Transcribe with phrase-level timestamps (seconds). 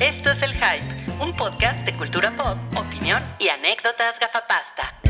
[0.00, 5.00] Esto es El Hype, un podcast de cultura pop, opinión y anécdotas gafapasta.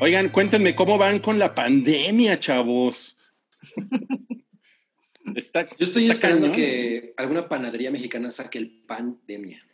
[0.00, 3.16] Oigan, cuéntenme cómo van con la pandemia, chavos.
[5.36, 9.64] Está, Yo estoy esperando que alguna panadería mexicana saque el pandemia.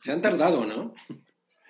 [0.00, 0.94] Se han tardado, ¿no?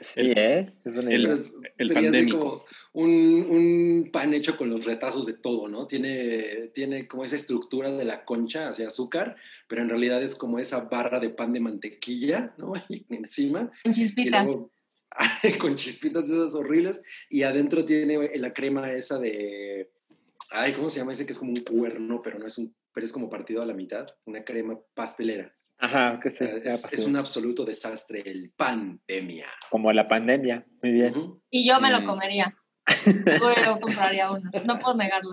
[0.14, 0.72] Sí, ¿eh?
[0.84, 1.38] Es el,
[1.78, 2.64] el pandémico.
[2.92, 5.86] Un, un, pan hecho con los retazos de todo, ¿no?
[5.86, 9.36] Tiene, tiene como esa estructura de la concha hacia azúcar,
[9.68, 12.72] pero en realidad es como esa barra de pan de mantequilla, ¿no?
[12.88, 13.70] Y encima.
[13.84, 14.56] Con chispitas.
[15.60, 17.02] con chispitas esas horribles.
[17.28, 19.90] Y adentro tiene la crema esa de.
[20.50, 22.74] Ay, ¿cómo se llama ese que es como un cuerno, pero no es un.
[22.92, 24.06] Pero es como partido a la mitad?
[24.26, 25.54] Una crema pastelera.
[25.82, 26.44] Ajá, que sí,
[26.92, 29.48] es, un absoluto desastre el pandemia.
[29.68, 31.12] Como la pandemia, muy bien.
[31.50, 32.06] Y yo me lo mm.
[32.06, 32.56] comería.
[33.04, 35.32] Seguro yo compraría uno, no puedo negarlo.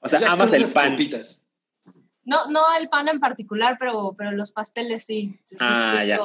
[0.00, 0.96] O sea, amas el pan.
[2.24, 5.38] No, no el pan en particular, pero, pero los pasteles sí.
[5.60, 6.18] Ah, ya.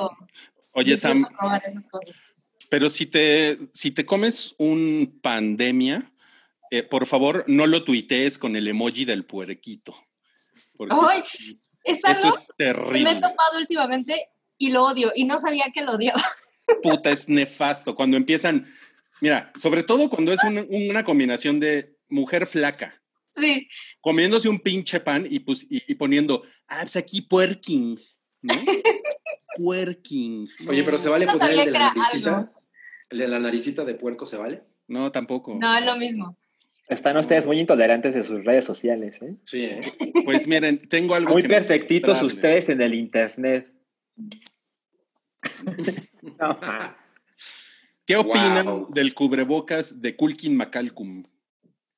[0.74, 1.28] Oye, Sam.
[1.38, 2.36] Probar esas cosas.
[2.68, 6.12] Pero si te, si te comes un pandemia,
[6.72, 9.96] eh, por favor, no lo tuitees con el emoji del puerquito.
[10.90, 11.22] ¡Ay!
[11.90, 15.94] Es algo que me he topado últimamente y lo odio y no sabía que lo
[15.94, 16.22] odiaba.
[16.84, 17.96] Puta, es nefasto.
[17.96, 18.72] Cuando empiezan,
[19.22, 22.94] mira, sobre todo cuando es una combinación de mujer flaca.
[23.36, 23.68] Sí.
[24.02, 27.98] Comiéndose un pinche pan y, pues, y, poniendo, ah, pues aquí puerking,
[28.42, 28.54] ¿no?
[29.58, 30.48] puerking.
[30.68, 32.52] Oye, pero ¿se vale poner el de la naricita?
[33.10, 34.64] ¿El de la naricita de puerco se vale?
[34.88, 35.58] No, tampoco.
[35.60, 36.38] No, es lo mismo.
[36.90, 39.36] Están ustedes muy intolerantes de sus redes sociales, ¿eh?
[39.44, 39.82] Sí, ¿eh?
[40.26, 43.72] Pues miren, tengo algo Muy perfectitos ustedes en el internet.
[48.06, 51.24] ¿Qué opinan del cubrebocas de Kulkin Macalcum?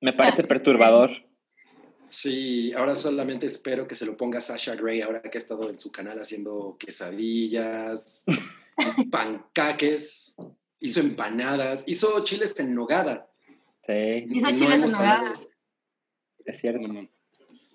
[0.02, 1.12] Me parece perturbador.
[2.10, 5.80] Sí, ahora solamente espero que se lo ponga Sasha Gray, ahora que ha estado en
[5.80, 8.26] su canal haciendo quesadillas,
[9.10, 10.36] pancaques,
[10.82, 13.31] hizo empanadas, hizo chiles en nogada.
[13.86, 14.28] Sí.
[14.32, 15.34] Hizo chiles en nogada.
[16.46, 16.88] Es cierto.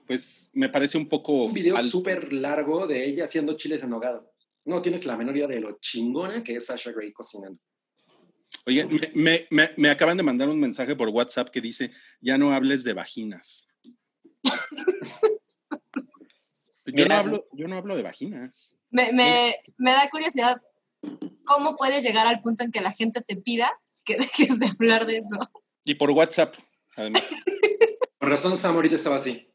[0.06, 1.44] Pues me parece un poco.
[1.44, 4.24] Un video súper largo de ella haciendo chiles en nogada.
[4.64, 7.58] No tienes la menor idea de lo chingona que es Sasha Gray cocinando.
[8.64, 8.84] Oye,
[9.14, 11.90] me, me, me, acaban de mandar un mensaje por WhatsApp que dice:
[12.20, 13.68] Ya no hables de vaginas.
[16.86, 18.76] yo, no hablo, yo no hablo de vaginas.
[18.90, 20.62] Me, me, me da curiosidad.
[21.44, 23.70] ¿Cómo puedes llegar al punto en que la gente te pida
[24.04, 25.38] que dejes de hablar de eso?
[25.86, 26.56] Y por WhatsApp,
[26.96, 27.32] además.
[28.18, 29.48] Por razón, Sam ahorita estaba así.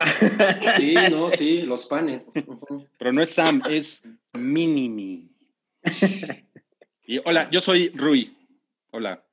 [0.76, 2.28] Sí, no, sí, los panes.
[2.98, 5.30] Pero no es Sam, es Minimi.
[7.04, 8.36] Y hola, yo soy Rui.
[8.90, 9.24] Hola.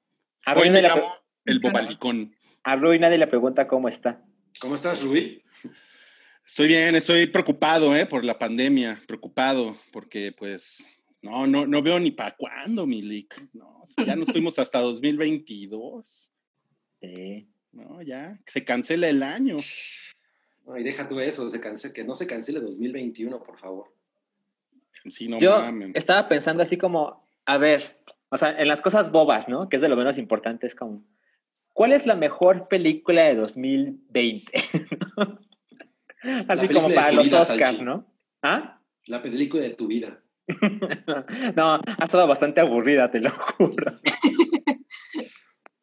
[0.55, 1.15] Hoy me llamo
[1.45, 2.35] el Bobalicón.
[2.63, 4.21] A Rui nadie le pregunta cómo está.
[4.59, 5.41] ¿Cómo estás, Rui?
[6.45, 8.05] Estoy bien, estoy preocupado, ¿eh?
[8.05, 10.85] Por la pandemia, preocupado, porque pues
[11.23, 13.49] no, no, no veo ni para cuándo, Milik.
[13.53, 16.31] No, ya nos fuimos hasta 2022.
[17.01, 17.49] Sí.
[17.71, 19.57] No, ya, se cancela el año.
[20.67, 23.93] Ay, deja tú eso, se cancele, que no se cancele 2021, por favor.
[25.09, 25.61] Sí, no Yo
[25.95, 29.69] estaba pensando así como, a ver, o sea, en las cosas bobas, ¿no?
[29.69, 31.05] Que es de lo menos importante, es como,
[31.71, 34.51] ¿cuál es la mejor película de 2020?
[36.49, 38.05] así como para los Oscars, ¿no?
[38.41, 38.81] ¿Ah?
[39.07, 40.22] La película de tu vida.
[41.55, 43.99] no, ha estado bastante aburrida, te lo juro.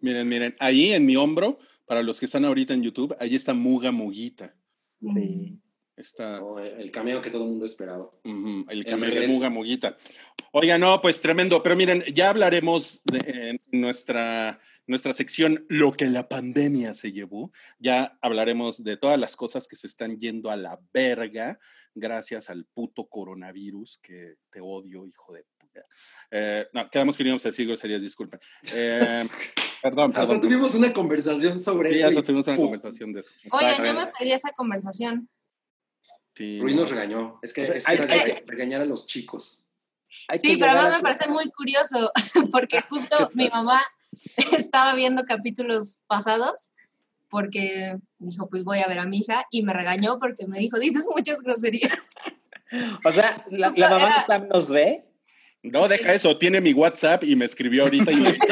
[0.01, 3.55] miren, miren, ahí en mi hombro, para los que están ahorita en YouTube, ahí está
[3.55, 4.55] Muga Muguita.
[5.01, 5.59] Sí.
[5.97, 6.41] Está...
[6.79, 8.11] el cameo que todo el mundo esperaba.
[8.25, 9.99] el cameo de Muga Muguita.
[10.53, 11.63] Oiga, no, pues tremendo.
[11.63, 17.53] Pero miren, ya hablaremos de nuestra, nuestra sección Lo que la pandemia se llevó.
[17.79, 21.59] Ya hablaremos de todas las cosas que se están yendo a la verga
[21.95, 25.81] gracias al puto coronavirus que te odio, hijo de puta.
[26.31, 28.41] Eh, no, quedamos que íbamos a decir groserías, disculpen.
[28.75, 29.25] Eh,
[29.83, 30.31] perdón, perdón.
[30.31, 31.99] Hasta tuvimos una conversación sobre eso.
[31.99, 33.33] Sí, hasta tuvimos una conversación de eso.
[33.53, 35.29] Oye, yo me pedí esa conversación.
[36.35, 37.39] Sí, Ruiz nos regañó.
[37.43, 39.63] Es que, es, que regañar a los chicos.
[40.35, 42.13] sí, pero a mí me parece muy curioso
[42.53, 43.83] porque justo mi mamá
[44.57, 46.73] estaba viendo capítulos pasados
[47.31, 50.79] porque dijo, pues voy a ver a mi hija y me regañó porque me dijo,
[50.79, 52.11] dices muchas groserías.
[53.05, 54.39] O sea, ¿la, mamá era...
[54.47, 55.05] nos ve?
[55.61, 58.47] No, deja eso, tiene mi WhatsApp y me escribió ahorita y me dijo,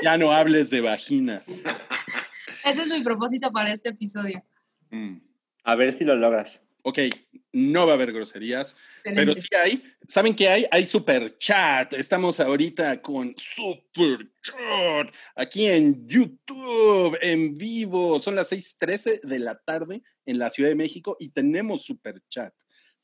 [0.00, 1.48] ya no hables de vaginas.
[2.64, 4.44] Ese es mi propósito para este episodio.
[4.90, 5.16] Mm.
[5.64, 6.62] A ver si lo logras.
[6.86, 6.98] Ok,
[7.52, 9.82] no va a haber groserías, pero sí hay.
[10.06, 10.66] ¿Saben qué hay?
[10.70, 11.94] Hay super chat.
[11.94, 18.20] Estamos ahorita con super chat aquí en YouTube, en vivo.
[18.20, 22.52] Son las 6:13 de la tarde en la Ciudad de México y tenemos super chat.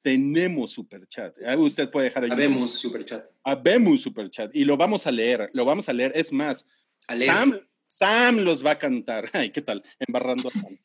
[0.02, 1.34] Tenemos super chat.
[1.56, 2.30] Usted puede dejar ahí.
[2.30, 3.24] Habemos super chat.
[3.42, 4.54] Habemos super chat.
[4.54, 6.12] Y lo vamos a leer, lo vamos a leer.
[6.14, 6.68] Es más,
[7.08, 9.30] Sam, Sam los va a cantar.
[9.32, 9.82] Ay, ¿qué tal?
[9.98, 10.78] Embarrando a Sam.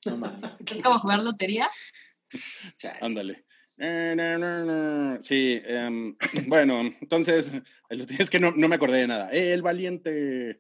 [0.66, 1.70] ¿Es como jugar lotería?
[3.02, 3.46] Ándale.
[5.22, 6.16] Sí, em,
[6.48, 7.52] bueno, entonces,
[8.20, 9.30] es que no, no, me acordé de nada.
[9.32, 10.60] El valiente,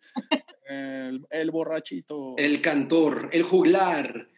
[0.67, 2.35] el, borrachito.
[2.37, 4.29] El cantor, el juglar.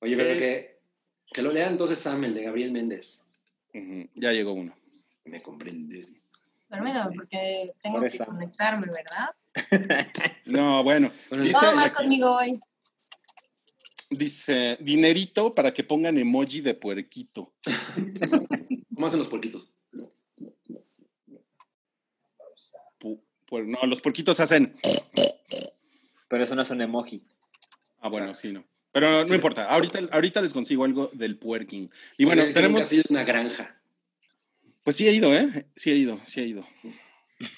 [0.00, 0.80] Oye, pero que,
[1.32, 3.24] que lo lea entonces Sam, el de Gabriel Méndez.
[4.14, 4.74] Ya llegó uno.
[5.24, 6.32] ¿Me comprendes?
[6.68, 9.28] Permítame, porque tengo que conectarme, ¿verdad?
[10.46, 11.12] no, bueno.
[11.30, 12.60] Dice, mal conmigo hoy.
[14.10, 17.52] Dice, dinerito para que pongan emoji de puerquito.
[18.94, 19.68] ¿Cómo hacen los puerquitos?
[23.62, 24.74] no, los puerquitos hacen...
[26.28, 27.22] Pero eso no es un emoji.
[28.00, 28.64] Ah, bueno, sí, no.
[28.92, 31.88] Pero no importa, ahorita, ahorita les consigo algo del puerking.
[32.16, 32.86] Y bueno, tenemos...
[32.86, 33.76] sido una granja.
[34.82, 35.66] Pues sí he ido, ¿eh?
[35.74, 36.66] Sí he ido, sí he ido.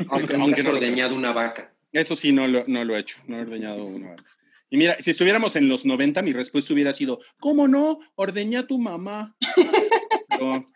[0.08, 1.72] aunque, aunque no he ordeñado una vaca.
[1.92, 4.35] Eso sí, no lo, no lo he hecho, no he ordeñado una vaca.
[4.70, 8.00] Y mira, si estuviéramos en los 90, mi respuesta hubiera sido, ¿cómo no?
[8.16, 9.36] Ordeña a tu mamá.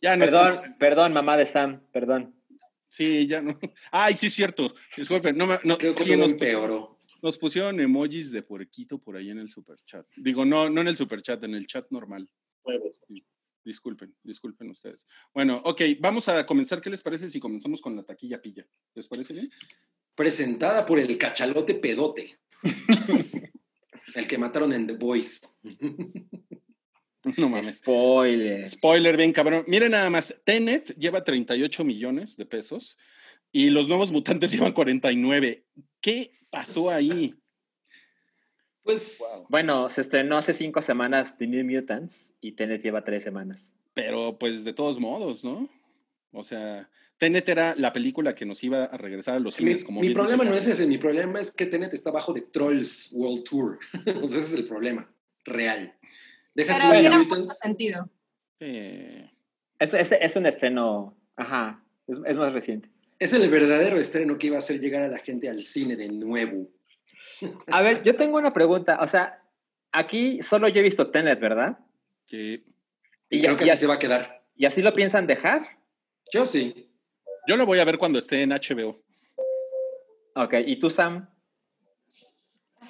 [0.00, 2.34] ya no perdón, perdón, mamá de Sam, perdón.
[2.88, 3.58] Sí, ya no.
[3.90, 4.72] Ay, sí, es cierto.
[4.96, 6.98] Disculpen, no, no, Creo que nos peoró.
[7.22, 10.06] Nos pusieron emojis de puerquito por ahí en el superchat.
[10.16, 12.28] Digo, no, no en el superchat, en el chat normal.
[13.64, 15.06] Disculpen, disculpen ustedes.
[15.34, 16.80] Bueno, ok, vamos a comenzar.
[16.80, 18.64] ¿Qué les parece si comenzamos con la taquilla pilla?
[18.94, 19.50] ¿Les parece bien?
[20.14, 22.38] Presentada por el cachalote pedote.
[24.14, 25.40] El que mataron en The Voice.
[27.36, 27.78] No mames.
[27.78, 28.68] Spoiler.
[28.68, 29.64] Spoiler, bien cabrón.
[29.66, 32.96] Miren nada más, Tenet lleva 38 millones de pesos
[33.50, 35.64] y los nuevos mutantes llevan 49.
[36.00, 37.34] ¿Qué pasó ahí?
[38.82, 39.20] Pues.
[39.48, 43.72] Bueno, se estrenó hace cinco semanas The New Mutants y Tenet lleva tres semanas.
[43.94, 45.68] Pero pues de todos modos, ¿no?
[46.30, 49.88] O sea, Tenet era la película que nos iba a regresar a los cines.
[49.88, 53.10] Mi, mi problema no es ese, mi problema es que Tenet está bajo de Trolls
[53.12, 53.78] World Tour.
[54.22, 55.10] o sea, ese es el problema
[55.44, 55.94] real.
[56.54, 58.10] Deja Pero tiene mucho sentido.
[58.58, 62.88] Es, es, un estreno, ajá, es, es más reciente.
[63.18, 66.08] Es el verdadero estreno que iba a hacer llegar a la gente al cine de
[66.08, 66.70] nuevo.
[67.68, 68.98] A ver, yo tengo una pregunta.
[69.00, 69.42] O sea,
[69.92, 71.78] aquí solo yo he visto Tenet, ¿verdad?
[72.26, 72.64] Sí.
[73.30, 74.44] Y, creo que así se va a quedar.
[74.54, 75.78] ¿Y así lo piensan dejar?
[76.32, 76.85] Yo sí.
[77.46, 79.00] Yo lo voy a ver cuando esté en HBO.
[80.34, 81.28] Ok, ¿y tú, Sam?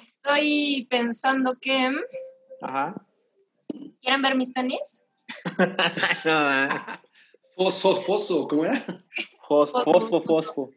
[0.03, 1.91] Estoy pensando que...
[2.61, 2.95] Ajá.
[4.01, 5.05] ¿Quieren ver mis tenis?
[6.25, 6.67] no,
[7.55, 8.83] Fosfo, fosfo, ¿cómo era?
[9.47, 10.71] Fosfo, fosfo.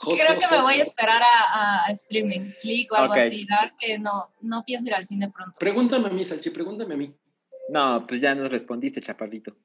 [0.00, 3.46] Creo que me voy a esperar a, streaming, click o algo así.
[3.46, 5.58] La verdad es que no, no pienso ir al cine pronto.
[5.58, 7.14] Pregúntame a mí, Salchi, pregúntame a mí.
[7.68, 9.56] No, pues ya nos respondiste, chaparrito.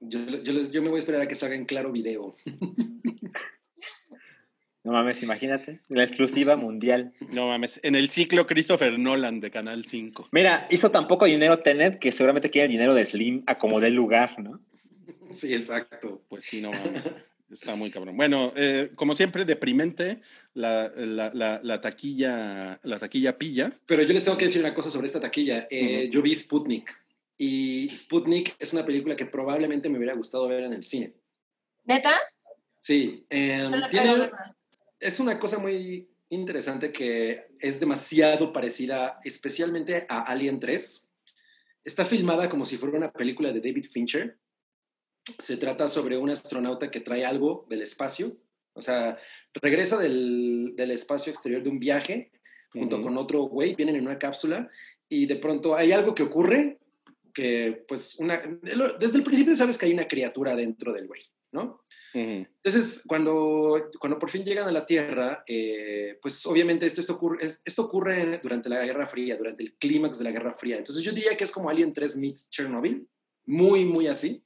[0.00, 2.32] Yo, yo, me voy a esperar a que salga en claro video.
[4.84, 5.80] No mames, imagínate.
[5.88, 7.12] La exclusiva mundial.
[7.32, 7.80] No mames.
[7.82, 10.28] En el ciclo Christopher Nolan de Canal 5.
[10.30, 13.80] Mira, hizo tan poco dinero Tenet que seguramente quiere el dinero de Slim a como
[13.80, 14.60] dé lugar, ¿no?
[15.32, 16.22] Sí, exacto.
[16.28, 17.02] Pues sí, no mames.
[17.50, 18.16] Está muy cabrón.
[18.16, 20.20] Bueno, eh, como siempre, deprimente
[20.54, 23.72] la, la, taquilla, la taquilla pilla.
[23.86, 25.66] Pero yo les tengo que decir una cosa sobre esta taquilla.
[25.68, 27.05] Eh, yo vi Sputnik
[27.38, 31.14] y Sputnik es una película que probablemente me hubiera gustado ver en el cine.
[31.84, 32.18] ¿Neta?
[32.80, 33.26] Sí.
[33.28, 34.30] Em, tiene,
[34.98, 41.08] es una cosa muy interesante que es demasiado parecida especialmente a Alien 3.
[41.84, 44.38] Está filmada como si fuera una película de David Fincher.
[45.38, 48.36] Se trata sobre un astronauta que trae algo del espacio,
[48.74, 49.18] o sea,
[49.54, 52.30] regresa del, del espacio exterior de un viaje
[52.70, 54.68] junto con otro güey, vienen en una cápsula
[55.08, 56.78] y de pronto hay algo que ocurre
[57.36, 58.40] que pues una,
[58.98, 61.20] desde el principio sabes que hay una criatura dentro del güey,
[61.52, 61.82] ¿no?
[62.14, 67.44] Entonces, cuando, cuando por fin llegan a la Tierra, eh, pues obviamente esto, esto, ocurre,
[67.62, 70.78] esto ocurre durante la Guerra Fría, durante el clímax de la Guerra Fría.
[70.78, 73.06] Entonces yo diría que es como Alien 3 meets Chernobyl,
[73.44, 74.42] muy, muy así.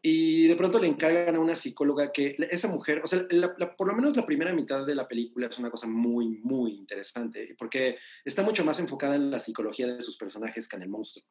[0.00, 3.26] Y de pronto le encargan a una psicóloga que esa mujer, o sea,
[3.76, 7.54] por lo menos la primera mitad de la película es una cosa muy, muy interesante,
[7.58, 11.26] porque está mucho más enfocada en la psicología de sus personajes que en el monstruo.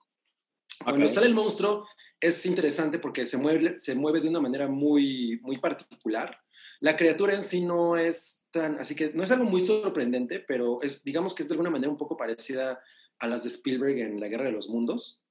[0.83, 1.87] Cuando sale el monstruo
[2.19, 6.37] es interesante porque se mueve, se mueve de una manera muy, muy particular.
[6.79, 10.81] La criatura en sí no es tan, así que no es algo muy sorprendente, pero
[10.81, 12.79] es, digamos que es de alguna manera un poco parecida
[13.19, 15.21] a las de Spielberg en La Guerra de los Mundos.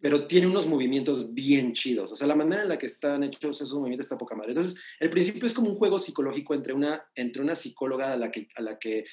[0.00, 2.12] Pero tiene unos movimientos bien chidos.
[2.12, 4.52] O sea, la manera en la que están hechos esos movimientos está poca madre.
[4.52, 8.30] Entonces, el principio es como un juego psicológico entre una, entre una psicóloga a la
[8.30, 9.04] que, a la que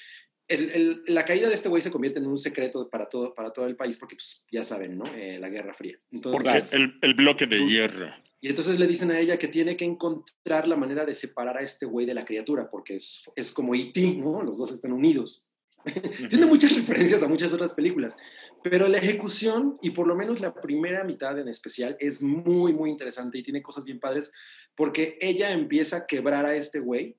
[1.07, 3.75] la caída de este güey se convierte en un secreto para todo, para todo el
[3.75, 5.05] país porque pues, ya saben, ¿no?
[5.15, 5.97] Eh, la Guerra Fría.
[6.11, 8.07] Entonces, porque el, bloque de hierro.
[8.41, 11.61] Y entonces le dicen a ella que tiene que encontrar la manera de separar a
[11.61, 14.43] este güey de la criatura porque es, es como E.T., ¿no?
[14.43, 15.49] Los dos están unidos.
[16.29, 18.15] Tiene muchas referencias a muchas otras películas,
[18.63, 22.89] pero la ejecución, y por lo menos la primera mitad en especial, es muy, muy
[22.89, 24.31] interesante y tiene cosas bien padres,
[24.75, 27.17] porque ella empieza a quebrar a este güey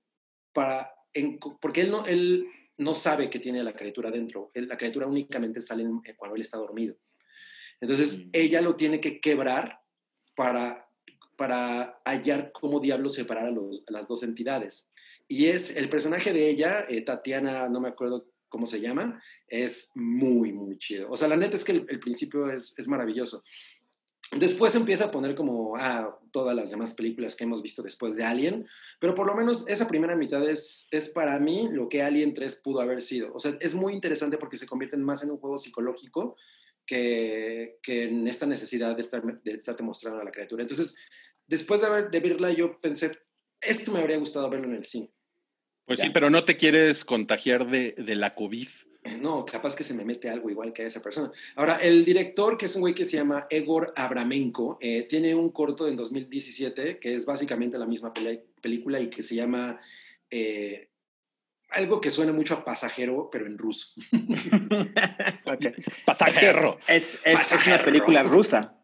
[0.52, 0.90] para,
[1.60, 5.84] porque él no, él no sabe que tiene la criatura dentro, la criatura únicamente sale
[6.16, 6.96] cuando él está dormido.
[7.80, 8.30] Entonces, mm.
[8.32, 9.80] ella lo tiene que quebrar
[10.34, 10.88] para,
[11.36, 14.90] para hallar cómo diablos separar a, las dos entidades.
[15.28, 19.90] Y es el personaje de ella, eh, Tatiana, no me acuerdo cómo se llama, es
[19.94, 21.10] muy, muy chido.
[21.10, 23.42] O sea, la neta es que el, principio es, es, maravilloso.
[24.32, 28.24] Después empieza a poner como ah, todas las demás películas que hemos visto después de
[28.24, 28.66] Alien,
[28.98, 32.56] pero por lo menos esa primera mitad es, es para mí lo que Alien 3
[32.56, 33.32] pudo haber sido.
[33.32, 36.36] O sea, es muy interesante porque se convierte más en un juego psicológico
[36.86, 40.62] que, que en esta necesidad de estar de estar mostrando a la criatura.
[40.62, 40.96] Entonces,
[41.46, 43.16] después de, haber, de verla, yo pensé,
[43.60, 45.12] esto me habría gustado verlo en el cine.
[45.86, 48.68] Pues sí, pero no te quieres contagiar de, la COVID.
[49.20, 51.30] No, capaz que se me mete algo igual que a esa persona.
[51.56, 55.50] Ahora, el director, que es un güey que se llama Egor Abramenko, eh, tiene un
[55.50, 59.78] corto en 2017 que es básicamente la misma película y que se llama
[60.30, 60.88] eh,
[61.70, 63.88] algo que suena mucho a pasajero, pero en ruso.
[66.06, 66.78] Pasajero.
[66.86, 67.18] Es,
[67.66, 68.74] una película rusa.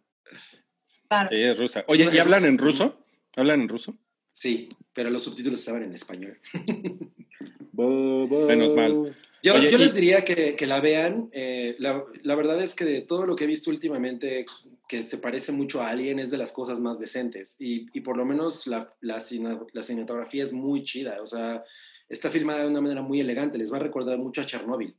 [1.31, 1.85] Sí, es rusa.
[1.89, 3.05] Oye, ¿y hablan en ruso?
[3.37, 3.97] ¿Hablan en ruso?
[4.31, 6.39] Sí, pero los subtítulos estaban en español.
[7.73, 9.17] Menos mal.
[9.43, 11.31] Yo, les diría que, la vean.
[11.33, 14.45] Eh, la, verdad es que de todo lo que he visto últimamente
[14.89, 17.57] que se parece mucho a Alien es de las cosas más decentes.
[17.59, 21.19] Y, por lo menos la, la, cinematografía es muy chida.
[21.23, 21.65] O sea,
[22.09, 23.59] está filmada de una manera muy elegante.
[23.59, 24.95] Les va a recordar mucho a Chernobyl.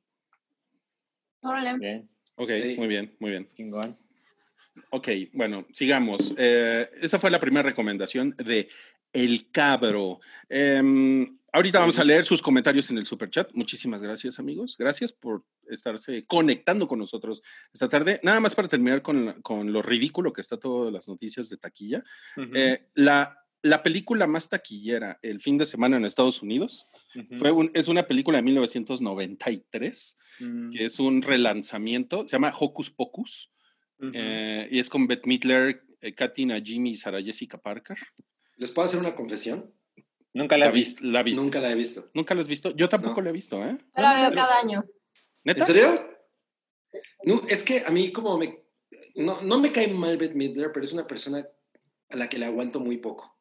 [1.42, 2.06] Órale.
[2.36, 3.48] Ok, muy bien, muy bien.
[4.90, 6.34] Ok, bueno, sigamos.
[6.38, 8.70] Eh, esa fue la primera recomendación de
[9.14, 10.20] el cabro.
[10.50, 13.50] Em, ahorita vamos a leer sus comentarios en el super chat.
[13.54, 14.76] Muchísimas gracias, amigos.
[14.78, 17.42] Gracias por estarse conectando con nosotros
[17.74, 18.20] esta tarde.
[18.24, 19.36] Nada más para terminar con,
[19.72, 22.04] lo ridículo que está todas las noticias de taquilla.
[22.54, 26.88] Eh, la, la, película más taquillera el fin de semana en Estados Unidos
[27.34, 30.70] fue es una película de 1993, mm.
[30.72, 33.52] que es un relanzamiento, se llama Hocus Pocus,
[34.14, 37.98] eh, y es con Beth Midler, eh, Katina Jimmy y Sarah Jessica Parker.
[38.58, 39.74] ¿Les puedo hacer una confesión?
[40.34, 41.04] Nunca la, he visto.
[41.04, 42.10] La Nunca la he visto.
[42.14, 42.72] ¿Nunca la has visto?
[42.76, 43.78] Yo tampoco la he visto, ¿eh?
[43.96, 44.84] Yo la veo cada año.
[45.44, 46.16] ¿En serio?
[47.24, 48.60] No, es que a mí como me...
[49.16, 51.46] No, no me cae mal Beth Midler, pero es una persona
[52.10, 53.38] a la que le aguanto muy poco.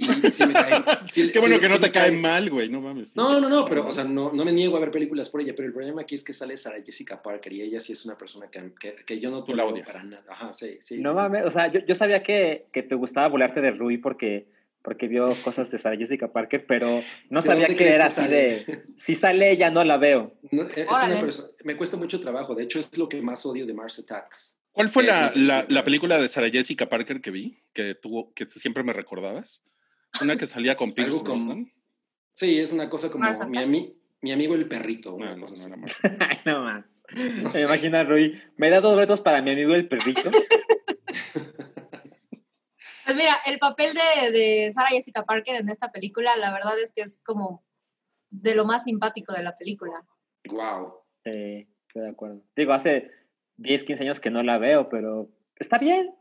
[1.32, 3.14] Qué bueno que no te cae, mal, güey, no mames.
[3.14, 5.52] No, no, no, pero, o sea, no, no me niego a ver películas por ella,
[5.54, 8.16] pero el problema aquí es que sale Sarah Jessica Parker y ella sí es una
[8.16, 8.72] persona que,
[9.04, 10.24] que, yo no la odio para nada.
[10.28, 10.98] Ajá, sí, sí.
[10.98, 14.46] No mames, o sea, yo, yo sabía que, que, te gustaba volarte de Rui porque,
[14.82, 18.84] porque vio cosas de Sarah Jessica Parker, pero no sabía que era así de.
[18.96, 20.34] Si sale ella, no la veo.
[21.64, 24.56] me cuesta mucho trabajo, de hecho, es lo que más odio de Mars Attacks.
[24.72, 27.58] ¿Cuál fue la, la, la, película de Sarah Jessica Parker que vi?
[27.72, 29.64] Que, tuvo, que siempre me recordabas.
[30.22, 31.70] Una que salía con Pierce Brosnan.
[32.34, 35.16] Sí, es una cosa como mi, mi, amigo el perrito.
[35.18, 35.46] no, no,
[36.44, 36.86] no, man.
[37.54, 38.40] me imagino Rui.
[38.56, 40.30] ¿Me da dos retos para mi amigo el perrito?
[43.10, 46.92] Pues mira, el papel de, de Sarah Jessica Parker en esta película, la verdad es
[46.92, 47.66] que es como
[48.30, 50.06] de lo más simpático de la película.
[50.48, 50.94] Wow.
[51.24, 52.44] Sí, estoy de acuerdo.
[52.54, 53.10] Digo, hace
[53.56, 56.14] 10, 15 años que no la veo, pero está bien.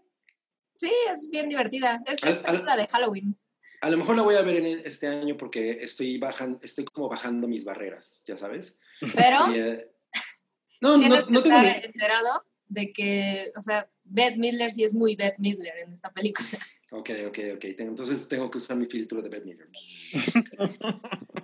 [0.77, 2.01] Sí, es bien divertida.
[2.07, 3.37] Es, es película de Halloween.
[3.81, 7.07] A lo mejor la voy a ver en este año porque estoy bajando, estoy como
[7.07, 8.79] bajando mis barreras, ya sabes.
[9.15, 9.91] Pero eh,
[10.81, 15.15] no, tienes no, que estar enterado de que, o sea, Beth Midler sí es muy
[15.15, 16.49] Beth Midler en esta película.
[16.91, 17.65] Ok, ok, ok.
[17.77, 19.69] Entonces tengo que usar mi filtro de Beth Midler.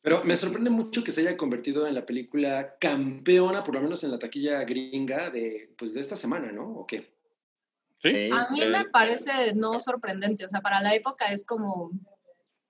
[0.00, 4.02] Pero me sorprende mucho que se haya convertido en la película campeona, por lo menos
[4.04, 6.66] en la taquilla gringa de, pues, de esta semana, ¿no?
[6.78, 7.12] ¿O qué?
[8.04, 11.90] A mí me parece no sorprendente, o sea, para la época es como,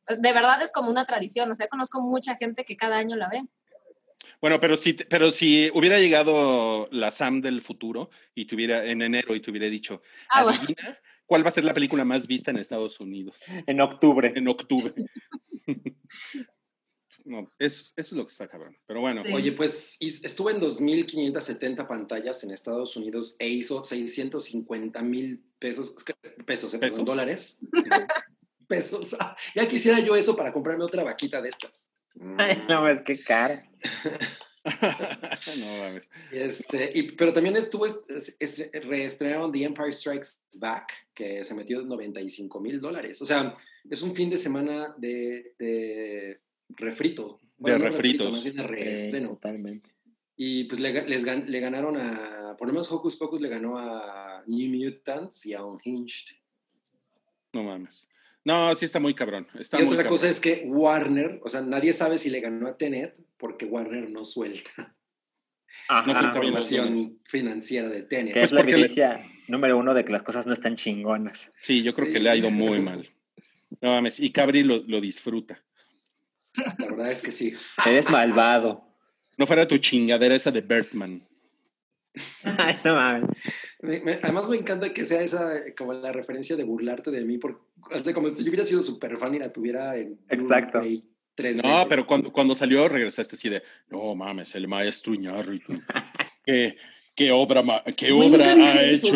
[0.09, 3.29] de verdad es como una tradición, o sea, conozco mucha gente que cada año la
[3.29, 3.43] ve.
[4.41, 9.35] Bueno, pero si, pero si hubiera llegado la Sam del futuro y tuviera en enero
[9.35, 10.99] y te hubiera dicho, ah, adivina
[11.29, 13.41] cuál va a ser la película más vista en Estados Unidos.
[13.67, 14.33] En octubre.
[14.35, 14.95] En octubre.
[17.25, 18.77] no, eso, es lo que está cabrón.
[18.87, 19.23] Pero bueno.
[19.33, 25.95] Oye, pues estuve en 2.570 pantallas en Estados Unidos e hizo 650 mil pesos,
[26.47, 26.79] pesos, ¿eh?
[26.79, 27.05] ¿Pesos?
[27.05, 27.59] dólares.
[28.67, 29.17] pesos.
[29.55, 31.91] ya quisiera yo eso para comprarme otra vaquita de estas.
[32.39, 33.71] Ay, no, es que cara.
[35.61, 36.11] no mames.
[36.33, 37.87] Este, y, pero también estuvo,
[38.73, 43.21] reestrenaron The Empire Strikes Back, que se metió 95 mil dólares.
[43.23, 43.57] O sea,
[43.89, 47.41] es un fin de semana de, de refrito.
[47.59, 48.33] de refritos.
[48.33, 49.29] más bien de reestreno.
[49.31, 49.89] totalmente.
[50.37, 54.43] Y pues le, les, le ganaron a, por lo menos Hocus Pocus le ganó a
[54.47, 56.37] New Mutants y a Unhinged.
[57.53, 58.08] No mames.
[58.49, 59.47] No, sí está muy cabrón.
[59.55, 63.21] y otra cosa es que Warner, o sea, nadie sabe si le ganó a Tenet
[63.37, 64.95] porque Warner no suelta
[65.90, 68.33] la información financiera de Tenet.
[68.33, 71.52] Que es pues la evidencia número uno de que las cosas no están chingonas.
[71.61, 73.07] Sí, yo creo que le ha ido muy mal.
[73.83, 75.62] No mames, y Cabri lo, lo disfruta.
[76.78, 77.55] La verdad es que sí.
[77.85, 78.83] Eres malvado.
[79.37, 81.28] No fuera tu chingadera esa de Bertman.
[82.85, 83.31] No mames.
[84.23, 87.61] además me encanta que sea esa como la referencia de burlarte de mí, porque
[87.93, 90.81] hasta como si yo hubiera sido súper fan y la tuviera en Exacto.
[91.35, 95.73] tres No, pero cuando, cuando salió regresaste así de, no mames, el maestro Iñárritu.
[96.45, 96.77] ¿Qué,
[97.15, 97.62] qué obra,
[97.97, 99.09] qué obra ha hecho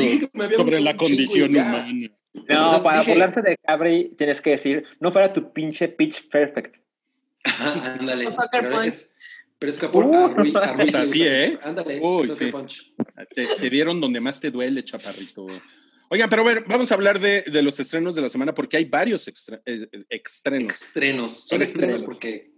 [0.56, 2.10] sobre la condición humana?
[2.48, 6.76] No, para burlarse de Cabri tienes que decir, no fuera tu pinche pitch perfect.
[7.44, 8.26] ándale.
[9.62, 10.34] Pero es que por uh,
[10.96, 11.56] Así, ¿eh?
[11.62, 12.50] Ándale, Uy, sí.
[13.60, 15.46] Te, dieron donde más te duele, chaparrito.
[16.10, 18.86] Oigan, pero ver, vamos a hablar de, de, los estrenos de la semana porque hay
[18.86, 20.74] varios extra, eh, eh, estrenos.
[20.74, 21.46] Estrenos.
[21.46, 22.50] Son estrenos porque,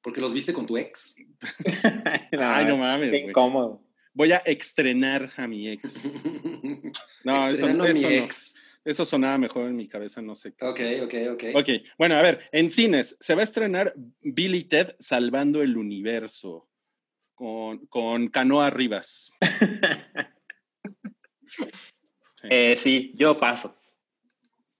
[0.00, 1.16] porque los viste con tu ex.
[2.32, 3.10] Ay, no mames.
[3.10, 3.84] Qué incómodo.
[4.14, 6.14] Voy a estrenar a mi ex.
[7.22, 8.54] No, eso, eso, a mi ex.
[8.86, 10.54] Eso sonaba mejor en mi cabeza, no sé.
[10.54, 11.44] Qué ok, ok, ok.
[11.56, 16.70] Ok, bueno, a ver, en cines se va a estrenar Billy Ted Salvando el Universo
[17.34, 19.32] con, con Canoa Rivas.
[21.44, 21.64] sí.
[22.48, 23.74] Eh, sí, yo paso.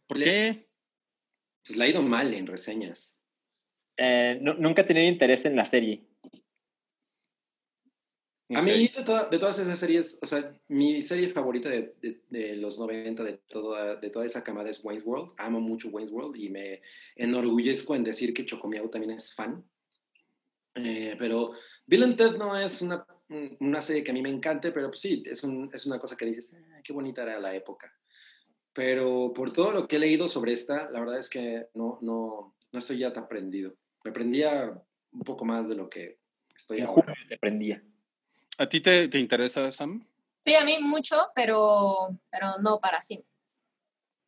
[0.06, 0.68] ¿Por qué?
[1.66, 3.20] Pues le ha ido mal en reseñas.
[3.96, 6.06] Eh, nunca he tenido interés en la serie.
[8.54, 11.96] A mí, de, todas esas series, o sea, mi serie favorita de,
[12.30, 15.32] de, los 90, de toda, de toda esa camada es Wayne's World.
[15.36, 16.80] Amo mucho Wayne's World y me
[17.16, 19.64] enorgullezco en decir que Chocomiao también es fan.
[20.76, 21.52] Eh, pero
[21.86, 23.04] Bill and Ted no es una,
[23.58, 26.16] una, serie que a mí me encante, pero pues sí, es, un, es una cosa
[26.16, 27.92] que dices, ah, qué bonita era la época.
[28.72, 32.54] Pero por todo lo que he leído sobre esta, la verdad es que no, no,
[32.70, 33.74] no estoy ya tan prendido.
[34.04, 36.20] Me prendía un poco más de lo que
[36.54, 37.12] estoy ahora.
[37.28, 37.82] Te prendía.
[38.58, 40.06] ¿A ti te, te, interesa, Sam?
[40.40, 43.24] Sí, a mí mucho, pero, pero no para cine.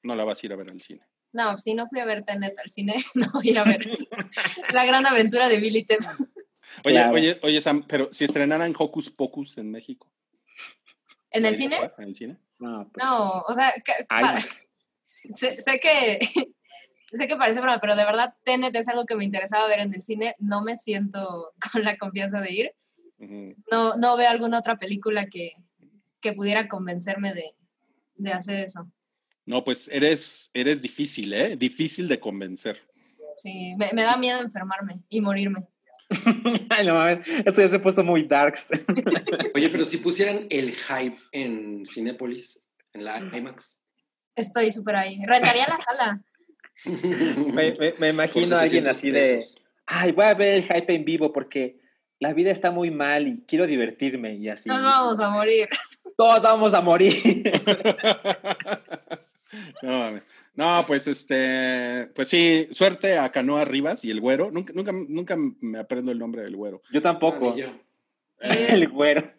[0.02, 1.06] No la vas a ir a ver al cine.
[1.32, 3.80] No, si no fui a ver Tenet al cine, no voy a ir a ver
[4.72, 5.98] La gran aventura de Billy Ted.
[6.84, 10.10] Oye, oye, oye, Sam, pero si estrenaran Hocus Pocus en México.
[11.30, 11.78] ¿En el cine?
[11.98, 12.36] ¿En el cine?
[12.58, 13.04] No, pues.
[13.06, 13.72] o sea,
[15.30, 16.18] sé, sé, que
[17.12, 19.94] sé que parece broma, pero de verdad Tenet es algo que me interesaba ver en
[19.94, 20.34] el cine.
[20.38, 22.74] No me siento con la confianza de ir
[23.18, 25.52] no, no veo alguna otra película que,
[26.36, 28.90] pudiera convencerme de, hacer eso.
[29.46, 31.56] No, pues eres, eres difícil, ¿eh?
[31.56, 32.82] Difícil de convencer.
[33.36, 35.66] Sí, me, da miedo enfermarme y morirme.
[36.70, 38.66] Ay, no mames, esto ya se ha puesto muy darks.
[39.54, 43.80] Oye, pero si pusieran el hype en Cinépolis, en la IMAX.
[44.34, 45.24] Estoy súper ahí.
[45.26, 46.22] Rentaría la sala.
[47.98, 49.44] me, imagino a alguien así de,
[49.86, 51.80] ay, voy a ver el hype en vivo porque
[52.20, 54.68] la vida está muy mal y quiero divertirme y así.
[54.68, 55.68] Nos vamos a morir.
[56.16, 57.52] Todos vamos a morir.
[60.56, 64.50] no, pues este, pues sí, suerte a Canoa Rivas y el güero.
[64.50, 66.82] Nunca, nunca, nunca me aprendo el nombre del güero.
[66.90, 67.54] Yo tampoco.
[68.40, 69.30] el güero.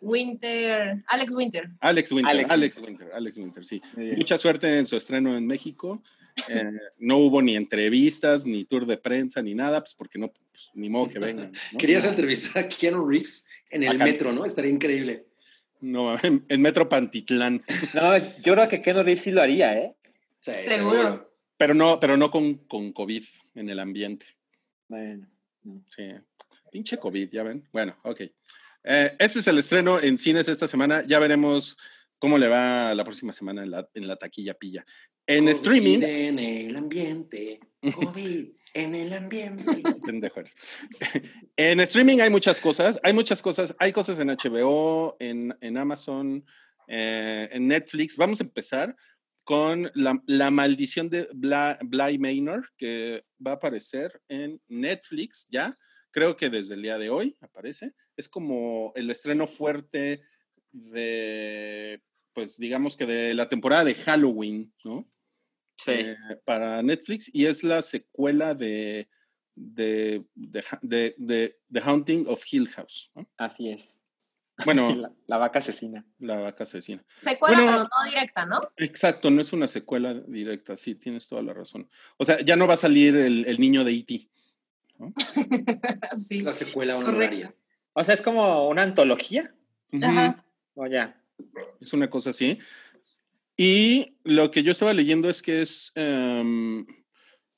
[0.00, 1.70] Winter, Alex Winter.
[1.80, 3.82] Alex Winter, Alex, Winter, Alex Winter, sí.
[4.16, 6.02] Mucha suerte en su estreno en México.
[6.48, 10.70] Eh, no hubo ni entrevistas, ni tour de prensa, ni nada, pues porque no, pues,
[10.74, 11.52] ni modo que vengan.
[11.78, 14.44] Querías entrevistar a Keanu Reeves en el metro, ¿no?
[14.44, 15.26] Estaría increíble.
[15.80, 17.62] No, en, Metro Pantitlán.
[17.92, 19.94] No, yo creo que Keanu Reeves sí lo haría, ¿eh?
[20.40, 21.30] seguro.
[21.58, 24.26] Pero no, pero no con, con COVID en el ambiente.
[24.88, 25.26] Bueno.
[25.94, 26.04] Sí.
[26.70, 27.66] Pinche COVID, ya ven.
[27.72, 28.20] Bueno, ok.
[28.84, 31.02] Eh, este es el estreno en cines esta semana.
[31.06, 31.76] Ya veremos
[32.18, 34.84] cómo le va la próxima semana en la, en la taquilla pilla.
[35.26, 36.02] En streaming.
[36.02, 37.60] En el ambiente.
[37.80, 39.64] COVID en el ambiente.
[41.56, 43.00] en streaming hay muchas cosas.
[43.02, 43.74] Hay muchas cosas.
[43.78, 46.44] Hay cosas en HBO, en, Amazon,
[46.86, 48.16] eh, en Netflix.
[48.16, 48.94] Vamos a empezar
[49.44, 55.76] con la, maldición de Bly Manor, que va a aparecer en Netflix ya.
[56.10, 57.92] Creo que desde el día de hoy aparece.
[58.16, 60.22] Es como el estreno fuerte
[60.72, 62.02] de,
[62.34, 65.06] pues digamos que de la temporada de Halloween, ¿no?
[65.78, 65.92] Sí.
[65.92, 69.08] Eh, para Netflix y es la secuela de,
[69.54, 73.10] de, de, The Haunting of Hill House.
[73.36, 73.96] Así es.
[74.64, 75.12] Bueno.
[75.26, 76.06] la, vaca asesina.
[76.18, 77.04] La vaca asesina.
[77.18, 78.60] Secuela, pero no directa, ¿no?
[78.78, 81.90] Exacto, no es una secuela directa, sí, tienes toda la razón.
[82.16, 84.30] O sea, ya no va a salir el, niño de E.T.
[86.12, 86.40] sí.
[86.40, 87.54] La secuela honoraria.
[87.92, 89.54] O sea, es como una antología.
[90.02, 90.42] Ajá.
[90.74, 91.20] O ya.
[91.80, 92.58] Es una cosa así.
[93.56, 95.92] Y lo que yo estaba leyendo es que es.
[95.94, 96.86] Em,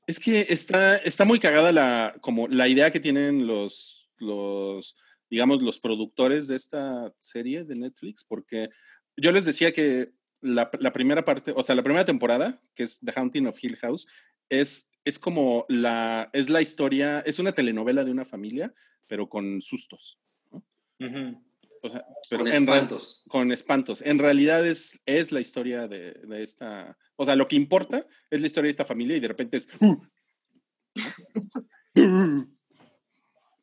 [0.06, 4.96] es que está, está muy cagada la, como la idea que tienen los, los,
[5.28, 8.70] digamos, los productores de esta serie de Netflix, porque
[9.18, 13.00] yo les decía que la, la, primera parte, o sea, la primera temporada, que es
[13.04, 14.06] The Haunting of Hill House,
[14.48, 18.72] es, es como la, es la historia, es una telenovela de una familia,
[19.06, 20.18] pero con sustos.
[21.82, 23.24] O sea, pero con espantos.
[23.28, 24.02] con espantos.
[24.02, 26.96] En realidad es, es la historia de, de, esta.
[27.16, 29.68] O sea, lo que importa es la historia de esta familia y de repente es.
[29.80, 29.96] ¡uh!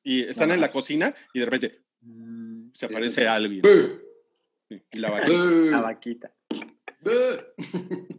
[0.04, 1.82] y están en la cocina y de repente
[2.74, 3.62] se aparece alguien.
[4.92, 6.32] Y la vaquita.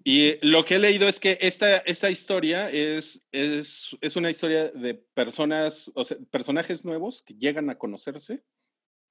[0.04, 4.68] Y lo que he leído es que esta, esta historia es, es, es una historia
[4.68, 8.44] de personas, o sea, personajes nuevos que llegan a conocerse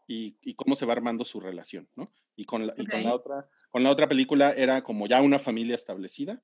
[0.08, 2.12] y, cómo se va armando su relación, ¿no?
[2.36, 5.76] Y, con la, con la, otra, con la otra película era como ya una familia
[5.76, 6.42] establecida,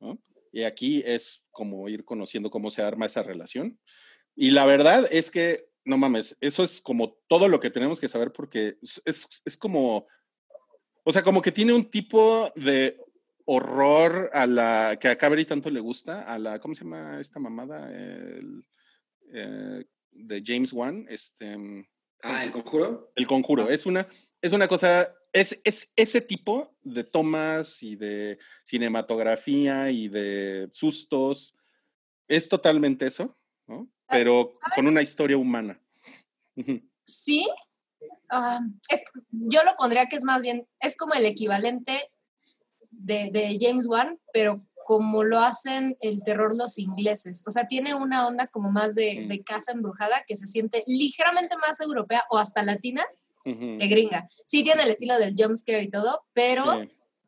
[0.00, 0.18] ¿no?
[0.52, 3.78] Y aquí es como ir conociendo cómo se arma esa relación.
[4.34, 8.08] Y la verdad es que, no mames, eso es como todo lo que tenemos que
[8.08, 9.02] saber porque es,
[9.44, 10.06] es, como,
[11.04, 12.98] o sea, como que tiene un tipo de
[13.46, 17.40] horror a la que a Cabri tanto le gusta, a la, ¿cómo se llama esta
[17.40, 17.90] mamada?
[17.90, 18.64] El,
[19.32, 21.56] eh, de James Wan, este...
[22.22, 23.12] Ah, el conjuro.
[23.16, 23.68] El conjuro.
[23.68, 24.08] Es una,
[24.40, 31.56] es una cosa, es, es ese tipo de tomas y de cinematografía y de sustos.
[32.28, 33.90] Es totalmente eso, ¿no?
[34.06, 35.80] Ah, Pero con una historia humana.
[37.04, 37.46] Sí.
[38.30, 42.10] Ah, es, yo lo pondría que es más bien, es como el equivalente
[42.90, 47.42] de, de James Wan, pero como lo hacen el terror los ingleses.
[47.46, 51.56] O sea, tiene una onda como más de, de casa embrujada que se siente ligeramente
[51.56, 53.04] más europea o hasta latina
[53.44, 54.26] que gringa.
[54.46, 56.86] Sí tiene el estilo del jumpscare y todo, pero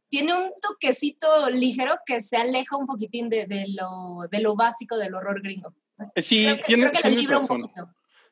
[0.08, 4.96] tiene un toquecito ligero que se aleja un poquitín de, de, lo, de lo básico
[4.96, 5.74] del horror gringo.
[6.14, 6.88] Eh, sí, tiene,
[7.28, 7.70] razón.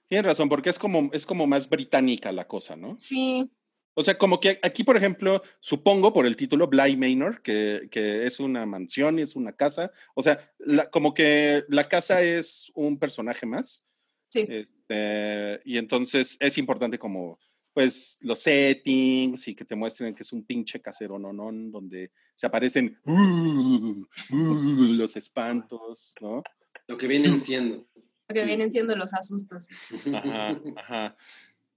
[0.08, 2.96] Tienes razón, porque es como, es como más británica la cosa, ¿no?
[2.98, 3.50] Sí.
[3.94, 8.26] O sea, como que aquí, por ejemplo, supongo por el título Bly Manor, que, que,
[8.26, 9.92] es una mansión y es una casa.
[10.14, 10.50] O sea,
[10.90, 13.86] como que la casa es un personaje más.
[14.28, 14.46] Sí.
[14.48, 17.38] Este, y entonces es importante como,
[17.74, 22.12] pues, los settings y que te muestren que es un pinche casero no, no, donde
[22.34, 26.42] se aparecen uh, uh, los espantos, ¿no?
[26.86, 27.86] Lo que vienen siendo.
[28.28, 29.68] Lo que vienen siendo los asustos.
[30.14, 31.16] Ajá, ajá.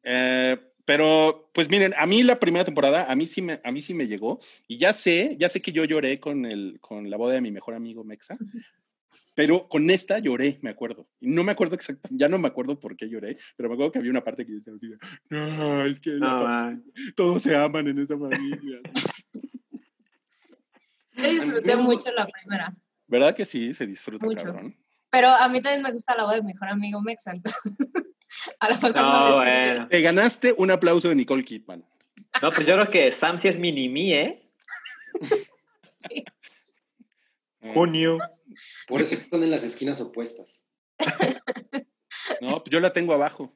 [0.04, 3.82] Eh, pero, pues miren, a mí la primera temporada, a mí sí me, a mí
[3.82, 4.40] sí me llegó.
[4.68, 7.52] Y ya sé, ya sé que yo lloré con, el, con la boda de mi
[7.52, 8.38] mejor amigo Mexa.
[9.34, 11.08] Pero con esta lloré, me acuerdo.
[11.22, 14.00] No me acuerdo exactamente, ya no me acuerdo por qué lloré, pero me acuerdo que
[14.00, 14.92] había una parte que decía así,
[15.30, 16.20] no, es que
[17.16, 18.82] todos se aman en esa familia.
[21.18, 22.76] Yo disfruté mucho la primera.
[23.08, 23.74] ¿Verdad que sí?
[23.74, 24.44] Se disfruta, mucho.
[24.44, 24.76] cabrón.
[25.10, 27.72] Pero a mí también me gusta la boda de mi mejor amigo Mexa, entonces...
[28.60, 29.88] A lo mejor no, bueno.
[29.88, 31.84] Te ganaste un aplauso de Nicole Kidman.
[32.42, 34.50] No, pues yo creo que Sam sí es mini ¿eh?
[35.98, 36.24] sí.
[37.62, 37.72] Eh.
[37.74, 38.18] Junio.
[38.88, 40.64] Por eso están en las esquinas opuestas.
[42.42, 43.54] No, pues yo la tengo abajo.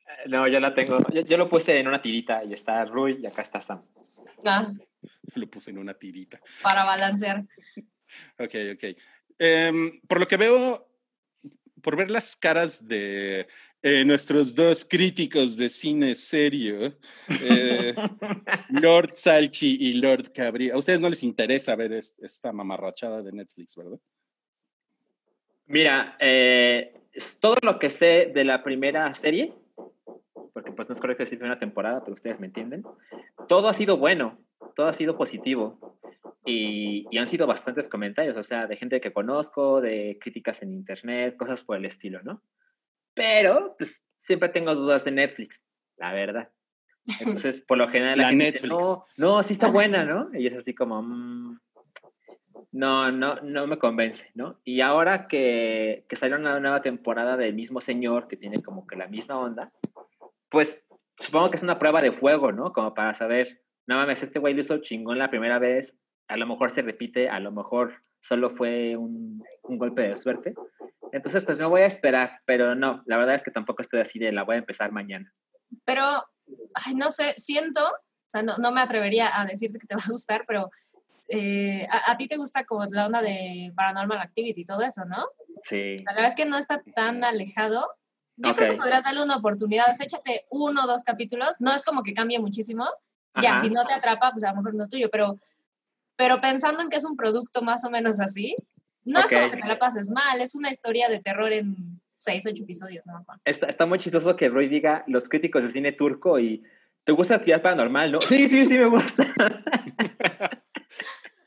[0.00, 0.98] Eh, no, yo la tengo.
[1.12, 3.84] Yo, lo puse en una tirita y está Rui y acá está Sam.
[4.44, 4.66] Ah.
[5.34, 6.40] Lo puse en una tirita.
[6.62, 7.44] Para balancear.
[8.38, 8.96] Ok, ok.
[9.38, 10.88] Em, por lo que veo,
[11.82, 13.46] por ver las caras de
[13.80, 16.96] eh, nuestros dos críticos de cine serio,
[17.28, 17.94] eh,
[18.70, 20.70] Lord Salchi y Lord Cabri.
[20.70, 24.00] A ustedes no les interesa ver esta mamarrachada de Netflix, ¿verdad?
[25.66, 27.02] Mira, eh,
[27.38, 29.54] todo lo que sé de la primera serie,
[30.52, 32.82] porque pues no es correcto decir primera temporada, pero ustedes me entienden,
[33.46, 34.40] todo ha sido bueno,
[34.74, 35.96] todo ha sido positivo.
[36.44, 40.72] Y, y, han sido bastantes comentarios, o sea, de gente que conozco, de críticas en
[40.72, 42.42] internet, cosas por el estilo, ¿no?
[43.18, 46.50] Pero, pues, siempre tengo dudas de Netflix, la verdad.
[47.20, 48.68] Entonces, por lo general, la, Netflix.
[48.68, 50.30] no, no, sí está buena, ¿no?
[50.32, 51.58] Y es así como, mm,
[52.72, 54.60] no, no, no me convence, ¿no?
[54.64, 58.96] Y ahora que, que salió una nueva temporada del mismo señor, que tiene como que
[58.96, 59.72] la misma onda,
[60.50, 60.82] pues
[61.20, 62.72] supongo que es una prueba de fuego, ¿no?
[62.72, 66.46] Como para saber, no mames, este güey lo hizo chingón la primera vez, a lo
[66.46, 70.54] mejor se repite, a lo mejor solo fue un, un golpe de suerte,
[71.12, 74.18] Entonces, pues me voy a esperar, pero no, la verdad es que tampoco estoy así
[74.18, 75.32] de la voy a empezar mañana.
[75.84, 76.04] Pero,
[76.74, 80.02] ay, no sé, siento, o sea, no, no me atrevería a decirte que te va
[80.04, 80.70] a gustar, pero
[81.28, 85.26] eh, a, ti te gusta como la onda de Paranormal Activity y todo eso, ¿no?
[85.62, 85.98] Sí.
[85.98, 87.86] La verdad es que no está tan alejado.
[88.36, 89.86] Yo creo que podrías darle una oportunidad.
[89.88, 91.56] O échate uno o dos capítulos.
[91.60, 92.86] No es como que cambie muchísimo.
[93.42, 95.10] Ya, si no te atrapa, pues a lo mejor no es tuyo.
[95.10, 95.38] Pero,
[96.16, 98.56] pero pensando en que es un producto más o menos así,
[99.08, 100.40] no es como que te la pases mal.
[100.40, 103.24] Es una historia de terror en seis, ocho episodios, ¿no?
[103.44, 106.64] Está, está muy chistoso que Roy diga los críticos de cine turco y
[107.04, 108.20] ¿te gusta la actividad paranormal, no?
[108.22, 109.32] Sí, sí, sí me gusta.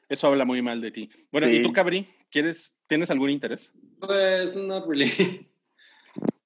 [0.09, 1.09] Eso habla muy mal de ti.
[1.31, 2.09] Bueno, ¿y tú, Cabri?
[2.29, 3.71] ¿Quieres, ¿Tienes algún interés?
[3.99, 5.49] Pues, not really.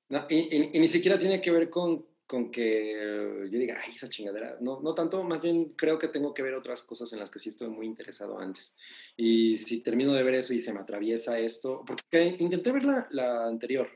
[0.29, 4.57] y, ni siquiera tiene que ver con, con que yo diga, ay, esa chingadera.
[4.61, 7.39] No, no tanto, más bien creo que tengo que ver otras cosas en las que
[7.39, 8.75] sí estoy muy interesado antes.
[9.15, 13.07] Y si termino de ver eso y se me atraviesa esto, porque intenté ver la,
[13.11, 13.89] la anterior,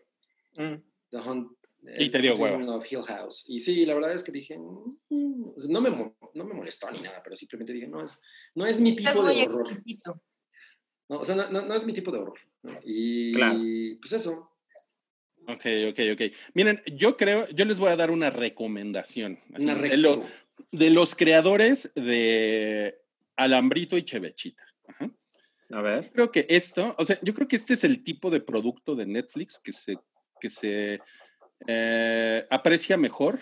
[0.56, 0.76] mm.
[1.12, 1.60] The Hunt,
[1.98, 2.84] y te dio huevo.
[2.90, 3.46] Hill House.
[3.48, 5.90] Y sí, la verdad es que dije, mm", no, me,
[6.34, 8.22] no me molestó ni nada, pero simplemente dije, no es,
[8.56, 9.68] no es mi tipo de horror.
[11.08, 12.40] No, o sea, no, no, es mi tipo de horror.
[12.84, 14.49] Y pues eso.
[15.50, 16.22] Ok, ok, ok.
[16.54, 19.40] Miren, yo creo, yo les voy a dar una recomendación.
[19.50, 20.24] una de,
[20.72, 23.00] de, los creadores de
[23.36, 24.64] Alambrito y Chevechita.
[25.72, 26.12] A ver.
[26.14, 29.06] Creo que esto, o sea, yo creo que este es el tipo de producto de
[29.06, 29.98] Netflix que se,
[30.40, 31.00] que se
[31.68, 33.40] eh, aprecia mejor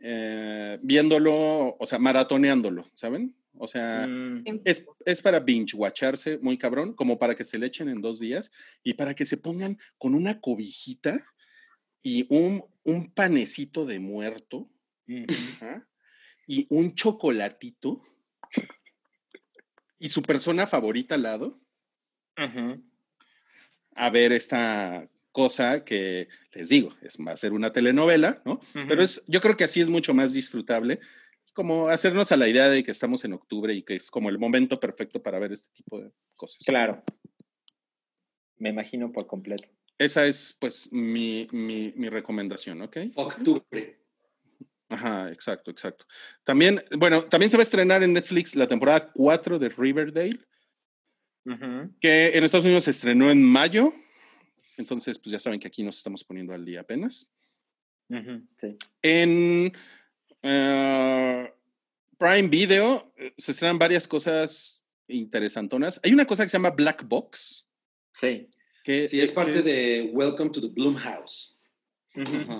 [0.00, 3.34] eh, viéndolo, o sea, maratoneándolo, ¿saben?
[3.62, 4.62] O sea, mm.
[4.64, 8.18] es, es, para binge watcharse muy cabrón, como para que se le echen en dos
[8.18, 8.50] días
[8.82, 11.22] y para que se pongan con una cobijita
[12.02, 14.70] y un, un panecito de muerto
[16.46, 18.02] y un chocolatito
[19.98, 21.60] y su persona favorita al lado.
[23.94, 28.60] A ver esta cosa que les digo, es, va a ser una telenovela, ¿no?
[28.72, 31.00] Pero es, yo creo que así es mucho más disfrutable,
[31.52, 34.38] como hacernos a la idea de que estamos en octubre y que es como el
[34.38, 36.64] momento perfecto para ver este tipo de cosas.
[36.64, 37.02] Claro.
[38.56, 39.68] Me imagino por completo.
[39.98, 42.96] Esa es, pues, mi, mi, mi recomendación, ¿ok?
[43.14, 43.98] Octubre.
[44.88, 46.04] Ajá, exacto, exacto.
[46.44, 50.40] También, bueno, también se va a estrenar en Netflix la temporada 4 de Riverdale,
[52.00, 53.92] que en Estados Unidos se estrenó en mayo
[54.80, 57.30] entonces, pues ya saben que aquí nos estamos poniendo al día apenas.
[59.02, 59.72] En
[60.42, 61.52] eh,
[62.18, 66.00] Prime Video eh, se estrenan varias cosas interesantonas.
[66.02, 67.66] Hay una cosa que se llama Black Box.
[68.12, 68.48] Sí.
[68.84, 71.56] Que sí, es, parte de Welcome to the Bloom House.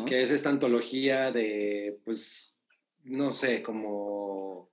[0.06, 2.56] Que es esta antología de, pues,
[3.02, 4.70] no sé, como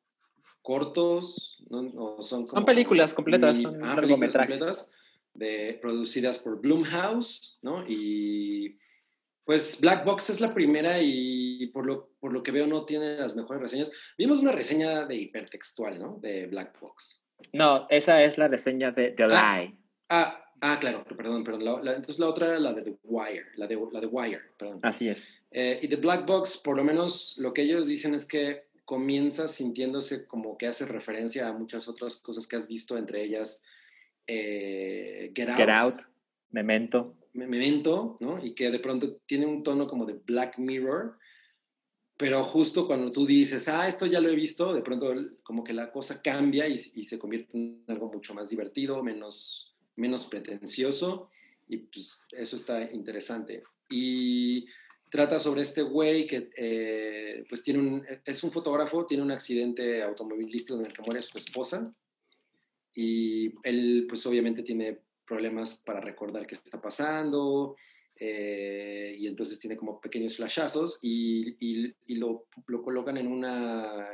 [0.61, 2.21] cortos, ¿no?
[2.21, 4.91] son, son películas completas, son ah, largometrajes
[5.33, 7.87] de, producidas por Bloomhouse, ¿no?
[7.87, 8.77] Y
[9.47, 13.15] pues Black Box es la primera y por lo, por lo que veo no tiene
[13.15, 13.89] las mejores reseñas.
[14.17, 16.17] Vimos una reseña de hipertextual, ¿no?
[16.21, 17.25] De Black Box.
[17.53, 19.77] No, esa es la reseña de The ah, Lie.
[20.09, 21.87] Ah, ah, claro, perdón, perdón.
[21.87, 24.79] entonces la otra era la de The Wire, la de, la de Wire, perdón.
[24.83, 25.29] Así es.
[25.51, 29.47] Eh, y The Black Box, por lo menos lo que ellos dicen es que comienza
[29.47, 33.63] sintiéndose como que hace referencia a muchas otras cosas que has visto, entre ellas
[34.27, 36.01] eh, Get, Out.
[36.51, 37.15] Memento.
[37.33, 38.43] Memento, ¿no?
[38.43, 41.17] Y que de pronto tiene un tono como de Black Mirror,
[42.17, 45.73] pero justo cuando tú dices, ah, esto ya lo he visto, de pronto como que
[45.73, 51.29] la cosa cambia y, se convierte en algo mucho más divertido, menos, menos pretencioso,
[51.67, 53.63] y pues eso está interesante.
[53.87, 54.65] Y
[55.11, 60.01] trata sobre este güey que eh, pues tiene un, es un fotógrafo, tiene un accidente
[60.01, 61.93] automovilístico en el que muere su esposa,
[62.95, 67.75] y él pues obviamente tiene problemas para recordar qué está pasando
[68.19, 74.07] eh, y entonces tiene como pequeños flashazos y, y, lo, lo, colocan en una,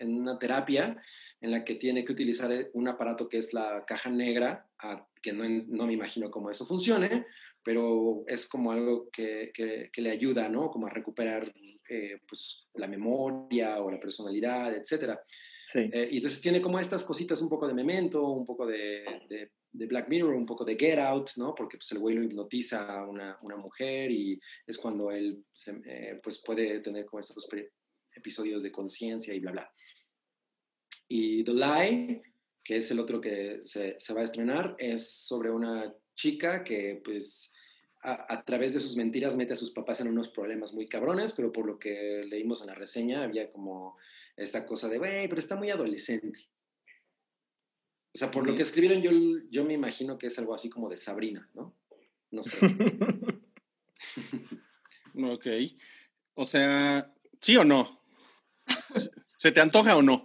[0.00, 1.00] en una terapia
[1.40, 4.66] en la que tiene que utilizar un aparato que es la caja negra,
[5.22, 7.26] que no, no, me imagino cómo eso funcione,
[7.62, 10.70] pero es como algo que, que, le ayuda, ¿no?
[10.70, 11.52] Como a recuperar
[11.88, 15.20] eh, pues, la memoria o la personalidad, etcétera.
[15.74, 19.50] Eh, y entonces tiene como estas cositas, un poco de Memento, un poco de, de,
[19.84, 21.54] Black Mirror, un poco de Get Out, ¿no?
[21.54, 25.44] Porque pues, el güey lo hipnotiza a una, una mujer y es cuando él
[25.84, 27.46] eh, pues puede tener como estos
[28.14, 29.70] episodios de conciencia y bla, bla.
[31.08, 32.22] Y The Lie,
[32.64, 37.00] que es el otro que se, se va a estrenar, es sobre una chica que
[37.04, 37.52] pues
[38.02, 41.32] a, a, través de sus mentiras mete a sus papás en unos problemas muy cabrones,
[41.32, 43.96] pero por lo que leímos en la reseña había como
[44.36, 46.48] esta cosa de, güey, pero está muy adolescente.
[48.16, 49.10] O sea, por lo que escribieron, yo,
[49.50, 51.76] yo me imagino que es algo así como de Sabrina, ¿no?
[52.30, 52.56] No sé.
[55.14, 55.46] ok.
[56.32, 58.00] O sea, ¿sí o no?
[59.20, 60.24] ¿Se te antoja o no?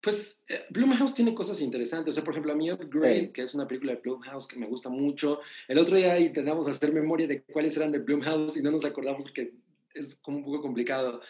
[0.00, 2.12] Pues eh, Blumhouse tiene cosas interesantes.
[2.12, 4.68] O sea, por ejemplo, a mí Upgrade, que es una película de Blumhouse que me
[4.68, 5.42] gusta mucho.
[5.68, 9.22] El otro día intentamos hacer memoria de cuáles eran de Blumhouse y no nos acordamos
[9.22, 9.52] porque
[9.92, 11.20] es como un poco complicado.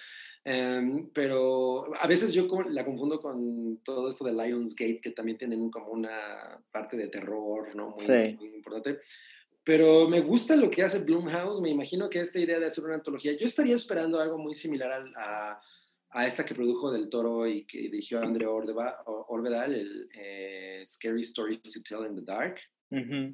[0.49, 5.69] Em, pero a veces yo la confundo con todo esto de Lionsgate, que también tienen
[5.73, 7.97] como una parte de terror, ¿no?
[7.99, 9.01] Muy, muy importante.
[9.65, 11.61] Pero me gusta lo que hace Blumhouse.
[11.61, 15.05] Me imagino que esta idea de hacer una antología, yo estaría esperando algo muy similar
[15.17, 15.61] a,
[16.11, 21.61] a, esta que produjo Del Toro y que dirigió André Orvedal, el eh, Scary Stories
[21.61, 22.61] to Tell in the Dark.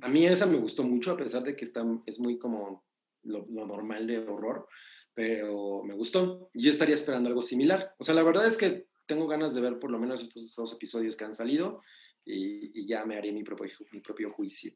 [0.01, 2.87] A mí esa me gustó mucho, a pesar de que está, es muy como
[3.23, 4.67] lo, lo normal de horror
[5.15, 6.51] pero me gustó.
[6.55, 7.95] Yo estaría esperando algo similar.
[7.99, 10.73] O sea, la verdad es que tengo ganas de ver por lo menos estos dos
[10.73, 11.81] episodios que han salido
[12.25, 14.73] y, ya me haré mi propio, mi propio juicio.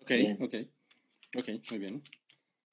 [0.00, 0.54] Ok, ok.
[1.36, 2.02] Ok, muy bien.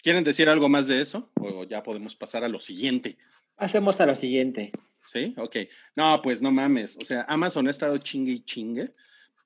[0.01, 1.31] ¿Quieren decir algo más de eso?
[1.39, 3.17] O ya podemos pasar a lo siguiente.
[3.57, 4.71] Hacemos a lo siguiente.
[5.11, 5.57] Sí, ok.
[5.95, 6.97] No, pues no mames.
[6.97, 8.91] O sea, Amazon ha estado chingue y chingue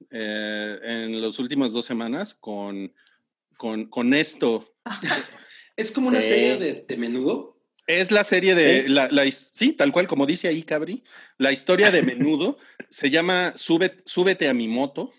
[0.10, 2.93] eh, en las últimas dos semanas con,
[3.57, 4.75] con, con esto.
[5.82, 7.60] ¿Es como una serie de, menudo?
[7.88, 11.04] Es la serie de, La, sí, tal cual como dice ahí Cabri,
[11.39, 15.12] la historia de menudo se llama Súbete a mi moto.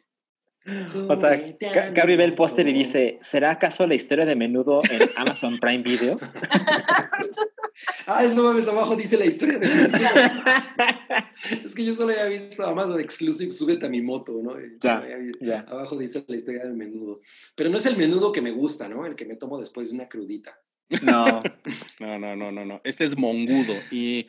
[0.64, 1.56] O sea,
[1.92, 5.82] Cabri ve el póster y dice, ¿será acaso la historia de menudo en Amazon Prime
[5.82, 6.20] Video?
[8.06, 9.98] Ay, no mames, abajo dice la historia de menudo.
[11.64, 14.54] es que yo solo había visto Amazon Exclusive, súbete a mi moto, ¿no?
[15.40, 17.18] Ya, Abajo dice la historia de menudo.
[17.56, 19.04] Pero no es el menudo que me gusta, ¿no?
[19.04, 20.56] El que me tomo después de una crudita.
[21.02, 21.42] No.
[21.98, 22.80] no, no, no, no, no.
[22.84, 23.74] Este es mongudo.
[23.90, 24.28] Y,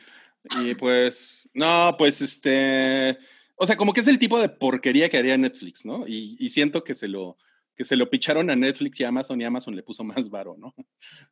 [0.61, 3.19] y pues, no, pues este
[3.55, 6.05] o sea, como que es el tipo de porquería que haría Netflix, ¿no?
[6.07, 7.37] Y, siento que se lo
[7.75, 10.75] que se lo picharon a Netflix y Amazon y Amazon le puso más varo, ¿no?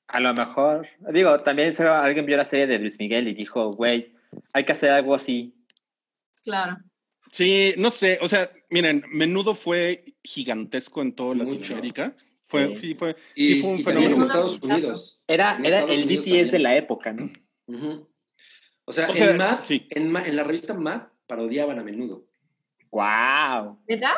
[0.07, 4.15] A lo mejor, digo, también alguien vio la serie de Luis Miguel y dijo, güey,
[4.53, 5.53] hay que hacer algo así.
[6.43, 6.77] Claro.
[7.31, 12.15] Sí, no sé, o sea, miren, Menudo fue gigantesco en toda Latinoamérica.
[12.43, 12.95] Fue, sí.
[12.95, 14.15] fue, sí fue un fenómeno.
[14.15, 15.21] En Estados Unidos.
[15.27, 17.31] Era, era el BTS de la época, ¿no?
[18.83, 22.25] O sea, en, Mad, en, en, la revista Mad parodiaban a menudo.
[22.91, 23.79] ¡Wow!
[23.87, 24.15] ¿Verdad?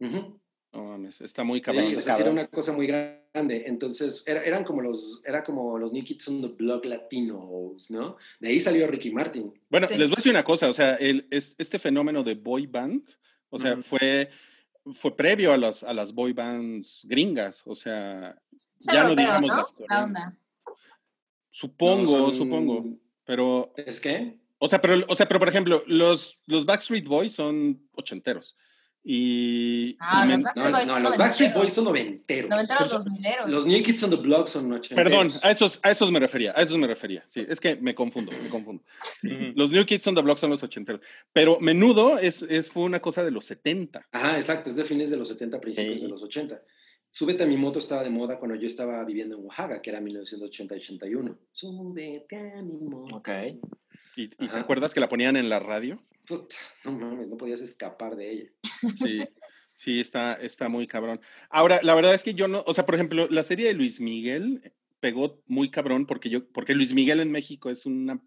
[0.00, 1.94] No mames, está muy cabrón.
[1.94, 3.64] o sea, era una cosa muy grande.
[3.66, 8.16] Entonces, eran como los, era como los New Kids on the Block latinos, ¿no?
[8.40, 9.52] De ahí salió Ricky Martin.
[9.68, 13.06] Bueno, les voy a decir una cosa, o sea, el, este fenómeno de boy band,
[13.50, 14.30] o sea, fue,
[14.94, 18.40] fue previo a las, a las boy bands gringas, o sea,
[18.78, 19.74] ya no digamos las
[21.50, 23.74] Supongo, supongo, pero...
[23.76, 24.45] ¿Es que?
[24.58, 28.56] O sea, pero, o sea, pero por ejemplo, los, los Backstreet Boys son ochenteros.
[29.08, 29.96] Y.
[30.00, 30.86] Ah, los Backstreet Boys.
[30.88, 32.50] No, los Backstreet Boys son noventeros.
[32.50, 33.48] Noventeros, dos mileros.
[33.48, 35.10] Los New Kids on the Block son ochenteros.
[35.10, 37.24] Perdón, a esos, a esos me refería, a esos me refería.
[37.28, 38.82] Sí, es que me confundo, me confundo.
[39.54, 41.00] Los New Kids on the Block son los ochenteros.
[41.32, 44.08] Pero menudo es, es, fue una cosa de los 70.
[44.10, 46.60] Ajá, exacto, es de fines de los 70, principios de los 80.
[47.08, 50.00] Súbete a mi moto estaba de moda cuando yo estaba viviendo en Oaxaca, que era
[50.00, 51.36] 1980-81.
[51.52, 53.16] Súbete a mi moto.
[53.16, 53.28] Ok.
[54.16, 56.02] ¿Y, te acuerdas que la ponían en la radio?
[56.84, 58.50] no mames, no podías escapar de ella.
[58.96, 59.20] Sí,
[59.78, 61.20] sí, está, está muy cabrón.
[61.50, 64.00] Ahora, la verdad es que yo no, o sea, por ejemplo, la serie de Luis
[64.00, 68.20] Miguel pegó muy cabrón porque yo, porque Luis Miguel en México es una,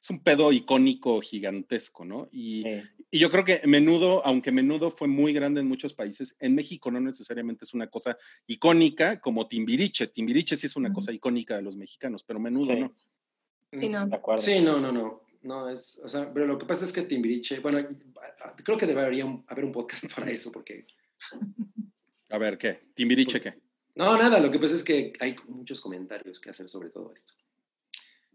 [0.00, 2.28] es un pedo icónico gigantesco, ¿no?
[2.32, 2.64] Y,
[3.10, 6.90] y yo creo que Menudo, aunque Menudo fue muy grande en muchos países, en México
[6.90, 10.08] no necesariamente es una cosa icónica como Timbiriche.
[10.08, 12.94] Timbiriche sí es una cosa icónica de los mexicanos, pero Menudo no.
[13.72, 14.08] Sí, no.
[14.38, 15.25] Sí, no, no, no.
[15.46, 17.78] No, es, o sea, pero lo que pasa es que Timbiriche, bueno,
[18.64, 20.86] creo que debería haber un podcast para eso, porque...
[22.30, 22.88] A ver, ¿qué?
[22.94, 23.54] ¿Timbiriche qué?
[23.94, 27.32] No, nada, lo que pasa es que hay muchos comentarios que hacer sobre todo esto.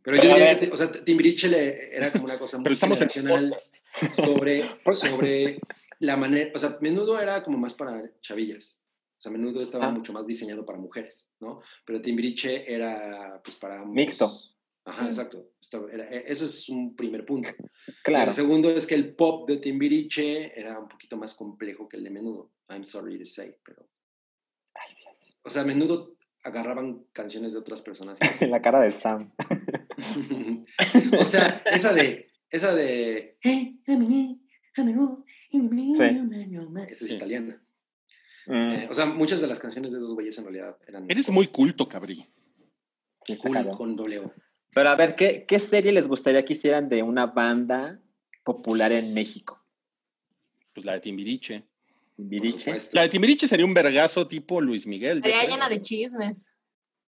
[0.01, 3.55] Pero yo diría que, o sea, Timbiriche le, era como una cosa muy generacional
[4.13, 5.59] sobre, sobre
[5.99, 8.83] la manera, o sea, menudo era como más para chavillas.
[9.17, 9.91] O sea, menudo estaba ah.
[9.91, 11.61] mucho más diseñado para mujeres, ¿no?
[11.85, 13.85] Pero Timbiriche era, pues, para...
[13.85, 14.31] Mixto.
[14.85, 15.51] Ajá, exacto.
[15.91, 17.49] E, eso es un primer punto.
[18.03, 18.29] Claro.
[18.29, 22.03] El segundo es que el pop de Timbiriche era un poquito más complejo que el
[22.03, 22.51] de Menudo.
[22.69, 23.87] I'm sorry to say, pero...
[25.43, 28.19] O sea, Menudo agarraban canciones de otras personas.
[28.41, 29.31] En la cara de Sam.
[31.19, 32.31] o sea, esa de...
[32.49, 33.37] Esa de...
[33.39, 35.23] Hey, a menudo,
[36.89, 37.61] Esa es italiana.
[38.47, 38.71] Mm.
[38.71, 41.09] Eh, o sea, muchas de las canciones de esos güeyes en realidad eran...
[41.09, 42.25] Eres muy culto, Cabri.
[43.41, 44.19] Cool con doble
[44.73, 47.99] pero a ver, ¿qué, ¿qué serie les gustaría que hicieran de una banda
[48.43, 49.61] popular en México?
[50.73, 51.63] Pues la de Timbiriche.
[52.15, 52.73] Timbiriche.
[52.93, 55.17] La de Timbiriche sería un vergazo tipo Luis Miguel.
[55.17, 56.53] Estaría llena de chismes.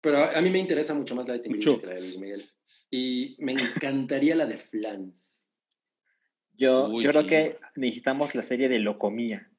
[0.02, 2.46] Pero a, mí me interesa mucho más la de Timbiriche que la de Luis Miguel.
[2.92, 5.46] Y me encantaría la de Flans.
[6.58, 9.50] Yo, yo creo que necesitamos la serie de Locomía.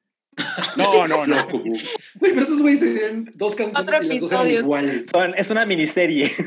[0.77, 1.47] No, no, no.
[2.19, 5.07] pero esos güeyes serían dos canciones y las dos eran iguales.
[5.35, 6.31] es una miniserie.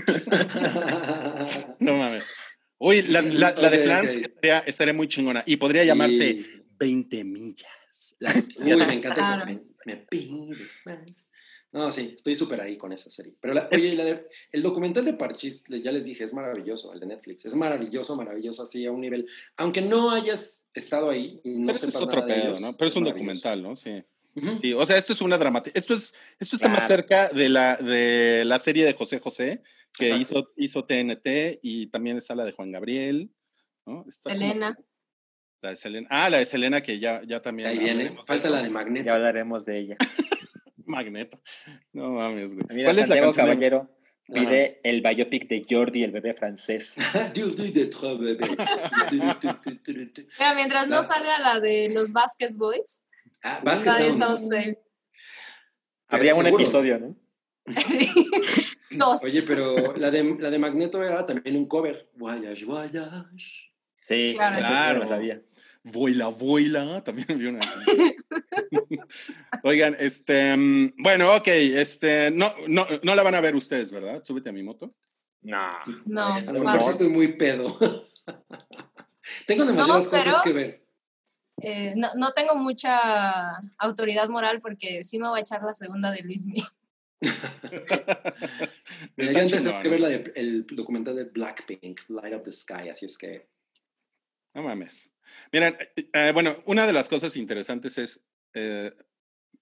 [1.78, 2.34] no mames.
[2.78, 4.18] Uy, la, la, de Flans
[4.66, 5.42] estaría, muy chingona.
[5.46, 6.44] Y podría llamarse
[6.78, 8.16] 20 millas.
[8.58, 9.46] Uy, me encanta eso.
[9.46, 11.28] Me, me pides más.
[11.72, 13.34] No, sí, estoy súper ahí con esa serie.
[13.40, 17.44] Pero oye, el documental de Parchis, ya les dije, es maravilloso, el de Netflix.
[17.44, 19.28] Es maravilloso, maravilloso, así a un nivel.
[19.56, 22.76] Aunque no hayas estado ahí y no Pero es otro pedo, ¿no?
[22.76, 23.76] Pero es un documental, ¿no?
[23.76, 24.02] Sí.
[24.76, 25.78] o sea, esto es una dramática.
[25.78, 29.62] Esto, es, esto está más cerca de la, de la serie de José José,
[29.92, 33.30] que hizo, hizo TNT, y también está la de Juan Gabriel,
[33.86, 34.04] ¿no?
[34.08, 34.76] Selena.
[35.62, 36.08] La de Selena.
[36.10, 37.68] Ah, la de Selena, que ya, ya también.
[37.68, 38.16] Ahí viene.
[38.24, 39.06] Falta la de Magneto.
[39.06, 39.96] Ya hablaremos de ella.
[40.86, 41.40] Magneto.
[41.92, 42.64] No mames, güey.
[42.70, 43.46] Mira, ¿Cuál es la canción?
[43.46, 43.90] Caballero
[44.32, 46.94] pide el biopic de Jordi, el bebé francés.
[47.34, 47.48] Mira,
[50.54, 53.06] mientras no salga la de los Vasquez Boys.
[53.42, 54.14] Ah, Vasquez
[56.08, 57.16] Habría un episodio, ¿no?
[57.76, 58.10] Sí.
[58.90, 59.24] Dos.
[59.24, 62.10] Oye, pero la de, la de Magneto era también un cover.
[62.14, 63.72] Voyage, voyage.
[64.08, 64.58] Sí, claro.
[64.58, 65.08] claro.
[65.08, 65.42] sabía.
[65.82, 67.60] Vuela, vuela, también vi una.
[69.62, 74.22] Oigan, este, mm, bueno, ok, este, no, no, no la van a ver ustedes, ¿verdad?
[74.22, 74.94] Súbete a mi moto.
[75.42, 75.70] No.
[76.04, 76.34] No.
[76.34, 77.78] A lo mejor sí estoy muy pedo.
[79.46, 80.84] tengo demasiadas cosas que ver.
[81.62, 86.10] Eh, no, no, tengo mucha autoridad moral porque sí me voy a echar la segunda
[86.10, 86.64] de Luis Miguel.
[89.16, 93.06] Mira, antes que ver la de, el documental de Blackpink, Light Up the Sky, así
[93.06, 93.48] es que.
[94.54, 95.10] No mames.
[95.52, 98.92] Miren, eh, eh, bueno, una de las cosas interesantes es eh,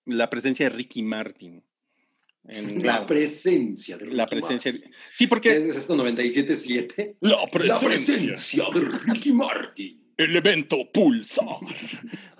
[0.06, 1.64] la presencia de Ricky Martin.
[2.44, 4.72] En la, presencia de Ricky La presencia.
[5.12, 5.68] Sí, porque.
[5.68, 7.16] ¿Es esto 97.7?
[7.20, 8.64] La presencia.
[8.72, 10.14] de Ricky Martin.
[10.16, 11.58] El evento Pulsar.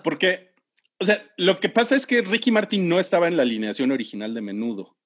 [0.03, 0.53] porque,
[0.97, 4.33] o sea, lo que pasa es que Ricky Martin no estaba en la alineación original
[4.33, 4.98] de Menudo.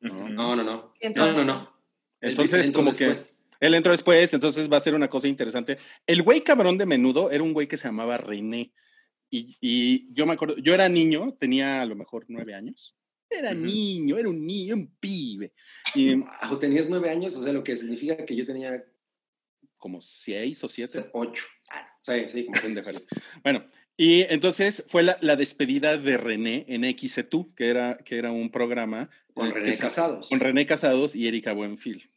[0.00, 0.92] No, no, no.
[1.14, 1.80] No, no, no.
[2.20, 3.14] Entonces, como que.
[3.60, 5.78] Él entró después, entonces va a ser una cosa interesante.
[6.06, 8.72] El güey cabrón de menudo era un güey que se llamaba René.
[9.30, 12.96] Y, yo me acuerdo, yo era niño, tenía a lo mejor nueve años.
[13.28, 15.52] Era niño, era un niño, un pibe.
[15.94, 16.22] Y,
[16.60, 17.36] ¿Tenías nueve años?
[17.36, 18.84] O sea, lo que significa que yo tenía...
[19.76, 21.08] Como seis o siete.
[21.12, 21.44] Ocho.
[21.70, 23.06] Ah, sí, sí, como seis.
[23.44, 23.64] bueno,
[23.98, 29.10] y entonces fue la, despedida de René en XETU, que era, que era un programa.
[29.34, 30.28] Con René Casados.
[30.28, 32.08] Con René Casados y Erika Buenfil.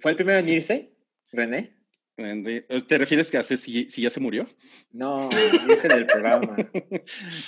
[0.00, 0.92] ¿Fue el primero en irse,
[1.32, 1.78] René?
[2.86, 4.46] ¿Te refieres que hace si, ya se murió?
[4.92, 5.30] No,
[5.66, 6.56] dice del programa.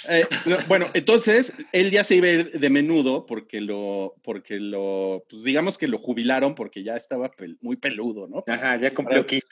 [0.08, 0.26] Eh,
[0.66, 5.42] bueno, entonces él ya se iba a ir de menudo porque lo, porque lo, pues
[5.44, 7.30] digamos que lo jubilaron porque ya estaba
[7.60, 8.42] muy peludo, ¿no?
[8.46, 9.46] Ajá, ya cumplió 15.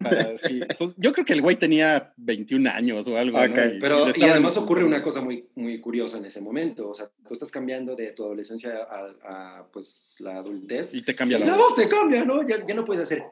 [0.00, 3.38] Pues, yo creo que el güey tenía 21 años o algo.
[3.80, 6.88] Pero y además ocurre una cosa muy, muy curiosa en ese momento.
[6.88, 10.94] O sea, tú estás cambiando de tu adolescencia a, pues, la adultez.
[10.94, 11.76] Y te cambia la, voz.
[11.76, 12.46] te cambia, ¿no?
[12.46, 13.24] Ya, ya no puedes hacer.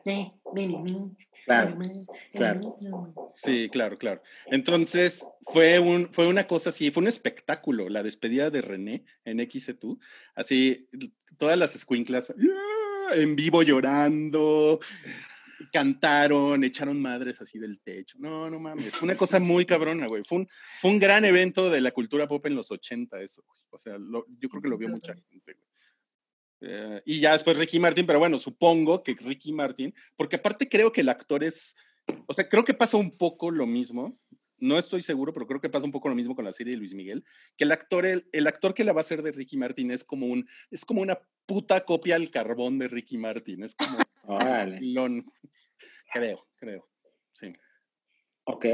[1.46, 1.78] Claro,
[2.32, 2.76] claro.
[3.36, 4.22] Sí, claro, claro.
[4.46, 9.38] Entonces, fue, un, fue una cosa así, fue un espectáculo, la despedida de René en
[9.50, 9.98] XETU.
[10.34, 10.88] Así,
[11.38, 12.34] todas las escuinclas
[13.14, 14.80] en vivo llorando,
[15.72, 18.16] cantaron, echaron madres así del techo.
[18.18, 18.94] No, no mames.
[18.94, 20.24] Fue una cosa muy cabrona, güey.
[20.24, 20.48] Fue un,
[20.80, 23.96] fue un gran evento de la cultura pop en los 80, eso, O sea,
[24.38, 25.68] yo creo que lo vio mucha gente, güey.
[26.60, 30.92] Eh, y ya después Ricky Martin, pero bueno, supongo que Ricky Martin, porque aparte creo
[30.92, 31.76] que el actor es,
[32.26, 34.18] o sea, creo que pasa un poco lo mismo,
[34.58, 36.78] no estoy seguro, pero creo que pasa un poco lo mismo con la serie de
[36.78, 37.24] Luis Miguel,
[37.56, 40.26] que el actor, el, actor que la va a hacer de Ricky Martin es como
[40.26, 43.98] un, es como una puta copia al carbón de Ricky Martin, es como,
[46.12, 46.88] Creo, creo.
[47.32, 47.52] Sí.
[48.44, 48.64] Ok.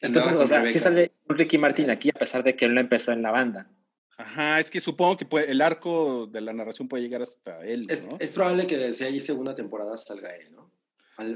[0.00, 3.12] Entonces, o sea, sí sale Ricky Martin aquí a pesar de que él no empezó
[3.12, 3.70] en la banda.
[4.16, 7.86] Ajá, es que supongo que puede, el arco de la narración puede llegar hasta él.
[7.86, 8.16] ¿no?
[8.18, 10.70] Es, probable que si hay segunda temporada salga él, ¿no?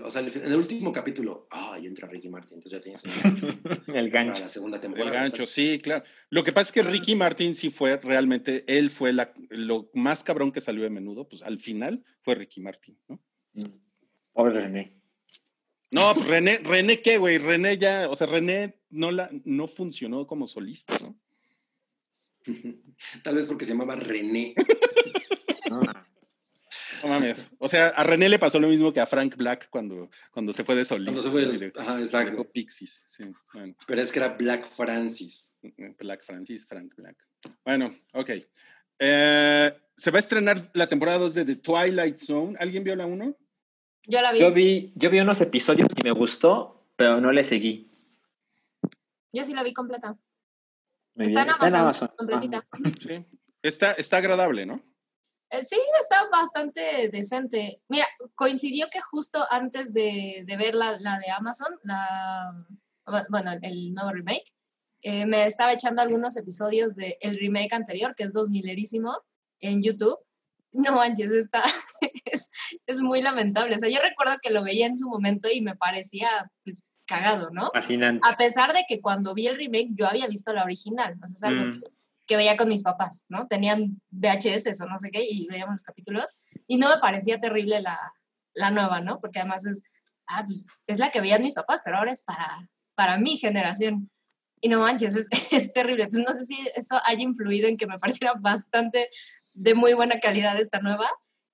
[0.03, 3.47] O sea, en el último capítulo, ay, entra Ricky Martin, entonces ya tienes un gancho.
[3.95, 4.33] el gancho.
[4.33, 5.11] Para la segunda temporada.
[5.11, 6.05] El gancho, sí, claro.
[6.31, 10.25] Lo que pasa es que Ricky Martin sí fue realmente, él fue la, lo más
[10.25, 13.21] cabrón que salió de menudo, pues al final fue Ricky Martin, ¿no?
[13.55, 13.81] Mm.
[14.33, 14.93] Pobre René.
[15.91, 17.39] No, pues René, René, ¿qué, güey?
[17.39, 21.17] René ya, o sea, René no, la, no funcionó como solista, ¿no?
[23.23, 24.55] Tal vez porque se llamaba René.
[27.05, 27.51] No mames.
[27.59, 30.65] O sea, a René le pasó lo mismo que a Frank Black cuando, cuando se
[30.65, 31.13] fue de solista.
[31.13, 31.77] Cuando se fue de los...
[31.77, 32.51] Ajá, exacto.
[32.51, 33.25] Pixies, sí.
[33.53, 33.75] Bueno.
[33.87, 35.55] Pero es que era Black Francis.
[35.99, 37.17] Black Francis, Frank Black.
[37.63, 38.31] Bueno, ok.
[38.99, 42.57] Eh, se va a estrenar la temporada 2 de The Twilight Zone.
[42.59, 43.37] ¿Alguien vio la 1?
[44.07, 44.41] Yo la vi.
[44.41, 47.91] Yo vi, yo vi unos episodios y me gustó, pero no le seguí.
[49.31, 50.17] Yo sí la vi completa.
[51.17, 52.67] está, en Amazon, completita.
[52.99, 53.27] Sí.
[53.61, 54.83] Está, está agradable, ¿no?
[55.55, 57.81] Eh, sí, está bastante decente.
[57.89, 62.53] Mira, coincidió que justo antes de, de ver la, la, de Amazon, la,
[63.29, 64.53] bueno, el nuevo remake,
[65.03, 69.21] eh, me estaba echando algunos episodios del el remake anterior, que es 2000erísimo,
[69.61, 70.19] en YouTube.
[70.73, 71.63] No manches, está,
[72.25, 72.51] es,
[72.87, 73.77] es, muy lamentable.
[73.77, 76.29] O sea, yo recuerdo que lo veía en su momento y me parecía
[76.65, 77.71] pues, cagado, ¿no?
[77.73, 78.27] Fascinante.
[78.29, 81.15] A pesar de que cuando vi el remake yo había visto la original.
[81.23, 81.81] O sea, es algo mm.
[81.81, 81.94] que
[82.27, 83.47] que veía con mis papás, ¿no?
[83.47, 86.27] Tenían VHS o no sé qué y veíamos los capítulos
[86.67, 87.99] y no me parecía terrible la,
[88.55, 89.21] la nueva, ¿no?
[89.21, 89.83] Porque además es,
[90.27, 94.11] ah, pues, es la que veían mis papás, pero ahora es para, para mi generación.
[94.61, 96.05] Y no manches, es, es terrible.
[96.05, 99.11] Entonces no sé si eso haya influido en que me pareciera bastante
[99.53, 101.11] de muy buena calidad esta nueva.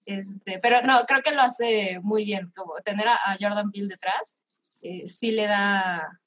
[0.07, 4.39] Este, pero no, creo que lo hace muy bien, como tener a, Jordan Peele detrás,
[4.81, 6.21] eh, sí le da,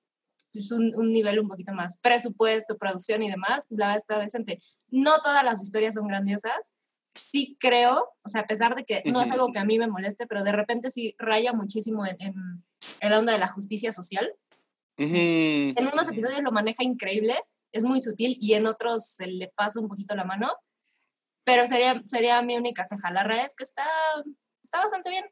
[0.54, 4.60] pues, un, un, nivel un poquito más presupuesto, producción y demás, la está decente.
[4.90, 6.74] No todas las historias son grandiosas.
[7.16, 9.88] Sí creo, o sea, a pesar de que no es algo que a mí me
[9.88, 12.34] moleste, pero de repente sí raya muchísimo en, en,
[13.02, 14.34] en la onda de la justicia social.
[14.98, 17.36] En unos episodios lo maneja increíble,
[17.72, 20.52] es muy sutil y en otros se le pasa un poquito la mano.
[21.46, 23.12] Pero sería, sería mi única queja.
[23.12, 23.86] La realidad es que está,
[24.64, 25.26] está bastante bien.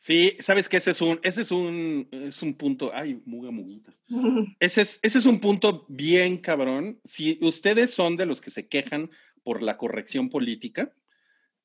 [0.00, 3.94] Sí, sabes que ese es un, ese es un, es un punto, ay, muga muguita.
[4.58, 6.98] Ese es, ese es un punto bien cabrón.
[7.04, 9.10] Si ustedes son de los que se quejan
[9.44, 10.90] por la corrección política,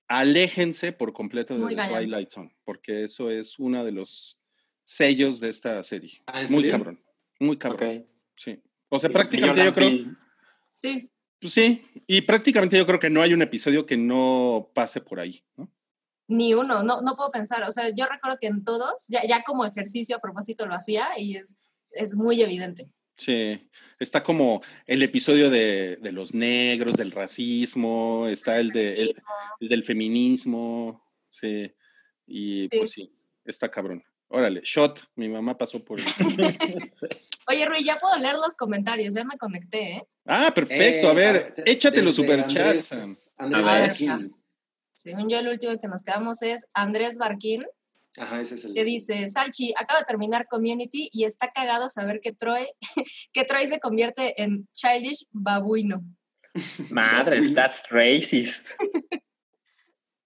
[0.10, 4.44] aléjense por completo de Twilight Zone, porque eso es uno de los
[4.84, 6.22] sellos de esta serie.
[6.28, 7.02] Ah, muy cabrón,
[7.40, 8.06] muy cabrón.
[8.36, 8.62] Sí.
[8.90, 9.92] O sea, prácticamente yo creo.
[10.76, 11.10] Sí.
[11.40, 15.22] Pues sí, y prácticamente yo creo que no hay un episodio que no pase por
[15.22, 15.72] ahí, ¿no?
[16.28, 19.44] Ni uno, no, no puedo pensar, o sea, yo recuerdo que en todos, ya, ya
[19.44, 21.58] como ejercicio a propósito lo hacía y es,
[21.92, 22.90] es muy evidente.
[23.18, 23.70] Sí,
[24.00, 29.14] está como el episodio de, de los negros, del racismo, está el, de,
[29.60, 31.72] el, del feminismo, sí,
[32.26, 33.12] y pues sí,
[33.46, 34.04] está cabrón.
[34.28, 36.00] Órale, shot, mi mamá pasó por
[37.48, 40.08] Oye, Rui, ya puedo leer los comentarios, ya me conecté, ¿eh?
[40.26, 43.34] Ah, perfecto, a eh, ver, échate los superchats.
[43.38, 44.00] Andrés,
[44.96, 47.66] según yo, el último que nos quedamos es Andrés Barquín.
[48.18, 48.74] Ajá, ese es el.
[48.74, 52.68] Que dice, Salchi, acaba de terminar Community y está cagado saber que Troy,
[53.34, 56.02] que Troy se convierte en childish babuino.
[56.90, 58.70] Madre, that's racist.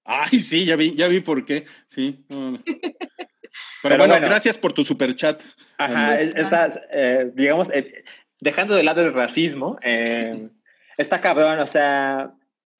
[0.06, 1.66] Ay, sí, ya vi, ya vi por qué.
[1.88, 2.26] Sí.
[3.84, 5.42] Pero, bueno, gracias por tu super chat.
[5.78, 8.04] Ajá, estás, eh, digamos, eh,
[8.40, 10.50] dejando de lado el racismo, eh,
[10.98, 12.34] está cabrón, o sea,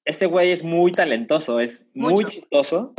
[0.04, 2.94] este güey es muy talentoso, es muy chistoso.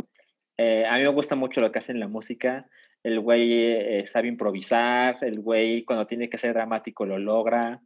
[0.56, 2.68] Eh, a mí me gusta mucho lo que hace en la música.
[3.02, 7.82] El güey eh, sabe improvisar, el güey cuando tiene que ser dramático lo logra.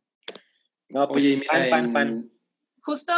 [0.88, 2.30] No, pues Oye, fan, fan, fan.
[2.80, 3.12] Justo.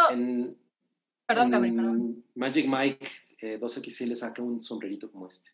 [1.27, 2.25] perdón, Cameron, perdón.
[2.35, 3.07] Magic Mike
[3.41, 5.51] eh, 2XL le saca un sombrerito como este.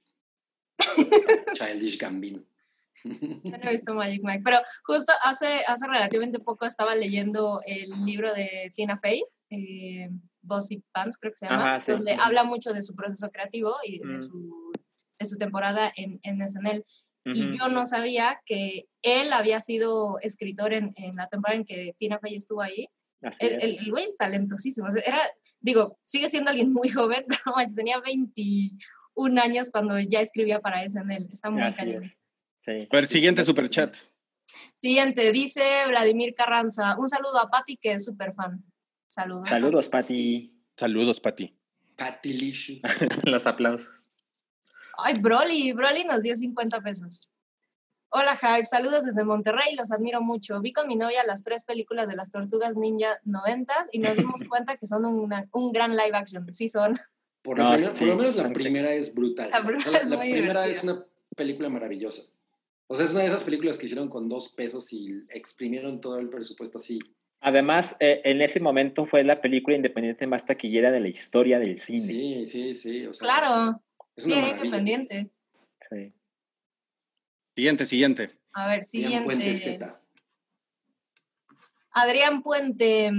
[1.54, 2.42] Childish Gambino.
[3.04, 8.32] No he visto Magic Mike, pero justo hace, hace relativamente poco estaba leyendo el libro
[8.32, 10.08] de Tina Fey, eh,
[10.44, 14.16] Bossy Pants, creo que se llama, donde habla mucho de su proceso creativo y de,
[14.16, 14.20] mm.
[14.20, 14.72] su,
[15.18, 16.84] de, su, temporada en, en SNL.
[17.26, 21.94] Y yo no sabía que él había sido escritor en, en la temporada en que
[21.98, 22.86] Tina Fey estuvo ahí.
[23.38, 24.88] el, el, güey es talentosísimo.
[24.88, 25.22] Era,
[25.58, 31.28] digo, sigue siendo alguien muy joven, pero tenía 21 años cuando ya escribía para SNL.
[31.32, 32.14] Está muy caliente.
[32.60, 32.88] Sí.
[32.90, 33.96] A ver, siguiente superchat.
[34.74, 36.96] Siguiente, dice Vladimir Carranza.
[36.98, 38.62] Un saludo a Patti, que es súper fan.
[39.14, 39.48] Saludos.
[39.48, 40.52] Saludos, Pati.
[40.76, 41.56] Saludos, Pati.
[41.96, 42.80] Pati
[43.22, 43.86] Los aplausos.
[44.98, 47.30] Ay, Broly, Broly nos dio 50 pesos.
[48.08, 50.60] Hola, Hype, saludos desde Monterrey, los admiro mucho.
[50.60, 54.42] Vi con mi novia las tres películas de las Tortugas Ninja 90 y nos dimos
[54.48, 56.52] cuenta que son un gran live action.
[56.52, 56.94] Sí son.
[57.42, 59.48] Por, lo, menos la primera es brutal.
[59.50, 61.04] La primera, es, una
[61.36, 62.22] película maravillosa.
[62.88, 66.18] O sea, es una de esas películas que hicieron con dos pesos y exprimieron todo
[66.18, 66.98] el presupuesto así
[67.46, 71.78] Además, eh, en ese momento fue la película independiente más taquillera de la historia del
[71.78, 72.00] cine.
[72.00, 73.06] Sí, sí, sí.
[73.20, 73.82] claro,
[74.16, 75.30] sí, independiente.
[75.90, 76.14] Sí.
[77.54, 78.30] Siguiente, siguiente.
[78.54, 79.78] A ver, siguiente.
[81.90, 83.10] Adrián Puente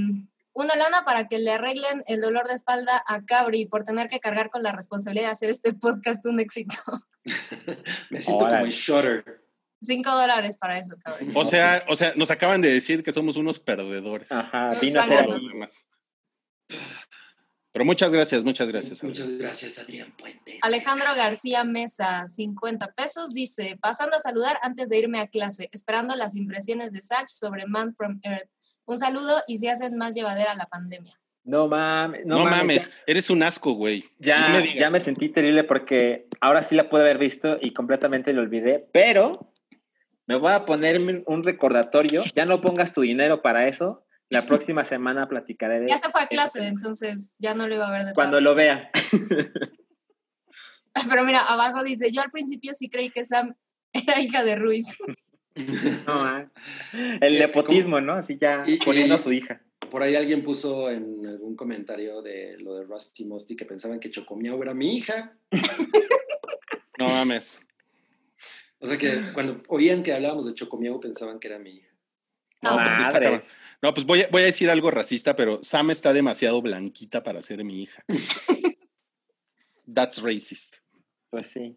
[0.53, 4.19] una lana para que le arreglen el dolor de espalda a Cabri por tener que
[4.19, 6.76] cargar con la responsabilidad de hacer este podcast un éxito.
[8.09, 9.45] Me siento como en Shutter.
[9.86, 11.31] Cinco dólares para eso, Cabri.
[11.33, 14.31] O sea, o sea, nos acaban de decir que somos unos perdedores.
[14.31, 15.27] Ajá, vino a ser
[17.75, 19.03] pero muchas gracias, muchas gracias.
[19.03, 20.59] Muchas gracias, Adrián Puentes.
[20.61, 26.15] Alejandro García Mesa, 50 pesos, dice, pasando a saludar antes de irme a clase, esperando
[26.15, 28.49] las impresiones de Sach sobre Man from Earth.
[28.86, 31.19] Un saludo y si hacen más llevadera la pandemia.
[31.43, 34.05] No mames, no, mames, eres un asco, güey.
[34.19, 38.31] Ya, me ya me sentí terrible porque ahora sí la pude haber visto y completamente
[38.31, 39.51] lo olvidé, pero
[40.28, 42.23] me voy a poner un recordatorio.
[42.36, 46.21] Ya no pongas tu dinero para eso la próxima semana platicaré de Ya se fue
[46.21, 48.89] a clase, entonces ya no lo iba a ver de Cuando lo vea.
[51.09, 53.51] Pero mira, abajo dice, yo al principio sí creí que Sam
[53.93, 54.97] era hija de Ruiz.
[56.05, 56.51] No, ah,
[56.93, 58.13] el nepotismo, ¿no?
[58.13, 59.61] Así ya poniendo a su hija.
[59.89, 64.09] Por ahí alguien puso en algún comentario de lo de Rusty Musty que pensaban que
[64.09, 65.38] Chocomiao era mi hija.
[66.97, 67.61] No mames.
[68.86, 71.89] O sea que cuando oían que hablábamos de Chocomiao pensaban que era mi hija.
[72.61, 73.43] No, pues está
[73.81, 77.41] no, pues voy a, voy a decir algo racista, pero Sam está demasiado blanquita para
[77.41, 78.03] ser mi hija.
[79.93, 80.77] That's racist.
[81.29, 81.75] Pues sí.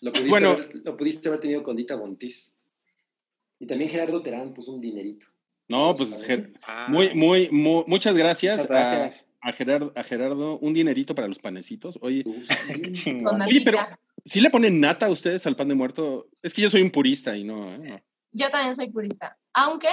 [0.00, 2.58] Lo pudiste, bueno, haber, lo pudiste haber tenido con Dita Bontis.
[3.58, 5.26] Y también Gerardo Terán puso un dinerito.
[5.68, 6.22] No, pues
[6.66, 6.86] ah.
[6.88, 8.66] muy, muy, muchas gracias,
[9.44, 10.58] A, Gerardo, a Gerardo.
[10.58, 11.98] Un dinerito para los panecitos.
[12.00, 12.24] Oye,
[13.46, 13.78] oye pero
[14.24, 16.28] si le ponen nata a ustedes al pan de muerto?
[16.42, 17.74] Es que yo soy un purista y no.
[17.74, 18.02] ¿eh?
[18.32, 19.38] Yo también soy purista.
[19.52, 19.88] Aunque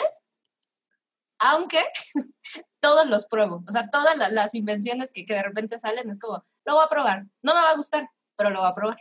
[1.41, 1.80] aunque
[2.80, 3.64] todos los pruebo.
[3.68, 7.26] O sea, todas las, invenciones que, de repente salen es como, lo voy a probar.
[7.41, 8.97] No me va a gustar, pero lo voy a probar.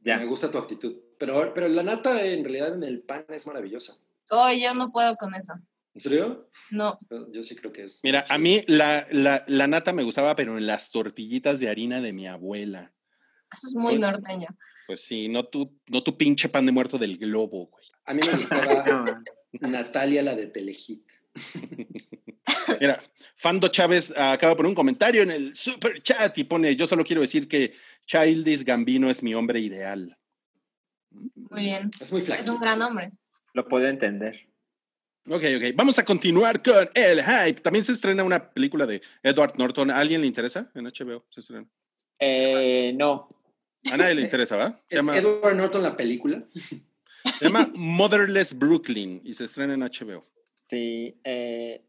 [0.00, 0.18] Ya.
[0.18, 0.96] Me gusta tu actitud.
[1.18, 3.96] Pero, pero la nata en realidad en el pan es maravillosa.
[4.30, 5.54] Oh, yo no puedo con eso.
[5.96, 6.50] ¿En serio?
[6.70, 6.98] No.
[7.32, 8.00] Yo sí creo que es.
[8.04, 12.12] Mira, a mí la, la, nata me gustaba, pero en las tortillitas de harina de
[12.12, 12.92] mi abuela.
[13.50, 14.48] Eso es muy pues, norteño.
[14.86, 17.86] Pues sí, no tu, no tu pinche pan de muerto del globo, güey.
[18.04, 18.84] A mí me gustaba
[19.52, 21.02] Natalia, la de Telehit.
[22.78, 23.02] Mira,
[23.34, 27.06] Fando Chávez acaba de poner un comentario en el super chat y pone: Yo solo
[27.06, 27.72] quiero decir que
[28.04, 30.14] Childish Gambino es mi hombre ideal.
[31.10, 31.90] Muy bien.
[31.98, 32.42] Es muy flaco.
[32.42, 33.12] Es un gran hombre.
[33.54, 34.45] Lo puedo entender.
[35.28, 35.74] Ok, ok.
[35.74, 37.60] Vamos a continuar con el hype.
[37.60, 39.90] También se estrena una película de Edward Norton.
[39.90, 40.70] ¿A alguien le interesa?
[40.74, 41.66] En HBO se estrena.
[42.18, 43.28] Eh, no.
[43.92, 44.80] A nadie le interesa, ¿va?
[44.88, 46.38] ¿Es Edward Norton la película?
[46.52, 50.24] Se llama Motherless Brooklyn y se estrena en HBO.
[50.68, 51.82] Sí, eh,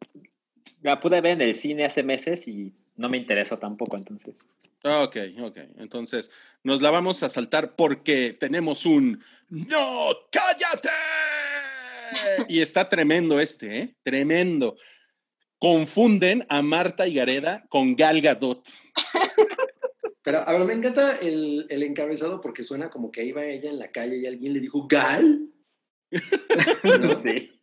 [0.81, 4.35] la pude ver en el cine hace meses y no me interesó tampoco, entonces.
[4.83, 5.57] Ok, ok.
[5.77, 6.31] Entonces,
[6.63, 10.89] nos la vamos a saltar porque tenemos un ¡No, cállate!
[12.47, 13.95] Y está tremendo este, ¿eh?
[14.03, 14.77] Tremendo.
[15.59, 18.67] Confunden a Marta y Gareda con Gal Gadot.
[20.21, 23.79] Pero a ver, me encanta el, el encabezado porque suena como que iba ella en
[23.79, 25.49] la calle y alguien le dijo, ¿Gal?
[26.83, 27.57] no, sí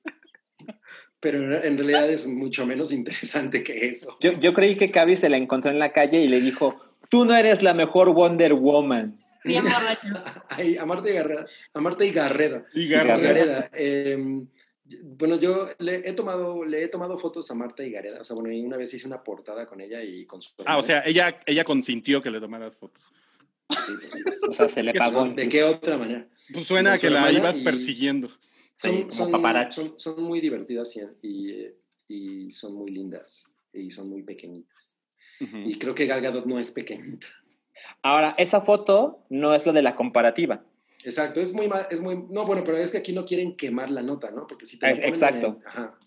[1.25, 4.15] pero en realidad es mucho menos interesante que eso.
[4.21, 6.79] Yo, yo creí que Cavi se la encontró en la calle y le dijo,
[7.09, 9.19] tú no eres la mejor Wonder Woman.
[9.45, 9.65] Bien
[10.81, 11.45] a Marta y Garreda.
[11.75, 12.67] A Marta y Garreda.
[12.73, 13.71] Y Garreda.
[13.73, 14.47] Em,
[15.03, 18.21] bueno, yo le he, tomado, le he tomado fotos a Marta y Gareda.
[18.21, 20.53] O sea, bueno, una vez hice una portada con ella y con su...
[20.67, 23.05] Ah, o sea, ella, ella consintió que le tomaras fotos.
[24.49, 25.27] o sea, se le pagó.
[25.29, 26.29] ¿De qué otra manera?
[26.53, 28.29] Pues suena que la ibas persiguiendo.
[28.77, 29.11] Son,
[29.97, 31.67] son, muy divertidas y,
[32.09, 34.99] y, son muy lindas y son muy pequeñitas.
[35.39, 37.27] Y creo que Gal Gadot no es pequeñita.
[38.03, 40.65] Ahora, esa foto no es lo de la comparativa.
[41.05, 44.03] Exacto, es muy, es muy, no, bueno, pero es que aquí no quieren quemar la
[44.03, 44.47] nota, ¿no?
[44.47, 45.61] Porque si te Exacto.
[45.65, 45.99] ajá.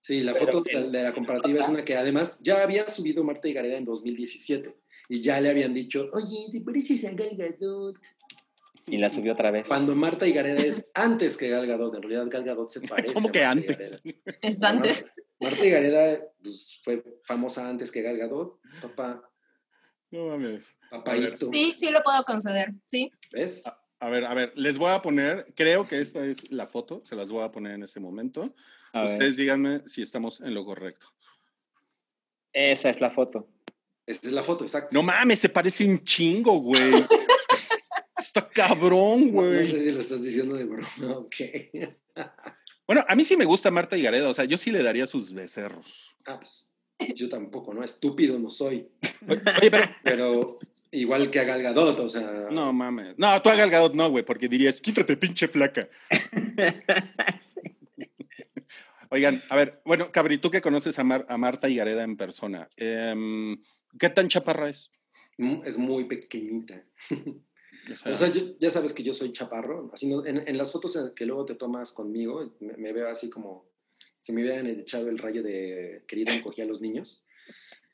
[0.00, 3.52] Sí, la foto de, la comparativa es una que además ya había subido Marta y
[3.52, 4.74] Gareda en 2017
[5.08, 7.98] y ya le habían dicho, oye, ¿te pareces a Gal Gadot?
[8.86, 9.68] y la subió otra vez.
[9.68, 13.14] Cuando Marta y Gareda es antes que Gal Gadot, en realidad Gal Gadot se parece.
[13.14, 14.00] ¿Cómo que antes?
[14.42, 15.12] Es antes.
[15.40, 19.28] Marta, y Gareda pues, fue famosa antes que Gal Gadot, papá.
[20.12, 20.76] No mames.
[20.90, 21.50] Papaito.
[21.50, 23.10] Sí, sí lo puedo conceder, sí.
[23.32, 23.64] ¿Ves?
[23.98, 27.16] A, ver, a ver, les voy a poner, creo que esta es la foto, se
[27.16, 28.54] las voy a poner en este momento.
[28.92, 31.08] Ustedes díganme si estamos en lo correcto.
[32.52, 33.48] Esa es la foto.
[34.04, 34.90] Esa es la foto, exacto.
[34.92, 36.82] No mames, se parece un chingo, güey.
[38.18, 39.60] Está cabrón, güey.
[39.60, 41.36] No, sé si lo estás diciendo de broma, ok.
[42.86, 45.06] bueno, a mí sí me gusta Marta y Gareda, o sea, yo sí le daría
[45.06, 46.14] sus becerros.
[46.26, 46.71] Ah, pues
[47.14, 47.84] yo tampoco, ¿no?
[47.84, 48.88] Estúpido no soy.
[49.28, 49.84] Oye, pero...
[50.02, 50.58] pero
[50.90, 52.48] igual que a Galgadot, o sea...
[52.50, 53.18] No, mames.
[53.18, 55.88] No, tú a Galgadot no, güey, porque dirías, quítate, pinche flaca.
[59.10, 62.68] Oigan, a ver, bueno, Cabri, tú que conoces a, a Marta y Gareda en persona,
[62.76, 63.62] em,
[63.98, 64.90] ¿qué tan chaparra es?
[65.36, 66.82] Mm, es muy pequeñita.
[67.10, 69.90] O sea, ya sabes que yo soy chaparro.
[69.92, 73.71] Así en, las fotos que luego te tomas conmigo, me, veo así como
[74.22, 77.26] si me hubieran echado el rayo de querida encogía a los niños.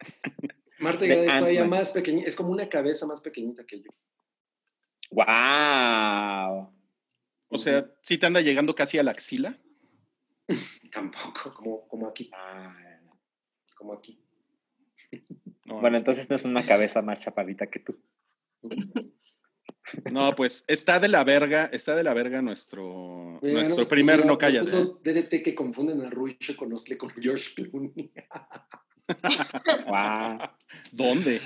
[0.79, 3.91] Marta y Gareda es todavía más pequeña, es como una cabeza más pequeñita que yo.
[5.11, 6.71] ¡Wow!
[7.49, 9.59] O sea, ¿sí te anda llegando casi a la axila?
[10.93, 12.31] Tampoco, como, como aquí.
[12.35, 12.77] Ah.
[13.75, 14.23] Como aquí.
[15.65, 17.99] bueno, entonces no es una cabeza más chaparrita que tú.
[20.11, 24.63] No, pues está de la verga, está de la verga nuestro, nuestro primer no calla.
[24.63, 28.13] Eso DDT que confunden a Ruicho con, con George Clooney.
[29.87, 30.39] wow.
[30.93, 31.41] ¿Dónde?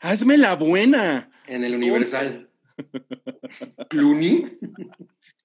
[0.00, 1.30] Hazme la buena.
[1.46, 2.50] En el Universal.
[3.88, 4.58] ¿Clooney?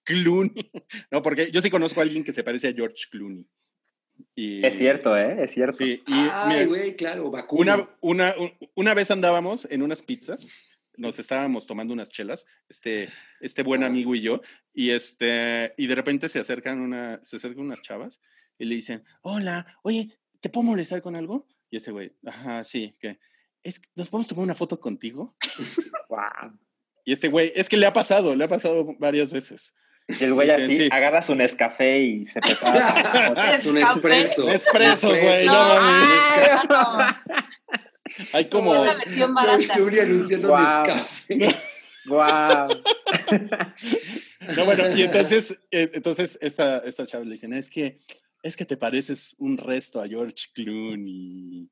[0.04, 0.72] Clooney.
[1.12, 3.46] No, porque yo sí conozco a alguien que se parece a George Clooney.
[4.36, 5.44] Y, es cierto, ¿eh?
[5.44, 5.78] Es cierto.
[5.78, 8.34] Sí, y, Ay, güey, claro, una, una,
[8.76, 10.54] una vez andábamos en unas pizzas
[11.00, 14.42] nos estábamos tomando unas chelas, este, este buen amigo y yo,
[14.74, 18.20] y, este, y de repente se acercan, una, se acercan unas chavas
[18.58, 21.48] y le dicen, hola, oye, ¿te puedo molestar con algo?
[21.72, 23.20] Y este güey, ajá, sí, que,
[23.64, 25.36] es, ¿nos podemos tomar una foto contigo?
[27.06, 29.76] Y este güey, es que le ha pasado, le ha pasado varias veces.
[30.08, 30.90] Y el güey así sí.
[30.92, 33.60] agarra su Nescafé y se prepara.
[33.66, 34.46] un espresso.
[34.46, 35.46] Un espresso, güey.
[35.48, 35.82] No,
[36.68, 37.08] no,
[38.34, 38.76] hay como.
[38.76, 39.74] Es la versión barata.
[39.76, 40.60] anunciando wow.
[42.06, 42.68] Wow.
[44.56, 48.00] no, bueno, y entonces, eh, entonces esta, esta chava le dicen, es que,
[48.42, 51.70] es que te pareces un resto a George Clooney.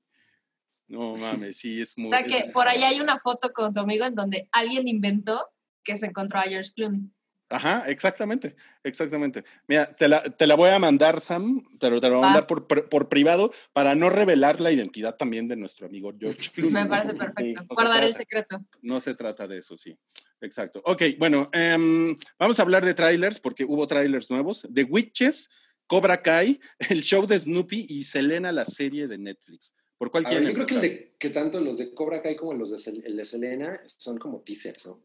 [0.90, 2.10] No mames, sí, es muy.
[2.10, 5.46] O sea, que por ahí hay una foto con tu amigo en donde alguien inventó
[5.84, 7.10] que se encontró a George Clooney.
[7.50, 9.46] Ajá, exactamente, exactamente.
[9.68, 12.48] Mira, te la, te la voy a mandar, Sam, pero te la voy a mandar
[12.48, 16.74] por, por, privado para no revelar la identidad también de nuestro amigo George Clooney.
[16.74, 17.66] Me parece perfecto.
[17.70, 18.60] Guardar el secreto.
[18.82, 19.98] No se trata de eso, sí.
[20.42, 20.82] Exacto.
[20.86, 24.68] Ok, bueno, um, vamos a hablar de trailers porque hubo trailers nuevos.
[24.74, 25.50] The Witches,
[25.88, 29.74] Cobra Kai, el show de Snoopy y Selena, la serie de Netflix.
[29.98, 32.70] ¿Por cuál quieren Yo creo que, de, que, tanto los de Cobra Kai como los
[32.70, 35.02] de, el de Selena son como teasers, ¿no?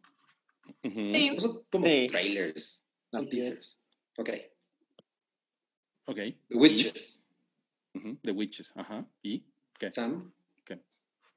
[0.83, 1.37] Sí.
[1.39, 2.85] Son como trailers.
[3.11, 3.79] Son teasers.
[4.17, 4.31] Ok.
[6.07, 6.17] Ok.
[6.49, 7.27] The Witches.
[8.23, 9.07] The Witches, ajá.
[9.23, 9.45] ¿Y?
[9.79, 9.93] ¿Qué?
[9.93, 10.33] Sam.
[10.65, 10.83] ¿Qué?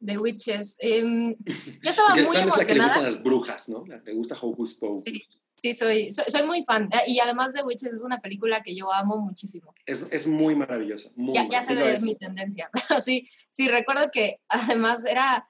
[0.03, 0.77] The Witches.
[0.83, 1.36] Um,
[1.83, 2.47] yo estaba muy Sam emocionada.
[2.47, 3.86] es la que le gustan las brujas, ¿no?
[3.86, 5.05] Le gusta Hocus Pocus.
[5.05, 5.23] Sí.
[5.55, 6.89] Sí, soy, soy, muy fan.
[6.91, 9.73] Eh, y además The Witches es una película que yo amo muchísimo.
[9.86, 11.09] Es, es muy maravillosa.
[11.15, 12.69] Muy ya, ya se ve mi tendencia.
[12.88, 15.49] Pero sí, sí, recuerdo que además era,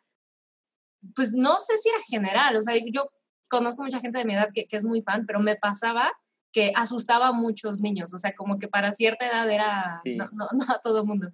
[1.16, 2.56] pues no sé si era general.
[2.56, 3.10] O sea, yo
[3.48, 6.12] conozco mucha gente de mi edad que, que, es muy fan, pero me pasaba
[6.52, 10.48] que asustaba a muchos niños, o sea, como que para cierta edad era, no, no,
[10.54, 11.30] no, a todo mundo.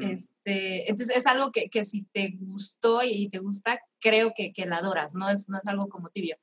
[0.00, 4.66] este, entonces es algo que, que, si te gustó y te gusta, creo que, que
[4.66, 6.36] la adoras, no es, no es algo como tibio.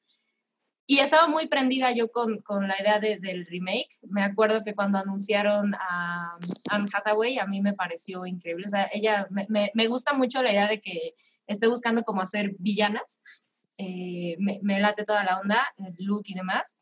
[0.90, 3.90] Y estaba muy prendida yo con, con la idea de, del remake.
[4.04, 6.38] Me acuerdo que cuando anunciaron a
[6.70, 8.66] Anne Hathaway, a mí me pareció increíble.
[8.68, 11.14] O sea, ella, me, me, me gusta mucho la idea de que
[11.46, 13.22] esté buscando como hacer villanas.
[13.78, 16.78] Eh, me, me, late toda la onda, el look y demás.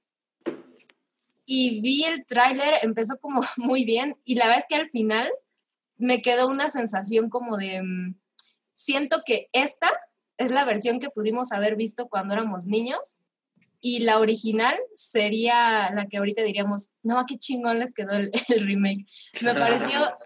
[1.45, 5.29] Y vi el tráiler, empezó como muy bien y la verdad es que al final
[5.97, 8.15] me quedó una sensación como de, mm,
[8.73, 9.89] siento que esta
[10.37, 13.19] es la versión que pudimos haber visto cuando éramos niños
[13.79, 18.65] y la original sería la que ahorita diríamos, no, qué chingón les quedó el, el
[18.65, 19.05] remake.
[19.41, 20.17] Me pareció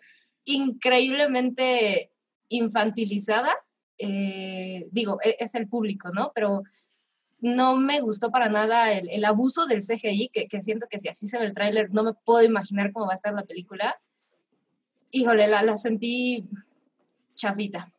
[0.45, 2.11] increíblemente
[2.47, 3.55] infantilizada
[3.99, 6.31] eh, digo, e, es el público, ¿no?
[6.33, 6.63] Pero
[7.41, 11.07] no me gustó para nada el, el abuso del CGI, que, que, siento que si
[11.07, 13.99] así se ve el tráiler, no me puedo imaginar cómo va a estar la película.
[15.11, 16.45] Híjole, la, la sentí
[17.35, 17.91] chafita.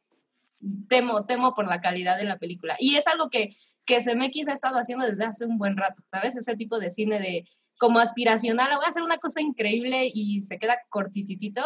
[0.88, 2.76] Temo, temo por la calidad de la película.
[2.78, 3.54] Y es algo que,
[3.86, 6.36] que CMX ha estado haciendo desde hace un buen rato, ¿sabes?
[6.36, 7.48] Ese tipo de cine de
[7.78, 11.62] como aspiracional, voy a hacer una cosa increíble y se queda cortititito.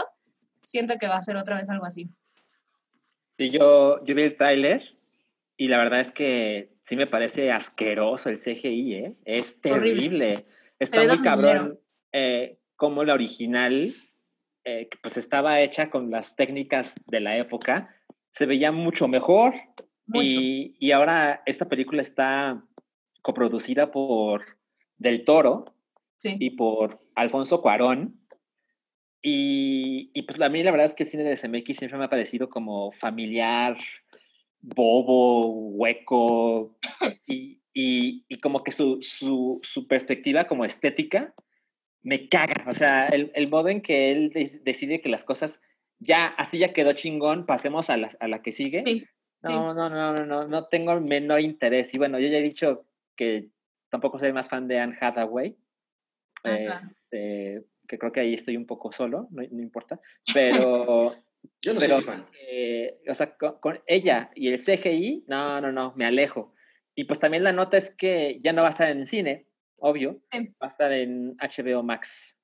[0.63, 2.09] Siento que va a ser otra vez algo así.
[3.39, 4.83] Sí, yo, yo vi el tráiler
[5.57, 9.17] y la verdad es que sí me parece asqueroso el CGI, ¿eh?
[9.25, 10.47] Es terrible.
[10.79, 11.81] Está muy cabrón
[12.13, 13.95] eh, como la original,
[14.65, 17.95] eh, que pues estaba hecha con las técnicas de la época,
[18.31, 19.55] se veía mucho mejor.
[20.13, 22.63] Y, y, ahora esta película está
[23.23, 24.59] coproducida por
[24.99, 25.75] Del Toro
[26.23, 28.21] y por Alfonso Cuarón.
[29.27, 32.05] Y, y, pues a mí la verdad es que el cine de CMX siempre me
[32.05, 33.75] ha parecido como familiar,
[34.61, 36.77] bobo, hueco,
[37.27, 41.33] y, y, y como que su, su, su, perspectiva como estética
[42.03, 42.67] me caga.
[42.69, 45.59] O sea, el, el modo en que él decide que las cosas
[46.01, 48.85] ya, así ya quedó chingón, pasemos a la, a la que sigue.
[49.43, 51.95] no, no, no, no, no, no tengo el menor interés.
[51.95, 52.85] Y bueno, yo ya he dicho
[53.17, 53.49] que
[53.89, 55.57] tampoco soy más fan de Anne Hathaway.
[56.45, 60.01] Este, que creo que ahí estoy un poco solo, no, no importa.
[60.35, 61.13] Pero.
[61.63, 62.27] yo no soy fan.
[62.41, 66.55] Eh, o sea, con, ella y el CGI, no, no, no, me alejo.
[66.95, 70.23] Y pues también la nota es que ya no va a estar en cine, obvio.
[70.33, 72.39] Va a estar en HBO Max.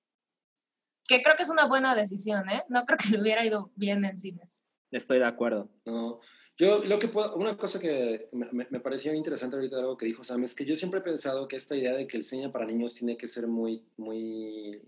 [1.07, 2.63] Que creo que es una buena decisión, ¿eh?
[2.69, 4.65] No creo que le hubiera ido bien en cines.
[4.91, 5.71] Estoy de acuerdo.
[5.85, 6.21] No.
[6.61, 10.23] Yo lo que puedo, una cosa que me, me, pareció interesante ahorita algo que dijo
[10.23, 12.67] Sam es que yo siempre he pensado que esta idea de que el cine para
[12.67, 14.83] niños tiene que ser muy, muy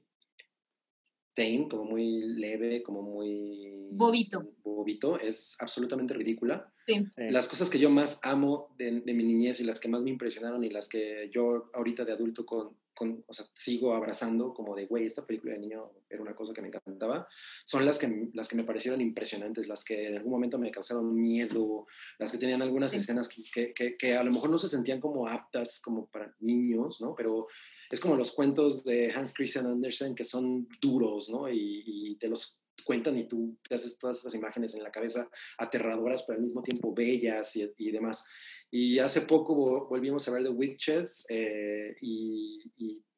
[1.35, 3.89] tame, como muy leve, como muy...
[3.91, 4.47] Bobito.
[4.62, 6.72] Bobito, es absolutamente ridícula.
[6.83, 7.05] Sí.
[7.16, 10.11] Las cosas que yo más amo de, de, mi niñez y las que más me
[10.11, 14.74] impresionaron y las que yo ahorita de adulto con, con o sea, sigo abrazando como
[14.74, 17.28] de, güey, esta película de niño era una cosa que me encantaba,
[17.64, 21.14] son las que, las que me parecieron impresionantes, las que en algún momento me causaron
[21.14, 21.87] miedo,
[22.18, 25.26] las que tenían algunas escenas que, que, que, a lo mejor no se sentían como
[25.26, 27.14] aptas como para niños, ¿no?
[27.14, 27.47] Pero
[27.93, 31.47] es como los cuentos de Hans Christian Andersen que son duros, ¿no?
[31.49, 35.28] Y, te los cuentan y tú te haces todas esas imágenes en la cabeza
[35.59, 38.24] aterradoras, pero al mismo tiempo bellas y, demás.
[38.70, 42.64] Y hace poco volvimos a ver The Witches eh, y,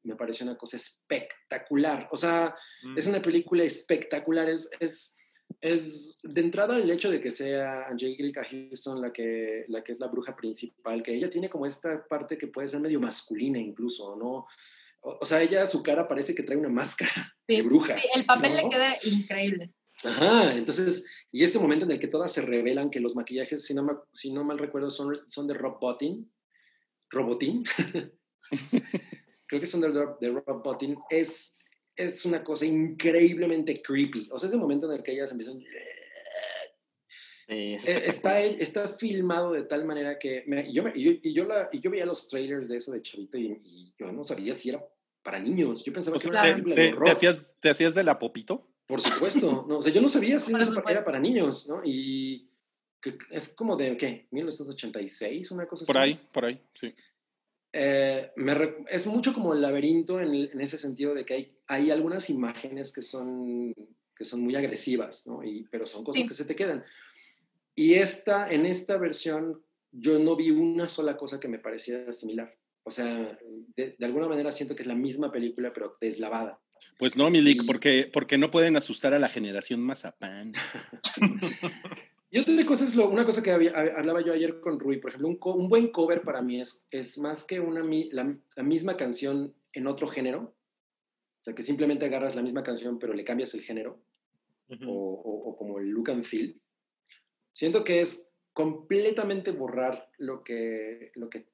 [0.03, 2.09] me pareció una cosa espectacular.
[2.13, 2.55] O sea,
[2.95, 3.11] es mm.
[3.11, 5.17] una película espectacular, es, es
[5.61, 10.01] es de entrada el hecho de que sea Angelica Houston la que, la que es
[10.01, 14.17] la bruja principal, que ella tiene como esta parte que puede ser medio masculina incluso,
[14.17, 14.47] ¿no?
[15.01, 17.97] O, sea, ella, su cara parece que trae una máscara de bruja.
[17.99, 19.71] Sí, el papel le queda increíble.
[20.03, 23.75] Ajá, entonces, y este momento en el que todas se revelan que los maquillajes, si
[23.75, 26.33] no, si no mal recuerdo, son, son de Rob Bottin,
[27.11, 27.65] Robotín,
[29.47, 29.89] creo que son de,
[30.21, 31.59] de Rob Bottin, es
[31.97, 34.29] es una cosa increíblemente creepy.
[34.31, 35.63] O sea, ese momento en el que ellas empiezan...
[37.47, 42.07] Eh, está, está filmado de tal manera que yo, y yo, la, y yo veía
[42.07, 44.83] los trailers de eso de Chavito y, yo no sabía si era
[45.23, 45.85] para niños.
[45.85, 47.05] Yo pensaba que era una horror.
[47.05, 48.67] ¿te hacías, ¿Te hacías de la popito?
[48.87, 49.67] Por supuesto.
[49.69, 51.83] No, o sea, yo no sabía si era para niños, ¿no?
[51.85, 52.49] Y
[53.31, 54.27] es como de, ¿qué?
[54.33, 55.51] ¿1986?
[55.51, 56.15] Una cosa por así.
[56.15, 56.95] Por ahí, por ahí, sí.
[57.77, 58.31] Eh,
[58.89, 63.03] es mucho como el laberinto en, ese sentido de que hay, hay, algunas imágenes que
[63.03, 63.75] son,
[64.15, 65.43] que son muy agresivas, ¿no?
[65.43, 66.85] Y, pero son cosas que se te quedan.
[67.75, 69.61] Y esta, en esta versión
[69.91, 72.57] yo no vi una sola cosa que me pareciera similar.
[72.85, 73.37] O sea,
[73.77, 76.61] de, alguna manera siento que es la misma película, pero deslavada.
[76.97, 80.53] Pues no, Milik, porque, porque no pueden asustar a la generación mazapán.
[82.35, 85.29] Y otra cosa es lo, una cosa que hablaba yo ayer con Rui, por ejemplo,
[85.29, 87.81] un, un buen cover para mí es, es más que una,
[88.11, 92.99] la, la, misma canción en otro género, o sea, que simplemente agarras la misma canción
[92.99, 94.03] pero le cambias el género,
[94.85, 96.61] o, o, como el look and feel.
[97.53, 101.47] Siento que es completamente borrar lo que, lo que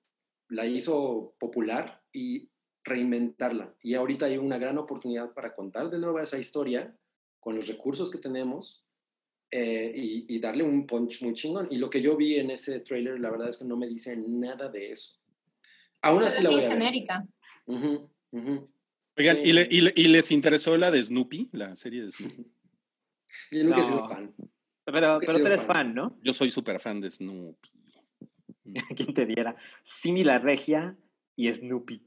[0.48, 2.48] la hizo popular y
[2.84, 3.74] reinventarla.
[3.82, 6.96] Y ahorita hay una gran oportunidad para contar de nuevo esa historia
[7.38, 8.86] con los recursos que tenemos
[9.50, 9.92] eh,
[10.28, 11.68] y, darle un punch muy chingón.
[11.70, 14.16] Y lo que yo vi en ese trailer, la verdad es que no me dice
[14.16, 15.18] nada de eso.
[16.02, 17.26] Aún así la voy a genérica.
[19.16, 22.46] Oigan, ¿y, ¿y, les interesó la de Snoopy, la serie de Snoopy?
[23.50, 24.34] Yo nunca he sido fan.
[24.84, 25.94] Pero, pero tú eres fan.
[25.94, 26.16] ¿no?
[26.22, 27.68] Yo soy súper fan de Snoopy.
[28.96, 29.56] ¿Quién te diera?
[29.84, 30.96] Simi la regia
[31.36, 32.02] y Snoopy.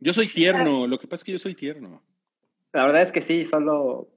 [0.00, 2.02] yo soy tierno, lo que pasa es que yo soy tierno.
[2.72, 4.08] La verdad es que sí, solo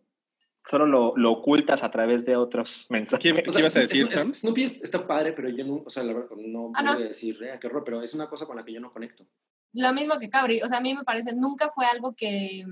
[0.66, 3.34] solo lo, lo, ocultas a través de otros mensajes.
[3.34, 4.34] ¿Qué, ibas a decir, Sam?
[4.34, 7.42] Snoopy está padre, pero yo no, o sea, la verdad, no ah, voy a decir,
[7.44, 9.26] eh, qué horror, pero es una cosa con la que yo no conecto.
[9.74, 12.66] Lo mismo que Cabri, o sea, a mí me parece, nunca fue algo que...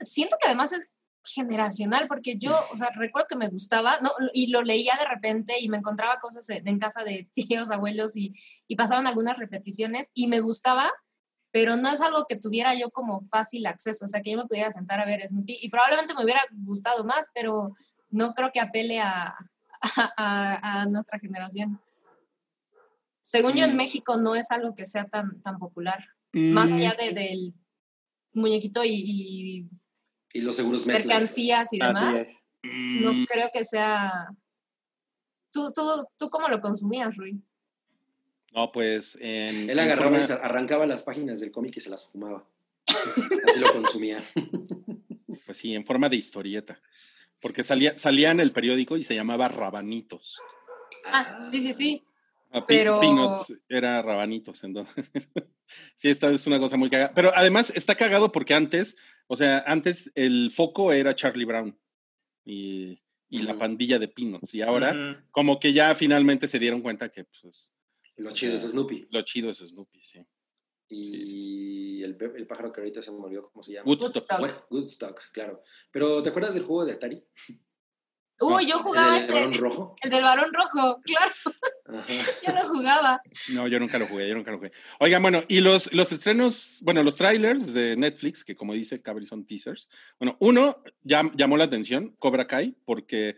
[0.00, 4.10] Siento que además es generacional, porque yo, o sea, recuerdo que me gustaba, ¿no?
[4.32, 8.34] Y lo leía de repente y me encontraba cosas en casa de tíos, abuelos y,
[8.66, 10.92] y pasaban algunas repeticiones y me gustaba,
[11.50, 14.46] pero no es algo que tuviera yo como fácil acceso, o sea, que yo me
[14.46, 17.74] pudiera sentar a ver Snoopy y probablemente me hubiera gustado más, pero
[18.10, 19.34] no creo que apele a,
[20.16, 21.80] a, nuestra generación.
[23.22, 23.76] Según yo, en mm.
[23.76, 27.14] México no es algo que sea tan, tan popular, más allá de, mm.
[27.14, 27.54] del
[28.32, 29.68] muñequito y,
[30.32, 32.28] y, los seguros mercancías y demás.
[32.62, 33.24] No mm.
[33.26, 34.28] creo que sea...
[35.50, 37.42] ¿Tú, tú, ¿Tú cómo lo consumías, Rui?
[38.56, 39.68] No, pues en.
[39.68, 42.48] Él agarraba arrancaba las páginas del cómic y se las fumaba.
[43.46, 44.24] Así lo consumía.
[45.44, 46.80] Pues sí, en forma de historieta.
[47.38, 50.40] Porque salía, salía en el periódico y se llamaba Rabanitos.
[51.04, 52.04] Ah, sí, sí, sí.
[52.66, 52.98] pero...
[52.98, 55.10] Peanuts era rabanitos, entonces.
[55.94, 57.12] sí, esta es una cosa muy cagada.
[57.14, 58.96] Pero además está cagado porque antes,
[59.26, 61.78] o sea, antes el foco era Charlie Brown
[62.42, 64.54] y, y la pandilla de Peanuts.
[64.54, 67.75] Y ahora, como que ya finalmente se dieron cuenta que, pues.
[68.16, 69.08] Lo chido es Snoopy.
[69.10, 70.26] Lo chido es Snoopy, sí.
[70.88, 73.86] Y El, el, pájaro que ahorita se me olvidó cómo se llama.
[73.86, 74.70] Woodstock.
[74.70, 75.20] Woodstock.
[75.32, 75.62] claro.
[75.90, 77.24] Pero, ¿te acuerdas del juego de Atari?
[78.38, 79.96] Uy, yo jugaba ¿El del varón rojo?
[80.02, 82.04] El del varón rojo, claro.
[82.46, 83.20] yo lo jugaba.
[83.48, 84.72] No, yo nunca lo jugué, yo nunca lo jugué.
[85.00, 89.24] Oigan, bueno, y los, los estrenos, bueno, los trailers de Netflix, que como dice Cabri
[89.24, 89.88] son teasers.
[90.20, 93.36] Bueno, uno ya llamó la atención, Cobra Kai, porque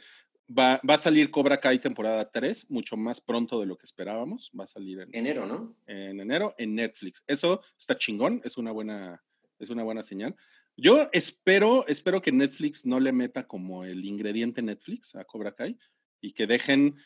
[0.49, 4.51] va, va a salir Cobra Kai temporada 3, mucho más pronto de lo que esperábamos.
[4.59, 5.77] Va a salir en enero, ¿no?
[5.87, 7.23] En enero, en Netflix.
[7.27, 9.23] Eso está chingón, es una buena,
[9.59, 10.35] es una buena señal.
[10.77, 15.77] Yo espero, espero que Netflix no le meta como el ingrediente Netflix a Cobra Kai
[16.21, 16.97] y que dejen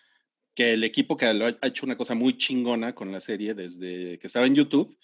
[0.54, 4.26] que el equipo que ha hecho una cosa muy chingona con la serie desde que
[4.26, 4.96] estaba en YouTube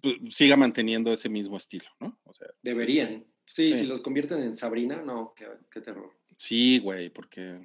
[0.00, 2.18] pues, siga manteniendo ese mismo estilo, ¿no?
[2.24, 3.26] O sea, Deberían.
[3.44, 6.10] Sí, si los convierten en Sabrina, no, qué, qué terror.
[6.36, 7.60] Sí, güey, porque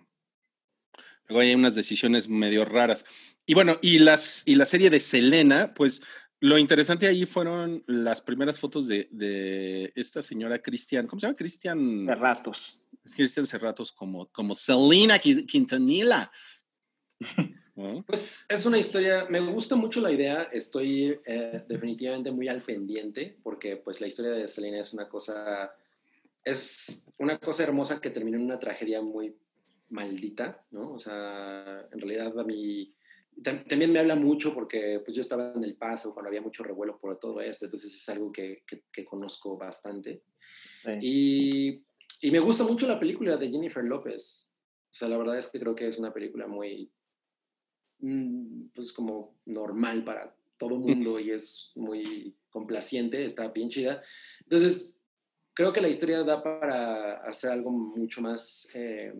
[1.31, 3.05] luego hay unas decisiones medio raras.
[3.45, 6.01] Y bueno, y, las, y la serie de Selena, pues
[6.39, 11.37] lo interesante ahí fueron las primeras fotos de, esta señora Cristian, ¿cómo se llama?
[11.37, 12.05] Cristian.
[12.05, 12.79] Cerratos.
[13.03, 16.31] Es Cristian Cerratos como, como Selena Quintanilla.
[18.05, 23.37] Pues es una historia, me gusta mucho la idea, estoy eh, definitivamente muy al pendiente
[23.41, 25.73] porque pues la historia de Selena es una cosa,
[26.43, 29.35] es una cosa hermosa que terminó en una tragedia muy
[29.91, 30.93] maldita, ¿no?
[30.93, 32.93] O sea, en realidad a mí
[33.43, 36.99] también me habla mucho porque pues yo estaba en El Paso cuando había mucho revuelo
[36.99, 40.23] por todo esto, entonces es algo que, que, conozco bastante.
[41.01, 41.81] Y,
[42.21, 44.53] y, me gusta mucho la película de Jennifer López.
[44.91, 46.91] O sea, la verdad es que creo que es una película muy,
[47.99, 54.03] mm, pues como normal para todo el mundo y es muy complaciente, está bien chida.
[54.41, 55.01] Entonces,
[55.53, 58.69] creo que la historia da para hacer algo mucho más...
[58.73, 59.13] Eh,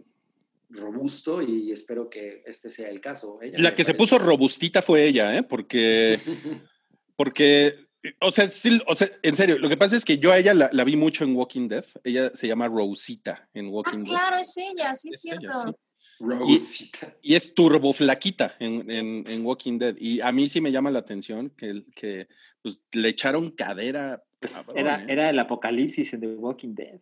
[0.72, 3.40] robusto y espero que este sea el caso.
[3.42, 5.44] la que se puso robustita fue ella, ¿eh?
[5.44, 6.20] Porque,
[7.16, 7.88] porque,
[8.20, 8.46] o sea,
[8.88, 11.24] o sea, en serio, lo que pasa es que yo a ella la, vi mucho
[11.24, 11.86] en Walking Dead.
[12.04, 15.78] Ella se llama Rosita en Walking ah, Claro, es ella, sí es, cierto.
[16.20, 17.16] Rosita.
[17.22, 18.82] Y, es turbo flaquita en,
[19.28, 19.96] en, Walking Dead.
[19.98, 22.28] Y a mí sí me llama la atención que, que
[22.62, 24.24] pues, le echaron cadera.
[24.40, 25.06] Pues, era, ¿eh?
[25.10, 27.00] era el apocalipsis en The Walking Dead.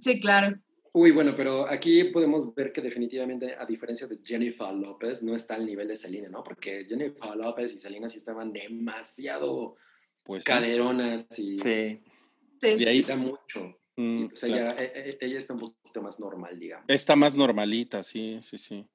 [0.00, 0.58] Sí, claro.
[0.98, 5.54] Uy, bueno, pero aquí podemos ver que definitivamente, a diferencia de Jennifer López, no está
[5.54, 6.42] al nivel de Selena, ¿no?
[6.42, 9.76] Porque Jennifer López y Selena sí estaban demasiado
[10.22, 11.58] pues, caderonas y...
[11.58, 12.00] Sí.
[12.62, 13.78] Y ahí da mucho.
[13.96, 16.86] Mm, o sea, e, e, ella, está un poquito más normal, digamos.
[16.88, 18.86] Está más normalita, sí, sí, sí.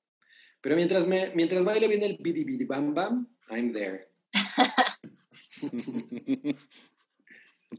[0.59, 4.07] Pero mientras, me, mientras baile bien el bidi bidi bam bam, I'm there.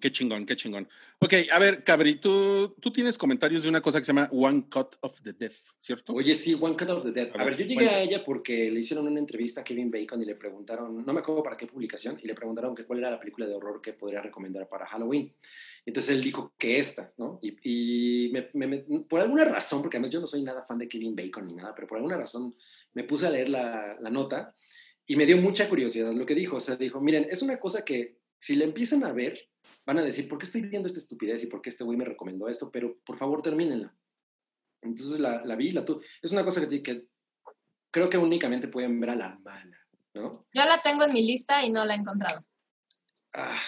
[0.01, 0.89] Qué chingón, qué chingón.
[1.19, 4.65] Ok, a ver, Cabri, tú, tú tienes comentarios de una cosa que se llama One
[4.71, 6.15] Cut of the Death, ¿cierto?
[6.15, 7.37] Oye, sí, One Cut of the Death.
[7.37, 10.25] A, ver, yo llegué a ella porque le hicieron una entrevista a Kevin Bacon y
[10.25, 13.21] le preguntaron, no me acuerdo para qué publicación, y le preguntaron que cuál era la
[13.21, 15.31] película de horror que podría recomendar para Halloween.
[15.85, 17.39] Entonces él dijo que esta, ¿no?
[17.43, 21.47] Y, me, por alguna razón, porque además yo no soy nada fan de Kevin Bacon
[21.47, 22.55] ni nada, pero por alguna razón
[22.95, 24.55] me puse a leer la, la nota
[25.07, 26.57] y me dio mucha curiosidad lo que dijo.
[26.57, 29.49] O sea, dijo, miren, es una cosa que si le empiezan a ver,
[29.85, 32.05] van a decir, ¿por qué estoy viendo esta estupidez y por qué este güey me
[32.05, 32.71] recomendó esto?
[32.71, 33.95] Pero por favor, termínenla.
[34.83, 37.07] Entonces la, la vi, la tu Es una cosa que, que
[37.91, 39.79] creo que únicamente pueden ver a la mala,
[40.15, 40.31] ¿no?
[40.53, 42.45] Yo la tengo en mi lista y no la he encontrado.
[43.35, 43.59] Ah,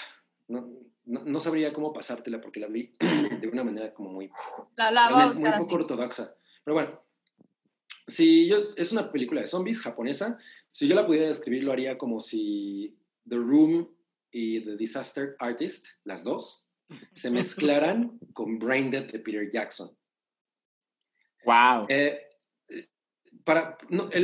[0.49, 0.69] no,
[1.05, 2.93] no, sabría cómo pasártela porque la vi
[3.41, 4.31] de una manera como muy...
[4.77, 6.35] La, la voy a buscar muy poco ortodoxa.
[6.65, 7.05] Pero bueno,
[8.07, 10.39] si yo, es una película de zombies japonesa,
[10.71, 12.97] si yo la pudiera describir, lo haría como si
[13.29, 13.94] The Room
[14.35, 16.69] y The Disaster Artist, las dos,
[17.13, 19.97] se mezclaran con Brain Dead de Peter Jackson.
[21.45, 21.87] Wow.
[21.89, 22.21] Eh,
[23.45, 23.79] para,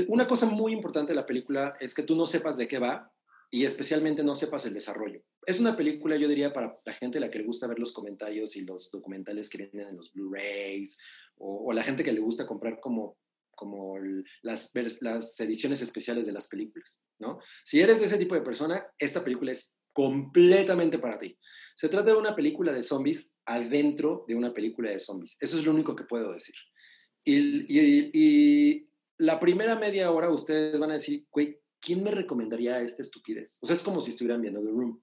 [0.08, 3.12] una cosa muy importante de la película es que tú no sepas de qué va
[3.50, 5.22] y especialmente no sepas el desarrollo.
[5.46, 7.92] Es una película, yo diría, para la gente a la que le gusta ver los
[7.92, 10.98] comentarios y los documentales que vienen en los Blu-rays
[11.36, 13.18] o, o, la gente que le gusta comprar como,
[13.54, 13.96] como
[14.42, 17.40] las, las ediciones especiales de las películas, ¿no?
[17.64, 21.36] Si eres de ese tipo de persona, esta película es completamente para ti.
[21.74, 25.36] Se trata de una película de zombies adentro de una película de zombies.
[25.40, 26.54] Eso es lo único que puedo decir.
[27.24, 28.86] Y,
[29.18, 33.58] la primera media hora ustedes van a decir, güey, ¿quién me recomendaría esta estupidez?
[33.60, 35.02] O sea, es como si estuvieran viendo The Room.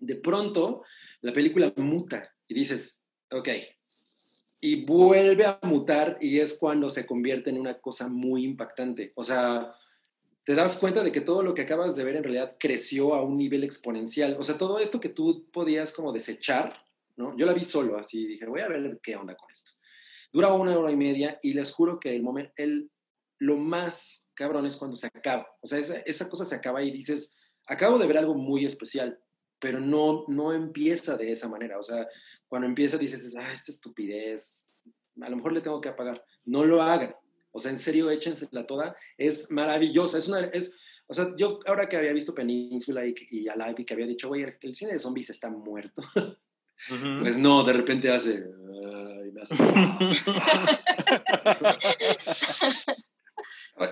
[0.00, 0.82] De pronto,
[1.20, 3.48] la película muta y dices, ok,
[4.60, 9.12] y vuelve a mutar y es cuando se convierte en una cosa muy impactante.
[9.16, 9.72] O sea,
[10.44, 13.22] te das cuenta de que todo lo que acabas de ver en realidad creció a
[13.22, 14.36] un nivel exponencial.
[14.38, 16.84] O sea, todo esto que tú podías como desechar,
[17.16, 17.36] ¿no?
[17.36, 19.72] Yo la vi solo, así dije, voy a ver qué onda con esto.
[20.32, 22.90] Dura una hora y media y les juro que el momento, el,
[23.38, 25.46] lo más cabrón es cuando se acaba.
[25.60, 27.36] O sea, esa, esa cosa se acaba y dices,
[27.66, 29.20] acabo de ver algo muy especial,
[29.60, 31.78] pero no, no empieza de esa manera.
[31.78, 32.06] O sea,
[32.48, 34.72] cuando empieza dices, ah, esta estupidez,
[35.20, 36.24] a lo mejor le tengo que apagar.
[36.44, 37.14] No lo hagan.
[37.52, 38.96] O sea, en serio, échensela toda.
[39.16, 40.18] Es maravillosa.
[40.18, 40.74] Es una, es,
[41.06, 44.28] o sea, yo ahora que había visto Península y, y Alive y que había dicho,
[44.28, 46.02] güey, el cine de zombies está muerto.
[46.88, 48.44] Pues no, de repente hace...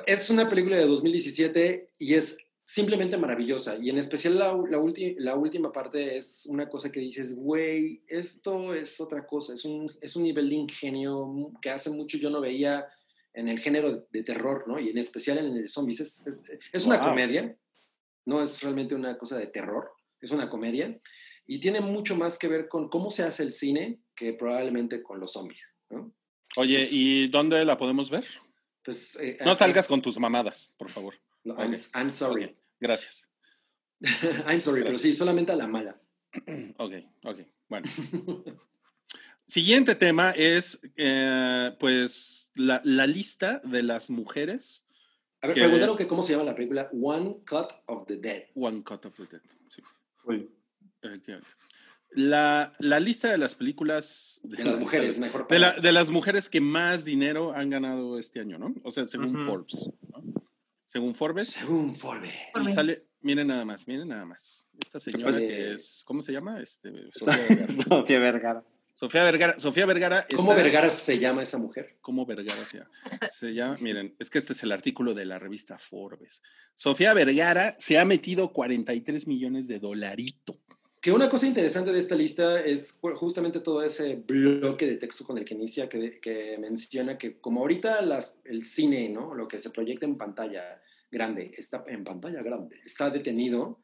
[0.07, 3.77] es una película de 2017 y es simplemente maravillosa.
[3.81, 4.81] Y en especial la, la,
[5.19, 9.55] la última parte es una cosa que dices, güey, esto es otra cosa.
[9.55, 12.87] Es un, es un nivel de ingenio que hace mucho yo no veía
[13.35, 14.78] en el género de terror, ¿no?
[14.78, 16.01] Y en especial en el zombies.
[16.01, 17.57] Es, es, una comedia,
[18.26, 21.01] no es realmente una cosa de terror, es una comedia.
[21.47, 25.18] Y tiene mucho más que ver con cómo se hace el cine que probablemente con
[25.18, 26.12] los zombies, ¿no?
[26.57, 28.24] Oye, ¿y dónde la podemos ver?
[28.85, 31.14] Pues, eh, no salgas con tus mamadas, por favor.
[31.45, 32.57] I'm, sorry.
[32.81, 33.28] Gracias.
[34.47, 36.01] I'm sorry, pero sí, solamente a la mala.
[36.78, 36.93] ok,
[37.24, 37.87] ok, bueno.
[39.51, 44.87] Siguiente tema es, eh, pues, la, la, lista de las mujeres.
[45.41, 48.45] A ver, preguntaron que cómo se llama la película One Cut of the Dead.
[48.55, 49.83] One Cut of the Dead, sí.
[52.13, 56.49] La, la, lista de las películas de, las mujeres, mejor de, la, de, las mujeres
[56.49, 58.73] que más dinero han ganado este año, ¿no?
[58.85, 59.91] O sea, según Forbes.
[60.87, 61.49] Según Forbes.
[61.49, 62.33] Según Forbes.
[62.65, 64.69] Y sale, miren nada más, miren nada más.
[64.81, 66.63] Esta señora que es, ¿cómo se llama?
[66.63, 67.85] Este, Sofía Vergara.
[67.89, 68.65] Sofía Vergara.
[69.01, 70.27] Sofía Vergara, Sofía Vergara.
[70.37, 71.97] ¿Cómo Vergara se llama esa mujer?
[72.03, 72.91] ¿Cómo Vergara se llama?
[73.31, 76.43] Se llama, miren, es que este es el artículo de la revista Forbes.
[76.75, 80.61] Sofía Vergara se ha metido 43 millones de dolarito.
[81.01, 85.39] Que una cosa interesante de esta lista es justamente todo ese bloque de texto con
[85.39, 89.35] el que inicia, que, que menciona que como ahorita las, el cine, ¿no?
[89.35, 90.79] Lo que se proyecta en pantalla,
[91.11, 93.81] grande, está en pantalla grande, está detenido,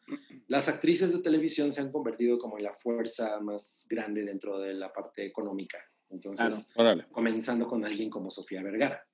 [0.47, 4.75] las actrices de televisión se han convertido como en la fuerza más grande dentro de
[4.75, 5.79] la parte económica.
[6.09, 6.71] Entonces,
[7.11, 9.05] comenzando con alguien como Sofía Vergara.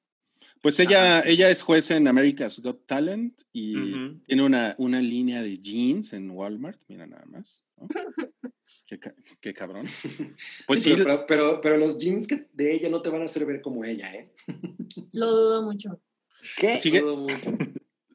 [0.61, 5.59] Pues ella, ella es juez en America's Got Talent y tiene una, una, línea de
[5.59, 7.65] jeans en Walmart, mira nada más.
[9.41, 9.87] qué, cabrón.
[10.67, 13.47] Pues sí, pero, pero, pero, los jeans que de ella no te van a hacer
[13.47, 14.33] ver como ella, ¿eh?
[15.13, 16.01] Lo dudo mucho.
[16.59, 16.77] ¿Qué?
[16.77, 17.57] Sigue, Lo dudo mucho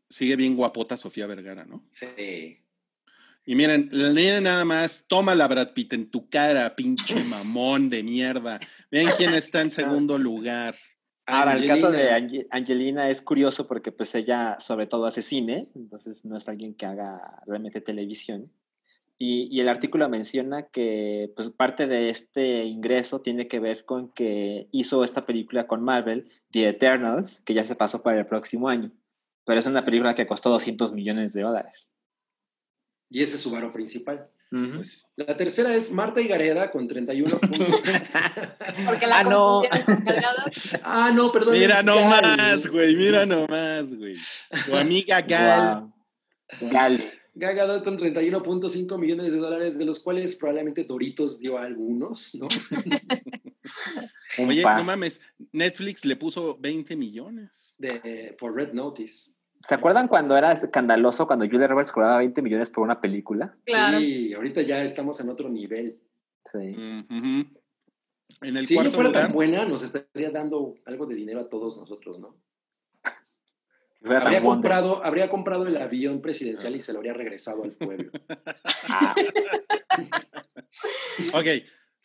[0.09, 1.83] sigue bien guapota Sofía Vergara, ¿no?
[1.91, 2.59] Sí.
[3.45, 7.89] Y miren, la niña nada más, toma la Brad Pitt en tu cara, pinche mamón
[7.89, 8.59] de mierda.
[8.91, 10.75] Ven quién está en segundo lugar.
[11.25, 16.23] Ahora, el caso de Angelina es curioso porque pues ella sobre todo hace cine, entonces
[16.23, 18.51] no es alguien que haga realmente televisión.
[19.19, 24.13] Y, y, el artículo menciona que pues parte de este ingreso tiene que ver con
[24.13, 28.69] que hizo esta película con Marvel, The Eternals, que ya se pasó para el próximo
[28.69, 28.91] año
[29.47, 31.89] pero es una película que costó 200 millones de dólares.
[33.09, 34.29] Y ese es su varo principal.
[34.49, 37.81] Pues, la tercera es Marta Higareda con 31 puntos.
[38.85, 39.61] Porque la ah, no.
[40.83, 41.57] ah, no, perdón.
[41.57, 44.15] Mira nomás, güey, mira nomás, güey.
[44.65, 45.93] Tu amiga Gal.
[46.59, 47.13] Gal.
[47.33, 52.47] Gal con 31.5 millones de dólares, de los cuales probablemente Doritos dio a algunos, ¿no?
[54.39, 55.21] Oye, no mames,
[55.53, 57.75] Netflix le puso 20 millones.
[57.77, 59.36] De, por Red Notice.
[59.67, 63.57] ¿Se acuerdan cuando era escandaloso cuando Julia Roberts cobraba 20 millones por una película?
[63.65, 65.99] Sí, ahorita ya estamos en otro nivel.
[66.49, 66.57] Sí.
[66.57, 67.51] en
[68.41, 72.17] el si ella fuera tan buena, nos estaría dando algo de dinero a todos nosotros,
[72.17, 72.37] ¿no?
[74.03, 78.09] habría, comprado, habría comprado el avión presidencial y se lo habría regresado al pueblo.
[81.33, 81.45] ok,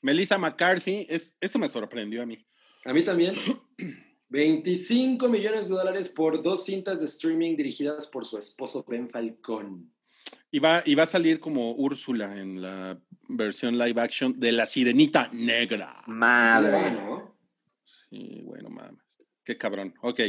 [0.03, 2.45] Melissa McCarthy, es, esto me sorprendió a mí.
[2.85, 3.37] A mí también.
[4.33, 9.93] 25 millones de dólares por dos cintas de streaming dirigidas por su esposo Ben Falcón.
[10.51, 12.99] Y va, y va a salir como Úrsula en la
[13.29, 16.03] versión live action de La Sirenita Negra.
[16.07, 16.97] Madre.
[17.85, 19.03] Sí, bueno, mames.
[19.45, 19.95] Qué cabrón.
[20.01, 20.21] Ok.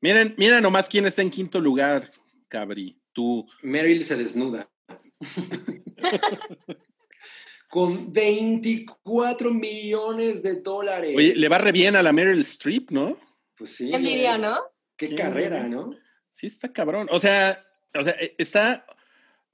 [0.00, 2.10] Miren, miren nomás quién está en quinto lugar,
[2.48, 2.98] Cabri.
[3.12, 3.46] Tú.
[3.62, 4.70] Meryl se desnuda.
[7.68, 11.14] con 24 millones de dólares.
[11.16, 13.18] Oye, le va re bien a la Meryl Streep, ¿no?
[13.56, 13.90] Pues sí.
[13.90, 14.58] ¿Quién diría, no?
[14.96, 15.94] Qué carrera, ¿no?
[16.30, 17.08] Sí, está cabrón.
[17.10, 17.64] O sea,
[17.94, 18.86] o sea, e, está,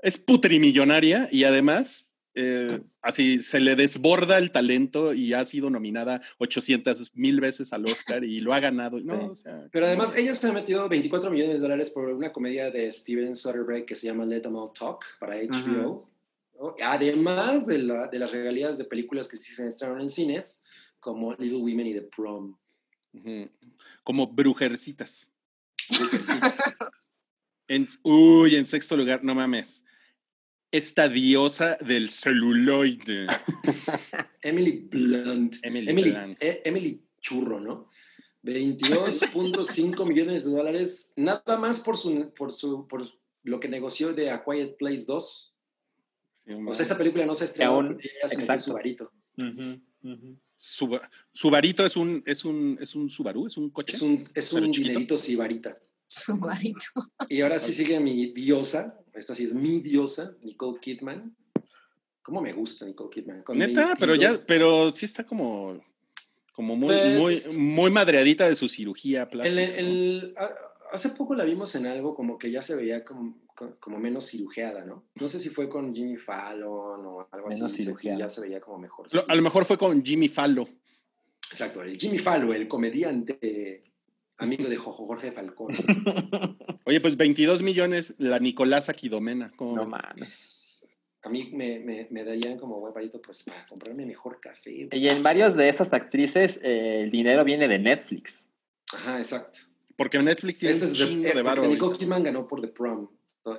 [0.02, 6.20] es putrimillonaria y además eh, así se le desborda el talento y ha sido nominada
[6.38, 8.98] 800 mil veces al Oscar y lo ha ganado.
[9.00, 9.32] No,
[9.70, 13.34] Pero además, ella se ha metido 24 millones de dólares por una comedia de Steven
[13.36, 16.13] Soderbergh que se llama Let Them All Talk para HBO.
[16.82, 20.62] Además de, la, de, las regalías de películas que se estrenaron en cines,
[21.00, 22.56] como Little Women y The Prom.
[24.02, 25.28] Como Brujercitas.
[25.88, 26.58] Brujercitas.
[27.68, 29.84] en, uy, en sexto lugar, no mames
[30.74, 33.28] esta diosa del celuloide.
[34.42, 35.58] Emily Blunt.
[35.62, 37.88] Emily, eh, Emily, Churro, ¿no?
[38.42, 43.08] 22.5 millones de dólares, nada más por su, por su, por
[43.44, 45.53] lo que negoció de A Quiet Place 2.
[46.66, 49.10] O sea, esa película no se estrenó porque ella se su varito.
[50.56, 53.96] Su, varito es un, es un, es un Subaru, es un coche.
[53.96, 55.78] Es un, es un dinerito sibarita.
[57.28, 61.34] Y ahora sí sigue mi diosa, esta sí es mi diosa, Nicole Kidman.
[62.22, 63.44] ¿Cómo me gusta Nicole Kidman?
[63.54, 65.82] Neta, pero ya, pero sí está como,
[66.52, 69.72] como muy, muy, pues muy madreadita de su cirugía plástica.
[70.92, 74.84] hace poco la vimos en algo como que ya se veía como, como menos cirujeada,
[74.84, 75.04] ¿no?
[75.14, 77.86] No sé si fue con Jimmy Fallon o algo así.
[78.02, 79.06] Ya se veía como mejor.
[79.28, 80.68] A lo mejor fue con Jimmy Fallon.
[81.50, 83.84] Exacto, el Jimmy Fallon, el comediante
[84.38, 85.72] amigo de Jorge Falcón.
[86.84, 89.52] Oye, pues 22 millones la Nicolás Aquidomena.
[89.58, 90.86] No mames.
[91.22, 91.78] A mí me,
[92.10, 94.88] me, darían como buen parito pues para comprarme mejor café.
[94.92, 98.46] Y en varios de esas actrices eh, el dinero viene de Netflix.
[98.92, 99.60] Ajá, exacto.
[99.96, 103.08] Porque Netflix tiene este un chingo de, de Nicole Kidman ganó por The Prom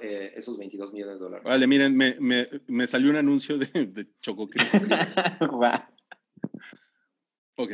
[0.01, 1.45] eh, esos 22 millones de dólares.
[1.45, 4.77] Vale, miren, me, me, me salió un anuncio de, de Choco Cristo.
[7.55, 7.71] ok.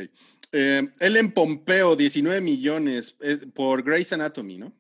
[0.52, 4.74] Eh, Ellen Pompeo, 19 millones eh, por Grey's Anatomy, ¿no?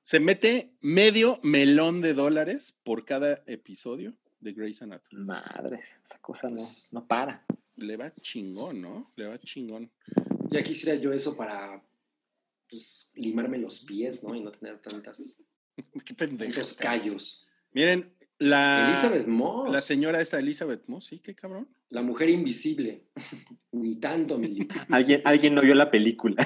[0.00, 5.24] Se mete medio melón de dólares por cada episodio de Grey's Anatomy.
[5.24, 7.44] Madre, esa cosa no, pues no para.
[7.76, 9.12] Le va chingón, ¿no?
[9.16, 9.90] Le va chingón.
[10.48, 11.82] Ya quisiera yo eso para
[12.68, 14.34] pues, limarme los pies, ¿no?
[14.34, 15.44] Y no tener tantas.
[16.04, 17.48] Qué Tantos callos.
[17.72, 18.88] Miren, la.
[18.88, 19.72] Elizabeth Moss.
[19.72, 21.68] La señora esta Elizabeth Moss, sí, qué cabrón.
[21.90, 23.04] La mujer invisible.
[23.72, 24.66] Ni tanto, mi.
[24.90, 26.44] ¿Alguien, alguien no vio la película.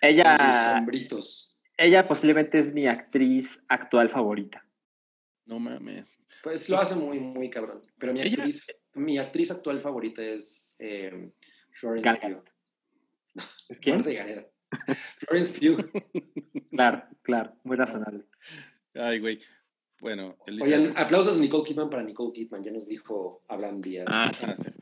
[0.00, 0.84] ella.
[1.78, 4.64] Ella posiblemente es mi actriz actual favorita.
[5.44, 6.20] No mames.
[6.42, 7.82] Pues lo hace muy, muy cabrón.
[7.98, 11.30] Pero mi actriz, mi actriz actual favorita es eh,
[11.72, 12.44] Florence Pugh.
[13.68, 14.02] ¿Es quién?
[15.18, 15.90] Florence Pugh.
[16.70, 18.24] Claro, claro, muy razonable.
[18.94, 19.40] Ay, güey.
[20.00, 22.62] Bueno, Oigan, aplausos a Nicole Kidman para Nicole Kidman.
[22.62, 24.30] Ya nos dijo Abraham Díaz ah,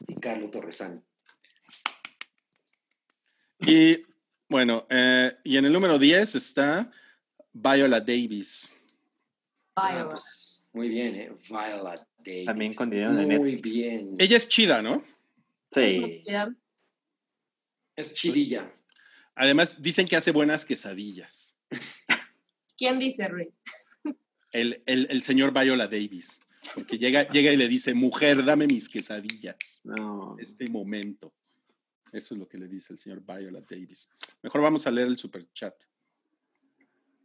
[0.09, 1.05] y Carlos Torresán.
[3.61, 4.02] Y
[4.48, 6.90] bueno, eh, y en el número 10 está
[7.52, 8.70] Viola Davis.
[9.77, 10.11] Viola.
[10.11, 11.32] Pues, muy bien, ¿eh?
[11.48, 12.47] Viola Davis.
[12.47, 14.16] También con dinero de Muy bien.
[14.19, 15.05] Ella es chida, ¿no?
[15.70, 16.23] Sí.
[17.97, 18.73] Es chidilla.
[19.35, 21.55] Además, dicen que hace buenas quesadillas.
[22.77, 23.52] ¿Quién dice, Rui?
[24.52, 26.39] El, el, señor Viola Davis.
[26.74, 29.81] Porque llega, llega y le dice, mujer, dame mis quesadillas.
[29.85, 30.36] No.
[30.39, 31.35] Este momento.
[32.12, 34.09] Eso es lo que le dice el señor Viola Davis.
[34.43, 35.74] Mejor vamos a leer el super chat.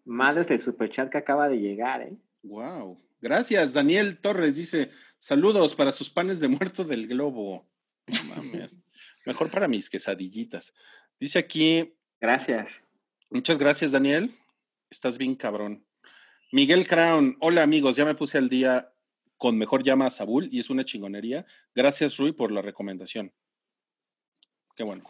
[0.06, 2.18] Madres el super chat que acaba de llegar, ¿eh?
[2.42, 3.00] Wow.
[3.22, 7.68] Gracias, Daniel Torres dice, saludos para sus panes de muerto del globo.
[9.26, 10.74] Mejor para mis quesadillitas.
[11.20, 12.82] Dice aquí Gracias.
[13.30, 14.36] Muchas gracias, Daniel.
[14.90, 15.86] Estás bien cabrón.
[16.52, 18.92] Miguel Crown, hola amigos, ya me puse al día
[19.38, 21.46] con Mejor Llama a Sabul y es una chingonería.
[21.76, 23.32] Gracias, Rui, por la recomendación.
[24.76, 25.04] Qué bueno.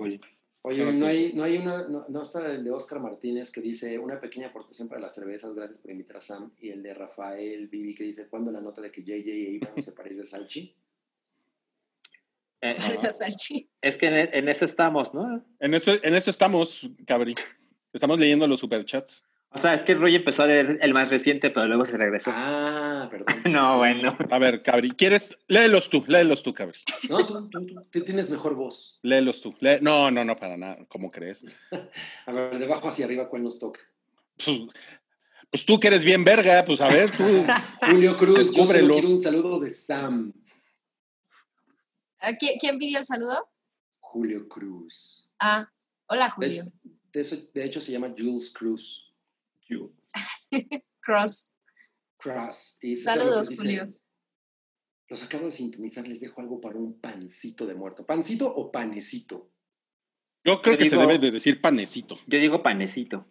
[0.62, 4.20] Oye, no hay, no hay una, no, está el de Oscar Martínez que dice una
[4.20, 7.96] pequeña aportación para las cervezas, gracias por invitar a Sam, y el de Rafael Vivi
[7.96, 10.76] que dice, ¿cuándo la nota de que JJ e Iván se parece a Salchi?
[12.62, 12.76] Eh,
[13.82, 15.44] es que en, eso estamos, ¿no?
[15.60, 17.36] En eso, en eso estamos, Cabri.
[17.94, 19.24] Estamos leyendo los superchats.
[19.52, 22.30] O sea, es que Roy empezó a leer el más reciente, pero luego se regresó.
[22.32, 23.26] Ah, perdón.
[23.52, 24.16] no, bueno.
[24.30, 25.36] A ver, Cabri, ¿quieres?
[25.48, 26.78] Léelos tú, léelos tú, Cabri.
[27.10, 29.00] No, tú, tú, tienes mejor voz.
[29.02, 29.56] Léelos tú.
[29.82, 30.78] No, no, no, para nada.
[30.88, 31.44] ¿Cómo crees?
[32.28, 33.80] a ver, de abajo hacia arriba, ¿cuál nos toca?
[34.38, 34.60] Pues,
[35.50, 37.24] pues tú que eres bien verga, pues a ver, tú.
[37.90, 40.32] Julio Cruz, yo solo quiero un saludo de Sam.
[42.40, 43.50] ¿Quién, pidió el saludo?
[44.00, 45.30] Julio Cruz.
[45.40, 45.72] Ah,
[46.08, 46.72] hola Julio.
[47.12, 49.14] De, hecho se llama Jules Cruz.
[51.02, 51.56] Cross.
[52.18, 52.78] Cross.
[53.04, 53.92] Saludos, Julio.
[55.08, 58.06] Los acabo de sintonizar, les dejo algo para un pancito de muerto.
[58.06, 59.52] ¿Pancito o panecito?
[60.44, 62.20] Yo creo que se debe de decir panecito.
[62.28, 63.26] Yo digo panecito.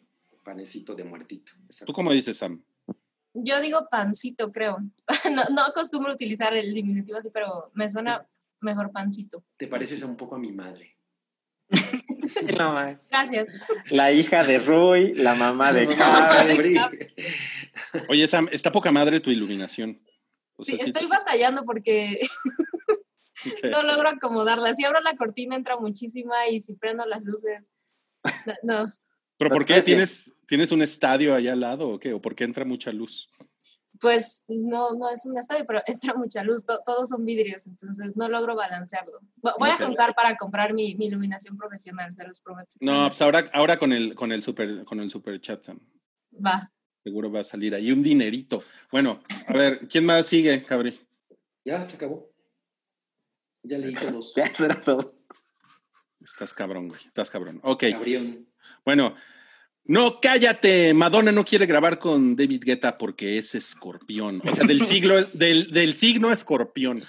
[0.45, 1.53] Panecito de muertito.
[1.87, 2.65] ¿Tú cómo dices, Sam?
[3.35, 4.79] Yo digo pancito, creo.
[5.33, 8.27] no, no acostumbro utilizar el diminutivo así, pero me suena
[8.61, 9.45] mejor pancito.
[9.57, 10.97] ¿Te pareces un poco a mi madre?
[13.11, 13.61] Gracias.
[13.91, 16.77] La hija de Rui, la mamá de Cabri.
[18.09, 20.01] Oye, Sam, está poca madre tu iluminación.
[20.61, 22.21] sí, estoy batallando porque
[23.71, 24.75] no logro acomodarla.
[24.75, 27.71] Si abro la cortina entra muchísima y si prendo las luces,
[28.63, 28.93] no.
[29.37, 29.83] ¿Pero por qué?
[29.83, 32.13] ¿Tienes, ¿Tienes un estadio allá al lado o qué?
[32.13, 33.31] ¿O por qué entra mucha luz?
[34.01, 38.29] Pues no, no es un estadio, pero entra mucha luz, todos son vidrios, entonces no
[38.29, 39.21] logro balancearlo.
[39.37, 42.71] Voy a juntar para comprar mi, mi, iluminación profesional, te los prometo.
[42.81, 45.81] No, pues ahora, ahora con, el, con, el super, con el super chat, Sam.
[46.35, 46.65] Va.
[47.03, 48.63] Seguro va a salir ahí un dinerito.
[48.91, 51.01] Bueno, a ver, ¿quién más sigue, Cabri?
[51.65, 52.31] Ya se acabó.
[53.63, 54.33] Ya leí todos.
[54.37, 55.15] Ya será todo.
[56.21, 57.01] Estás cabrón, güey.
[57.07, 57.61] Estás cabrón.
[57.63, 57.85] Ok.
[58.85, 59.15] Bueno,
[59.89, 60.93] no, cállate.
[60.93, 64.43] Madonna no quiere grabar con David Guetta porque es escorpión.
[64.47, 67.05] O sea, del siglo, del, del signo escorpión.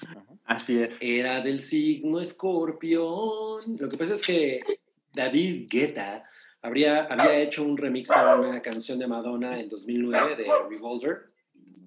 [0.46, 0.94] Así es.
[0.98, 3.76] Era del signo escorpión.
[3.78, 4.60] Lo que pasa es que
[5.12, 6.24] David Guetta
[6.62, 11.18] habría, había hecho un remix para una canción de Madonna en 2009 de Revolver,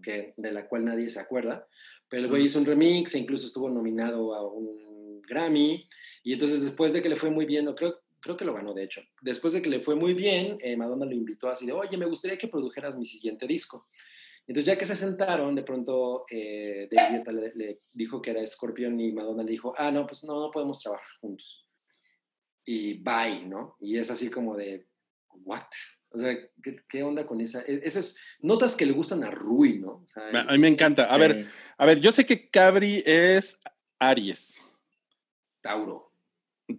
[0.04, 1.68] que, de la cual nadie se acuerda.
[2.08, 5.88] Pero el güey hizo un remix e incluso estuvo nominado a un Grammy.
[6.24, 8.74] Y entonces después de que le fue muy bien, no creo, creo que lo ganó
[8.74, 11.74] de hecho, después de que le fue muy bien, eh, Madonna lo invitó así de,
[11.74, 13.88] oye, me gustaría que produjeras mi siguiente disco.
[14.48, 19.12] Entonces ya que se sentaron, de pronto eh, David le, dijo que era Scorpion y
[19.12, 21.68] Madonna le dijo, ah, no, pues no, no podemos trabajar juntos.
[22.66, 23.76] Y bye, ¿no?
[23.80, 24.88] Y es así como de,
[25.44, 25.68] ¿what?
[26.10, 26.38] O sea,
[26.90, 27.62] ¿qué, onda con esa?
[27.62, 30.06] E, esas notas que le gustan a Rui, ¿no?
[30.16, 31.06] a mí me encanta.
[31.06, 31.48] A ver,
[31.78, 33.60] a ver, yo sé que Cabri es
[34.00, 34.62] Aries.
[35.62, 36.13] Tauro.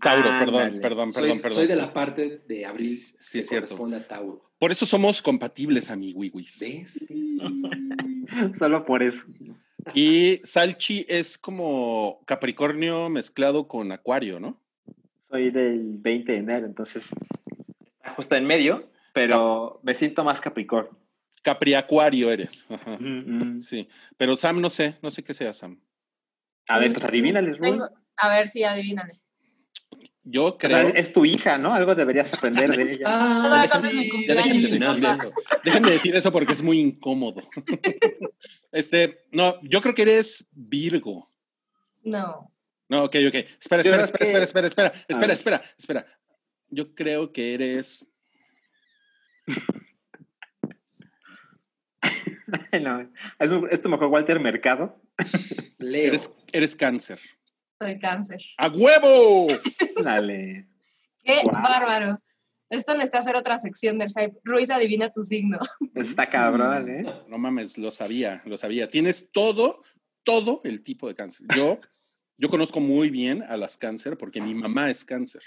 [0.00, 1.50] Tauro, perdón, perdón, perdón, perdón.
[1.50, 4.50] Soy de la parte de abril sí, que corresponde a Tauro.
[4.58, 6.58] Por eso somos compatibles, amiguis.
[6.58, 7.06] ¿Ves?
[8.58, 9.26] Solo por eso.
[9.92, 14.58] Y Salchi es como Capricornio mezclado con Acuario, ¿no?
[15.28, 17.04] Soy del 20 de enero, entonces
[17.96, 20.96] está justo en medio, pero me siento más Capricornio.
[21.42, 22.64] Capriacuario eres.
[22.70, 22.96] Ajá.
[22.98, 23.60] Mm.
[23.60, 23.86] Sí.
[24.16, 25.78] Pero Sam, no sé, no sé qué sea Sam.
[26.68, 27.58] A ver, pues adivínales,
[28.16, 29.23] A ver si adivínale.
[30.24, 30.88] Yo creo.
[30.88, 31.74] Es tu hija, ¿no?
[31.74, 33.04] Algo deberías aprender de ella.
[33.06, 35.32] Ah, ya dejen de decir eso.
[35.62, 37.42] Dejen decir eso porque es muy incómodo.
[38.72, 41.30] este, no, yo creo que eres Virgo.
[42.02, 42.50] No.
[42.88, 43.34] No, ok, ok.
[43.60, 46.06] Espera, espera, espera, espera, espera, espera, espera, espera, espera.
[46.70, 48.06] Yo creo que eres.
[52.80, 53.10] no,
[53.70, 54.98] es, tu mejor Walter Mercado.
[55.78, 57.20] Eres, eres cáncer.
[57.84, 58.40] Soy cáncer.
[58.56, 59.48] ¡A huevo!
[60.02, 60.66] Dale.
[61.22, 62.18] ¡Qué bárbaro!
[62.70, 64.40] Esto necesita hacer otra sección del hype.
[64.42, 65.58] Ruiz adivina tu signo.
[65.94, 67.04] Está cabrón, ¿eh?
[67.28, 68.88] No mames, lo sabía, lo sabía.
[68.88, 69.82] Tienes todo,
[70.22, 71.46] todo el tipo de cáncer.
[71.54, 71.78] Yo,
[72.38, 75.42] yo conozco muy bien a las cáncer porque mi mamá es cáncer.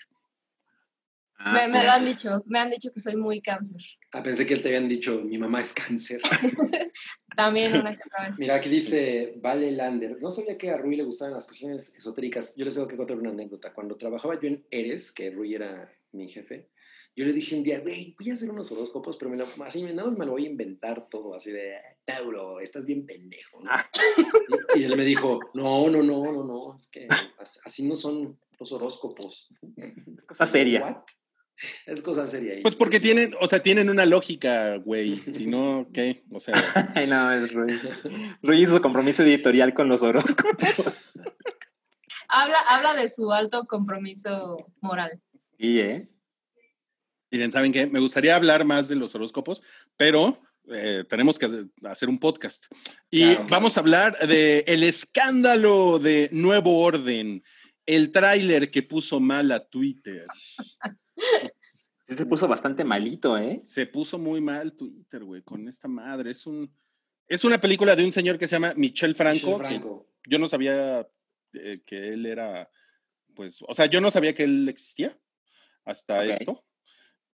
[1.40, 3.82] me, me, lo han dicho, me han dicho que soy muy cáncer.
[4.14, 6.22] Ah, pensé que te habían dicho, mi mamá es cáncer.
[7.36, 8.40] También una que otra vez.
[8.40, 10.22] Mira, aquí dice Vale Lander.
[10.22, 12.56] No sabía que a Rui le gustaban las cuestiones esotéricas.
[12.56, 13.74] Yo les tengo que contar una anécdota.
[13.74, 16.70] Cuando trabajaba yo en Eres, que Rui era mi jefe,
[17.18, 19.82] yo le dije un día, güey, voy a hacer unos horóscopos, pero me lo, así
[19.82, 21.74] nada más me lo voy a inventar todo, así de,
[22.06, 23.60] Tauro, estás bien pendejo.
[23.68, 23.90] Ah.
[24.76, 27.08] Y, él me dijo, no, no, no, no, no, es que
[27.66, 29.52] así no son los horóscopos.
[30.28, 31.04] Cosa seria.
[31.86, 32.56] Es cosa seria.
[32.62, 35.22] Pues porque tienen, o sea, tienen una lógica, güey.
[35.32, 36.24] Si no, ¿qué?
[36.32, 36.92] O sea.
[36.96, 37.80] Ay, no, es Rui.
[38.42, 40.94] Rui hizo compromiso editorial con los horóscopos.
[42.28, 45.22] habla, habla de su alto compromiso moral.
[45.58, 46.10] Y, ¿eh?
[47.32, 47.88] Miren, ¿saben qué?
[47.88, 49.64] Me gustaría hablar más de los horóscopos,
[49.98, 50.42] pero
[50.74, 52.66] eh, tenemos que hacer un podcast.
[53.10, 57.44] Y vamos a hablar de el escándalo de Nuevo Orden,
[57.86, 60.26] el tráiler que puso mal a Twitter.
[62.08, 63.62] Se puso bastante malito, ¿eh?
[63.64, 66.32] Se puso muy mal Twitter, güey, con esta madre.
[66.32, 66.72] Es un
[67.28, 70.08] es una película de un señor que se llama Michel Franco.
[70.26, 71.08] yo no sabía
[71.54, 72.70] eh, que él era,
[73.34, 75.18] pues, o sea, yo no sabía que él existía
[75.84, 76.64] hasta esto.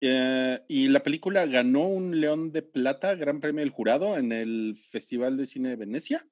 [0.00, 4.76] Eh, y la película ganó un León de Plata, Gran Premio del Jurado, en el
[4.76, 6.26] Festival de Cine de Venecia.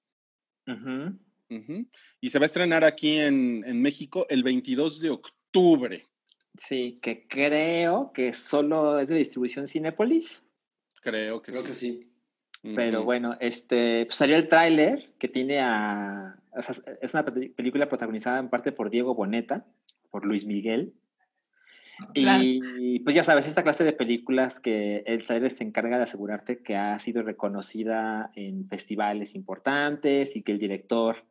[2.21, 6.10] Y se va a estrenar aquí en, en México el 22 de octubre.
[6.57, 10.45] Sí, que creo que solo es de distribución Cinepolis.
[11.03, 12.11] Creo que creo que sí.
[12.63, 16.37] Pero bueno, este, pues salió el tráiler que tiene a...
[17.01, 19.65] es una película protagonizada en parte por Diego Boneta,
[20.11, 20.93] por Luis Miguel.
[22.15, 26.63] Y pues ya sabes, esta clase de películas que el trailer se encarga de asegurarte
[26.63, 31.25] que ha sido reconocida en festivales importantes y que el director,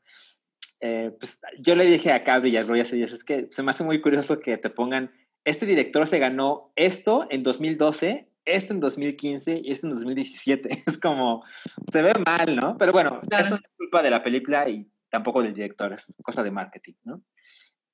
[0.82, 3.64] eh, pues yo le dije a Cabri y a Roy hace días, es que se
[3.64, 5.12] me hace muy curioso que te pongan,
[5.44, 10.70] este director se ganó esto en 2012, esto en 2015 y esto en 2017.
[10.88, 11.44] Es como,
[11.92, 12.78] se ve mal, ¿no?
[12.78, 16.52] Pero bueno, eso es culpa de la película y tampoco del director, es cosa de
[16.52, 17.24] marketing, ¿no?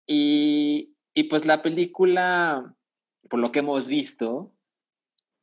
[0.05, 2.75] Y, y pues la película,
[3.29, 4.53] por lo que hemos visto,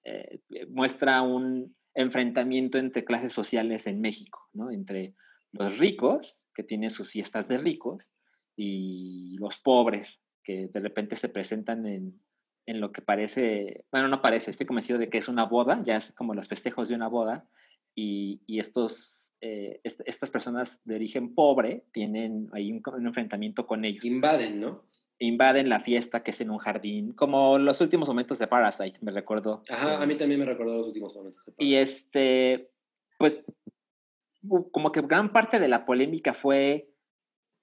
[0.04, 4.70] eh, muestra un enfrentamiento entre clases sociales en México, ¿no?
[4.70, 5.14] Entre
[5.52, 8.14] los ricos, que tienen sus fiestas de ricos,
[8.56, 12.20] y los pobres, que de repente se presentan en,
[12.66, 15.96] en lo que parece, bueno, no parece, estoy convencido de que es una boda, ya
[15.96, 17.48] es como los festejos de una boda,
[17.94, 23.84] y, y estos, eh, estas personas de origen pobre tienen ahí un, un, enfrentamiento con
[23.84, 24.04] ellos.
[24.04, 24.84] Invaden, ¿no?
[25.22, 29.12] invaden la fiesta que es en un jardín, como los últimos momentos de Parasite, me
[29.12, 29.62] recordó.
[29.68, 31.44] Ajá, a mí también me recordó los últimos momentos.
[31.46, 32.70] De y este,
[33.18, 33.42] pues,
[34.70, 36.88] como que gran parte de la polémica fue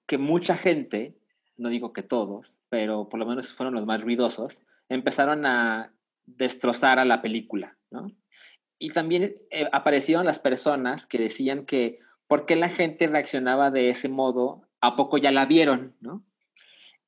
[0.06, 1.16] que mucha gente,
[1.56, 5.92] no digo que todos, pero por lo menos fueron los más ruidosos, empezaron a
[6.26, 8.12] destrozar a la película, ¿no?
[8.78, 13.90] Y también eh, aparecieron las personas que decían que, ¿por qué la gente reaccionaba de
[13.90, 14.62] ese modo?
[14.80, 16.24] ¿A poco ya la vieron, no?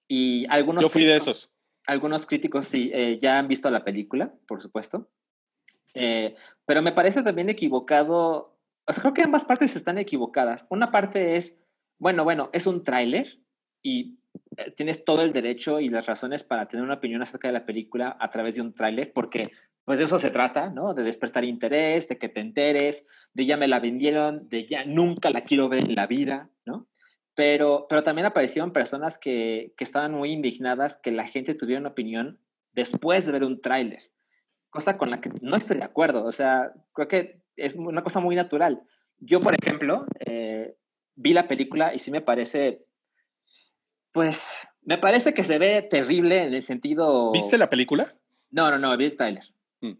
[0.07, 1.51] Y algunos Yo fui de esos.
[1.86, 5.09] Algunos críticos sí, eh, ya han visto la película, por supuesto.
[5.94, 6.36] Eh,
[6.66, 8.52] pero me parece también equivocado.
[8.87, 10.67] O sea, creo que ambas partes están equivocadas.
[10.69, 11.57] Una parte es,
[11.99, 13.39] bueno, bueno, es un tráiler
[13.83, 14.19] y
[14.57, 17.67] eh, tienes todo el derecho y las razones para tener una opinión acerca de la
[17.67, 19.51] película a través de un tráiler, porque
[19.85, 20.95] pues de eso se trata, ¿no?
[20.95, 23.05] De despertar interés, de que te enteres,
[23.35, 26.87] de ya me la vendieron, de ya nunca la quiero ver en la vida, ¿no?
[27.35, 31.91] Pero, pero también aparecieron personas que, que estaban muy indignadas que la gente tuviera una
[31.91, 32.39] opinión
[32.73, 34.11] después de ver un tráiler,
[34.71, 36.25] cosa con la que no estoy de acuerdo.
[36.25, 38.83] O sea, creo que es una cosa muy natural.
[39.19, 40.77] Yo, por ejemplo, eh,
[41.15, 42.85] vi la película y sí me parece,
[44.12, 47.31] pues, me parece que se ve terrible en el sentido...
[47.33, 48.15] ¿Viste la película?
[48.51, 49.45] No, no, no, vi el tráiler.
[49.81, 49.93] Mm.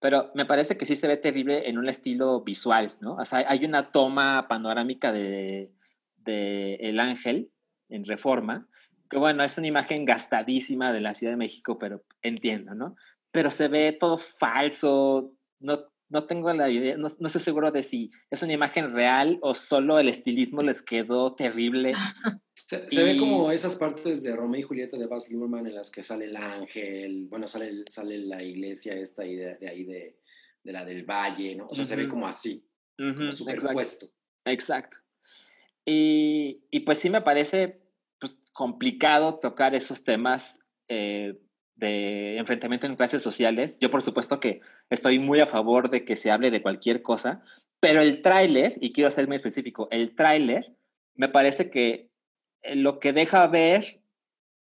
[0.00, 3.16] Pero me parece que sí se ve terrible en un estilo visual, ¿no?
[3.16, 5.72] O sea, hay una toma panorámica de,
[6.16, 7.50] de El Ángel
[7.88, 8.66] en Reforma,
[9.10, 12.96] que bueno, es una imagen gastadísima de la Ciudad de México, pero entiendo, ¿no?
[13.32, 17.82] Pero se ve todo falso, no, no tengo la idea, no, no, estoy seguro de
[17.82, 21.92] si es una imagen real o solo el estilismo les quedó terrible.
[22.54, 22.94] Se, y...
[22.94, 26.04] se ve como esas partes de Romeo y Julieta de Baz Luhrmann en las que
[26.04, 30.20] sale el ángel, bueno, sale, sale la iglesia esta y de, de ahí de,
[30.62, 31.66] de, la del valle, ¿no?
[31.66, 31.88] O sea, uh -huh.
[31.88, 32.64] se ve como así,
[32.98, 33.16] uh -huh.
[33.16, 34.06] como superpuesto.
[34.44, 34.98] Exacto.
[34.98, 34.98] Exacto.
[35.84, 37.80] Y, y, pues sí me parece
[38.20, 41.40] pues, complicado tocar esos temas eh,
[41.80, 43.76] de enfrentamiento en clases sociales.
[43.80, 47.42] Yo por supuesto que estoy muy a favor de que se hable de cualquier cosa,
[47.80, 50.76] pero el tráiler, y quiero ser muy específico, el tráiler
[51.16, 52.10] me parece que
[52.62, 54.00] eh, lo que deja ver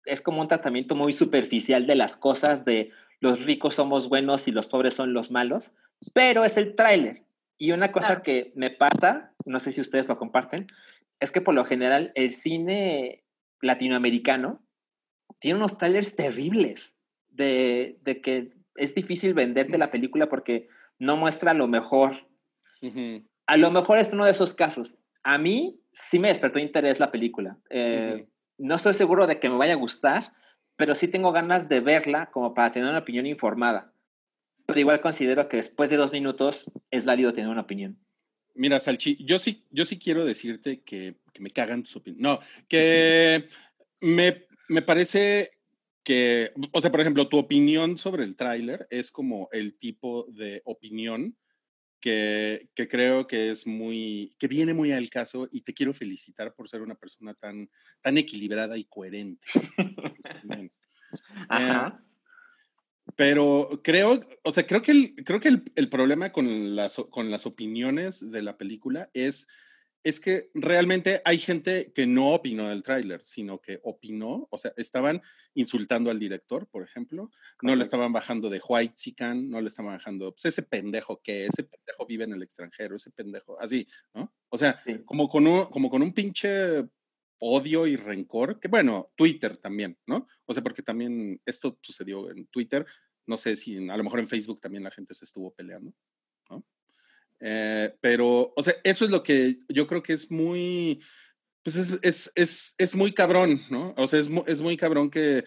[0.04, 4.50] es como un tratamiento muy superficial de las cosas de los ricos somos buenos y
[4.50, 5.70] los pobres son los malos,
[6.12, 7.22] pero es el tráiler.
[7.56, 10.66] Y una cosa que me pasa, no sé si ustedes lo comparten,
[11.20, 13.22] es que por lo general el cine
[13.60, 14.60] latinoamericano
[15.38, 16.91] tiene unos trailers terribles
[17.32, 20.68] de, de, que es difícil venderte la película porque
[20.98, 22.28] no muestra lo mejor.
[22.80, 23.28] Uh -huh.
[23.46, 24.96] A lo mejor es uno de esos casos.
[25.22, 27.58] A mí sí me despertó interés la película.
[27.70, 28.28] Eh, uh -huh.
[28.58, 30.32] No estoy seguro de que me vaya a gustar,
[30.76, 33.92] pero sí tengo ganas de verla como para tener una opinión informada.
[34.66, 37.98] Pero igual considero que después de dos minutos es válido tener una opinión.
[38.54, 42.22] Mira, Salchi, yo sí, yo sí quiero decirte que, que me cagan tus opiniones.
[42.22, 43.48] No, que
[44.00, 45.52] me, me, parece
[46.04, 50.62] que, o sea, por ejemplo, tu opinión sobre el tráiler es como el tipo de
[50.64, 51.36] opinión
[52.00, 56.52] que, que, creo que es muy, que viene muy al caso y te quiero felicitar
[56.54, 57.70] por ser una persona tan,
[58.00, 59.46] tan equilibrada y coherente.
[61.48, 62.00] Ajá.
[62.00, 62.12] Eh,
[63.16, 67.30] pero creo, o sea, creo que el, creo que el, el, problema con las, con
[67.30, 69.48] las opiniones de la película es,
[70.04, 74.72] es que realmente hay gente que no opinó del tráiler, sino que opinó, o sea,
[74.76, 75.22] estaban
[75.54, 77.30] insultando al director, por ejemplo,
[77.62, 81.46] no le estaban bajando de White Chican, no le estaban bajando, pues ese pendejo que,
[81.46, 84.32] ese pendejo vive en el extranjero, ese pendejo, así, ¿no?
[84.48, 84.98] O sea, sí.
[85.04, 86.84] como, con un, como con un pinche
[87.38, 90.26] odio y rencor, que bueno, Twitter también, ¿no?
[90.46, 92.86] O sea, porque también esto sucedió en Twitter,
[93.26, 95.92] no sé si en, a lo mejor en Facebook también la gente se estuvo peleando.
[97.44, 101.02] Eh, pero, o sea, eso es lo que yo creo que es muy,
[101.64, 103.94] pues es, es, es, es muy cabrón, ¿no?
[103.96, 105.44] O sea, es, es muy cabrón que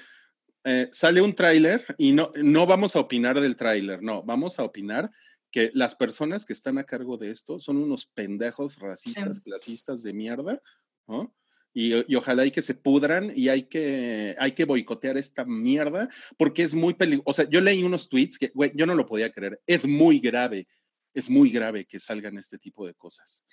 [0.65, 4.63] eh, sale un tráiler y no, no vamos a opinar del tráiler, no, vamos a
[4.63, 5.09] opinar
[5.51, 10.11] que las personas que están a cargo de esto son unos pendejos racistas, clasistas de
[10.11, 10.61] mierda,
[11.07, 11.33] ¿no?
[11.73, 16.63] Y, ojalá hay que se pudran y hay que, hay que boicotear esta mierda porque
[16.63, 17.29] es muy peligroso.
[17.29, 19.61] O sea, yo leí unos tweets que, güey, yo no lo podía creer.
[19.67, 20.67] Es muy grave,
[21.15, 23.43] es muy grave que salgan este tipo de cosas.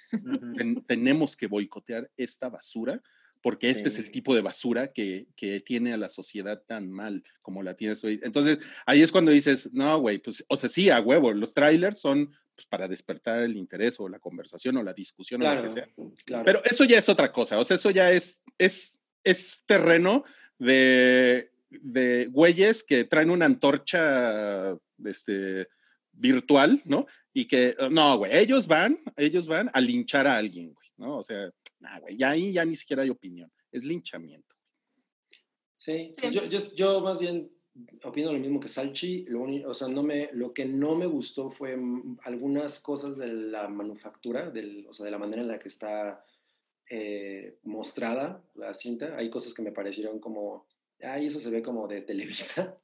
[0.87, 3.01] tenemos que boicotear esta basura
[3.41, 7.25] porque este es el tipo de basura que, que, tiene a la sociedad tan mal
[7.41, 8.21] como la tiene hoy.
[8.23, 12.01] Entonces, ahí es cuando dices, no, güey, pues, o sea, sí, a huevo, los trailers
[12.01, 15.71] son pues, para despertar el interés o la conversación o la discusión o lo que
[15.71, 15.89] sea.
[16.45, 20.25] Pero eso ya es otra cosa, o sea, eso ya es, es, es terreno
[20.59, 25.69] de, de güeyes que traen una antorcha este,
[26.13, 27.07] virtual, ¿no?
[27.33, 31.19] Y que, no, güey, ellos van, ellos van a linchar a alguien, güey, ¿no?
[31.19, 34.55] O sea, nah, güey, ya ahí ya ni siquiera hay opinión, es linchamiento.
[35.77, 37.51] Sí, pues Yo, yo, yo, más bien
[38.05, 41.51] opino lo mismo que Salchi, lo, o sea, no me, lo que no me gustó
[41.51, 41.77] fue
[42.25, 46.25] algunas cosas de la manufactura, del, o sea, de la manera en la que está
[46.91, 49.17] eh, mostrada la cinta.
[49.17, 50.67] Hay cosas que me parecieron como,
[51.01, 52.79] ay, eso se ve como de Televisa.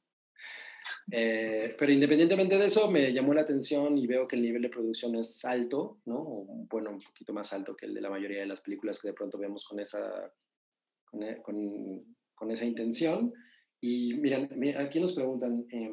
[1.11, 4.69] Eh, pero independientemente de eso, me llamó la atención y veo que el nivel de
[4.69, 6.45] producción es alto, ¿no?
[6.69, 9.13] bueno, un poquito más alto que el de la mayoría de las películas que de
[9.13, 10.31] pronto vemos con esa,
[11.05, 13.33] con, e, con esa intención.
[13.81, 15.89] Y miren, aquí nos preguntan, eh,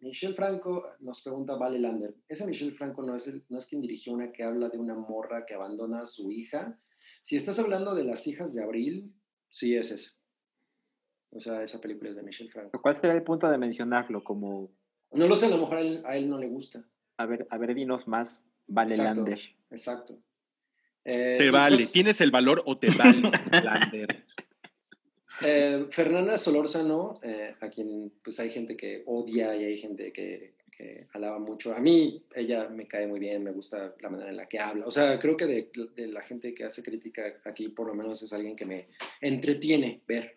[0.00, 4.12] Michelle Franco nos pregunta Vale Lander, ¿esa Michelle Franco no es, no es quien dirigió
[4.12, 6.78] una que habla de una morra que abandona a su hija?
[7.22, 9.12] Si estás hablando de las hijas de Abril,
[9.48, 10.21] sí es esa.
[11.34, 12.80] O sea, esa película es de Michelle Franco.
[12.80, 14.22] ¿Cuál sería el punto de mencionarlo?
[14.22, 14.70] Como...
[15.12, 16.84] No lo sé, a lo mejor a él, no le gusta.
[17.16, 19.40] A ver, a ver, dinos más, Vale Lander.
[19.70, 20.18] Exacto.
[21.04, 23.22] Eh, te vale, pues ¿tienes el valor o te vale,
[23.64, 24.24] Lander?
[25.44, 30.54] Eh, Fernanda Solórzano, eh, a quien pues hay gente que odia y hay gente que,
[30.70, 31.74] que, alaba mucho.
[31.74, 34.86] A mí ella me cae muy bien, me gusta la manera en la que habla.
[34.86, 38.22] O sea, creo que de, de la gente que hace crítica aquí por lo menos
[38.22, 38.88] es alguien que me
[39.20, 40.36] entretiene ver.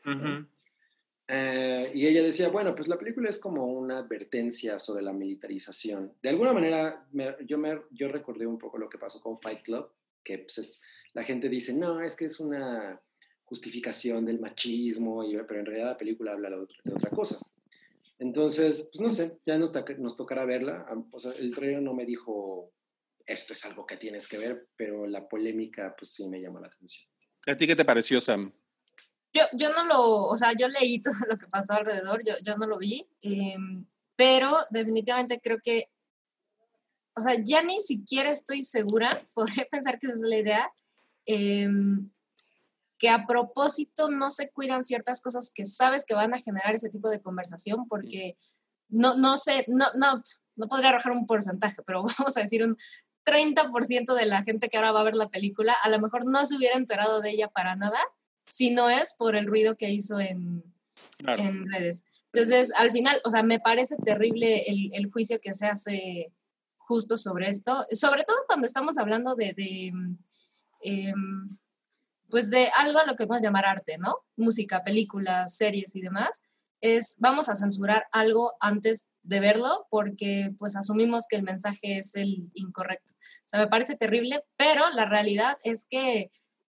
[1.27, 6.13] Eh, y ella decía, bueno, pues la película es como una advertencia sobre la militarización.
[6.21, 7.07] De alguna manera,
[7.45, 9.89] yo, me, yo recordé un poco lo que pasó con Fight Club,
[10.23, 10.81] que pues
[11.13, 13.01] la gente dice, no, es que es una
[13.45, 17.39] justificación del machismo, y, pero en realidad la película habla de otra, cosa.
[18.19, 20.85] Entonces, pues no sé, ya nos, nos tocará verla.
[21.11, 22.71] O sea, el trailer no me dijo,
[23.25, 26.67] esto es algo que tienes que ver, pero la polémica, pues sí me llama la
[26.67, 27.07] atención.
[27.47, 28.51] ¿A ti qué te pareció, Sam?
[29.35, 32.55] Yo, yo no lo, o sea, yo leí todo lo que pasó alrededor, yo, yo
[32.55, 33.85] no lo vi, em,
[34.15, 35.89] pero definitivamente creo que,
[37.15, 40.73] o sea, ya ni siquiera estoy segura, podría pensar que esa es la idea,
[41.25, 41.69] eh,
[42.97, 46.89] que a propósito no se cuidan ciertas cosas que sabes que van a generar ese
[46.89, 48.37] tipo de conversación porque
[48.87, 50.23] no, no sé, no, no,
[50.55, 52.77] no podría arrojar un porcentaje, pero vamos a decir un
[53.25, 56.45] 30% de la gente que ahora va a ver la película a lo mejor no
[56.45, 57.99] se hubiera enterado de ella para nada
[58.47, 60.63] si no es por el ruido que hizo en,
[61.19, 62.05] en redes.
[62.33, 66.33] Entonces, al final, o sea, me parece terrible el, el, juicio que se hace
[66.77, 69.93] justo sobre esto, sobre todo cuando estamos hablando de, de
[70.83, 71.13] eh,
[72.29, 74.17] pues de algo a lo que podemos llamar arte, ¿no?
[74.35, 76.41] Música, películas, series y demás,
[76.81, 82.15] es vamos a censurar algo antes de verlo porque pues asumimos que el mensaje es
[82.15, 83.13] el incorrecto.
[83.13, 86.31] O sea, me parece terrible, pero la realidad es que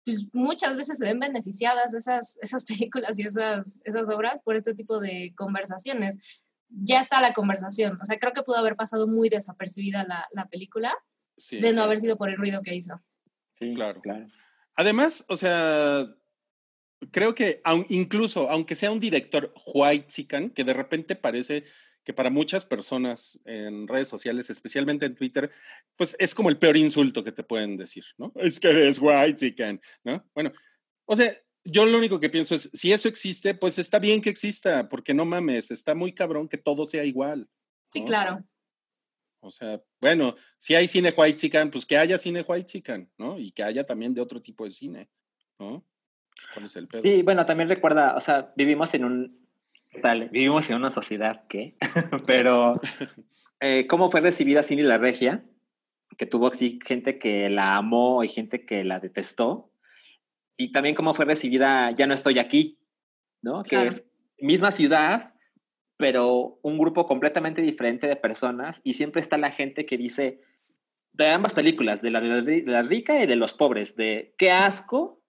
[0.07, 4.73] pues, muchas veces se ven beneficiadas esas, esas películas y esas, esas obras por este
[4.73, 6.43] tipo de conversaciones.
[6.69, 7.99] Ya está la conversación.
[8.01, 10.95] O sea, creo que pudo haber pasado muy desapercibida la, la película
[11.51, 13.01] de no haber sido por el ruido que hizo.
[13.59, 14.01] Sí, claro.
[14.01, 14.27] claro.
[14.75, 16.07] Además, o sea,
[17.11, 21.65] creo que incluso, aunque sea un director white chican, que de repente parece
[22.07, 25.51] que para muchas personas en redes sociales, especialmente en Twitter,
[25.97, 28.31] pues es como el peor insulto que te pueden decir, ¿no?
[28.35, 30.25] Es que eres white chican, ¿no?
[30.33, 30.53] Bueno,
[31.03, 34.29] o sea, yo lo único que pienso es, si eso existe, pues está bien que
[34.29, 37.49] exista, porque no mames, está muy cabrón que todo sea igual.
[37.91, 38.41] Sí, claro.
[39.41, 43.37] O sea, bueno, si hay cine white chican, pues que haya cine white chican, ¿no?
[43.37, 45.09] Y que haya también de otro tipo de cine,
[45.59, 45.85] ¿no?
[46.53, 47.03] ¿Cuál es el pedo?
[47.03, 49.46] Sí, bueno, también recuerda, o sea, vivimos en un,
[49.97, 51.75] tal, vivimos en una sociedad que,
[52.27, 52.73] pero,
[53.59, 55.43] eh, ¿cómo fue recibida Cine La Regia?
[56.17, 59.71] Que tuvo sí, gente que la amó y gente que la detestó.
[60.57, 62.79] Y también cómo fue recibida Ya no estoy aquí,
[63.43, 63.55] ¿no?
[63.63, 64.03] Que es
[64.39, 65.33] misma ciudad,
[65.97, 70.41] pero un grupo completamente diferente de personas y siempre está la gente que dice
[71.13, 75.21] de ambas películas, de la, de la rica y de los pobres, de qué asco,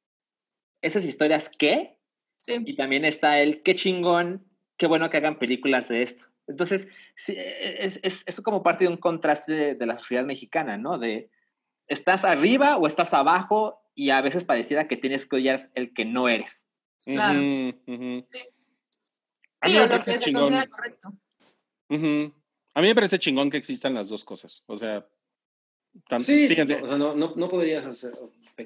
[0.82, 1.98] esas historias qué,
[2.46, 4.46] y también está el qué chingón
[4.78, 6.24] qué bueno que hagan películas de esto.
[6.46, 6.88] Entonces,
[7.26, 10.98] es, es, como parte de un contraste de, la sociedad mexicana, ¿no?
[10.98, 11.30] De,
[11.86, 13.82] ¿estás arriba o estás abajo?
[13.94, 16.64] Y a veces pareciera que tienes que odiar el que no eres.
[17.04, 17.38] Claro.
[17.38, 17.74] Sí.
[19.62, 21.12] Sí, o lo que se considera correcto.
[21.90, 24.62] A mí me parece chingón que existan las dos cosas.
[24.66, 25.06] O sea,
[26.20, 28.12] sí, o sea, no, no, no podrías hacer,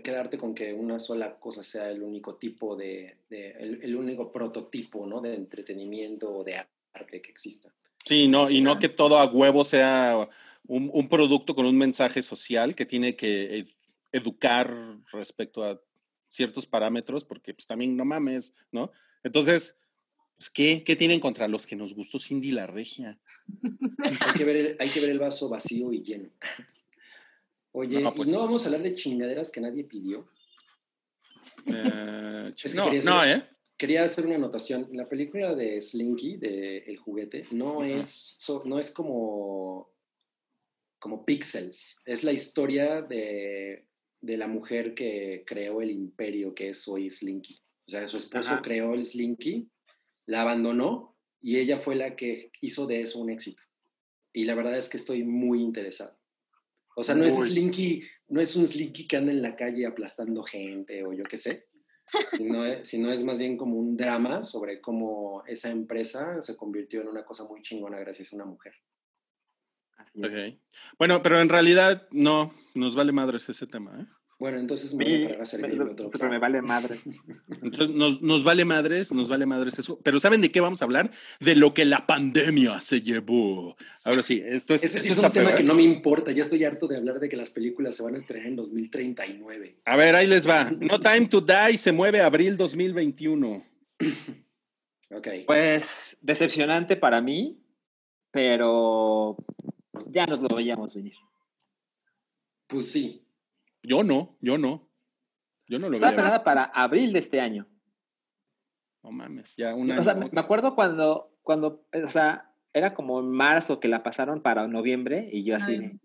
[0.00, 5.20] quedarte con que una sola cosa sea el único tipo de, el, único prototipo, ¿no?
[5.20, 6.64] De entretenimiento o de
[6.94, 7.74] arte que exista.
[8.04, 10.28] Sí, no, y no que todo a huevo sea
[10.66, 13.66] un, un producto con un mensaje social que tiene que
[14.12, 14.74] educar
[15.12, 15.80] respecto a
[16.28, 18.90] ciertos parámetros, porque pues también no mames, ¿no?
[19.22, 19.76] Entonces,
[20.36, 23.18] pues, ¿qué, ¿qué tienen contra los que nos gustó Cindy la Regia?
[24.02, 26.30] hay, que ver el, hay que ver el vaso vacío y lleno.
[27.72, 30.28] Oye, no, pues, ¿y no vamos a hablar de chingaderas que nadie pidió?
[31.66, 33.48] Eh, no, no, ¿eh?
[33.76, 34.88] Quería hacer una anotación.
[34.92, 39.90] La película de Slinky, de El Juguete, no, es, no es como,
[40.98, 42.00] como Pixels.
[42.04, 43.88] Es la historia de,
[44.20, 47.60] de, la mujer que creó el imperio que es hoy Slinky.
[47.86, 49.68] O sea, su esposo creó el Slinky,
[50.26, 53.62] la abandonó y ella fue la que hizo de eso un éxito.
[54.32, 56.21] Y la verdad es que estoy muy interesado.
[56.96, 60.42] O sea, no es Slinky, no es un Slinky que anda en la calle aplastando
[60.42, 61.68] gente o yo qué sé,
[62.36, 67.08] sino, sino, es más bien como un drama sobre cómo esa empresa se convirtió en
[67.08, 68.74] una cosa muy chingona gracias a una mujer.
[70.14, 70.60] Okay.
[70.98, 74.06] Bueno, pero en realidad no, nos vale madres ese tema, ¿eh?
[74.42, 76.96] Bueno, entonces me, voy a servir me, otro pero me vale madre.
[77.62, 80.00] Entonces nos, nos, vale madres, nos vale madres eso.
[80.02, 81.12] Pero ¿saben de qué vamos a hablar?
[81.38, 83.76] De lo que la pandemia se llevó.
[84.02, 84.82] Ahora sí, esto es...
[84.82, 85.64] Ese sí es un tema que ¿eh?
[85.64, 86.32] no me importa.
[86.32, 89.76] Ya estoy harto de hablar de que las películas se van a estrenar en 2039.
[89.84, 90.72] A ver, ahí les va.
[90.72, 93.62] No Time to Die se mueve abril 2021.
[95.12, 95.28] ok.
[95.46, 97.62] Pues decepcionante para mí,
[98.32, 99.36] pero
[100.06, 101.14] ya nos lo veíamos venir.
[102.66, 103.21] Pues sí,
[103.82, 104.88] yo no, yo no.
[105.66, 107.66] Yo no lo Está planeada para abril de este año.
[109.02, 109.98] No mames, ya una.
[109.98, 114.42] O sea, me acuerdo cuando, cuando, o sea, era como en marzo que la pasaron
[114.42, 115.98] para noviembre y yo así,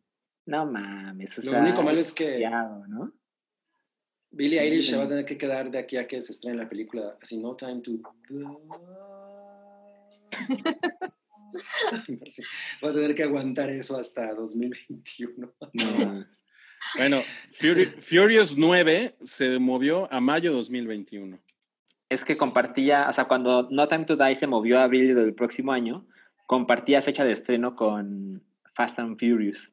[0.46, 1.38] no mames.
[1.40, 2.48] O lo único malo es que.
[2.88, 3.14] ¿no?
[4.30, 6.68] Billie Eilish se va a tener que quedar de aquí a que se estrene la
[6.68, 7.92] película, así, No Time to.
[12.84, 15.54] va a tener que aguantar eso hasta 2021.
[15.74, 16.26] No.
[16.96, 17.22] Bueno,
[18.00, 21.40] Furious 9 se movió a mayo 2021.
[22.10, 25.34] Es que compartía, o sea, cuando No Time to Die se movió a abril del
[25.34, 26.08] próximo año,
[26.46, 28.44] compartía fecha de estreno con
[28.74, 29.72] Fast and Furious.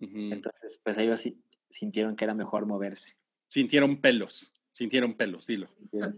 [0.00, 3.16] Entonces, pues ellos sí sintieron que era mejor moverse.
[3.48, 5.68] Sintieron pelos, sintieron pelos, dilo.
[5.92, 6.12] en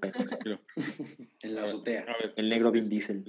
[1.55, 2.07] la azotea.
[2.37, 3.25] El negro Vin Diesel.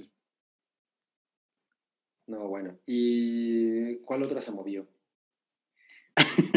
[2.26, 2.78] No, bueno.
[2.86, 4.86] ¿Y cuál otra se movió?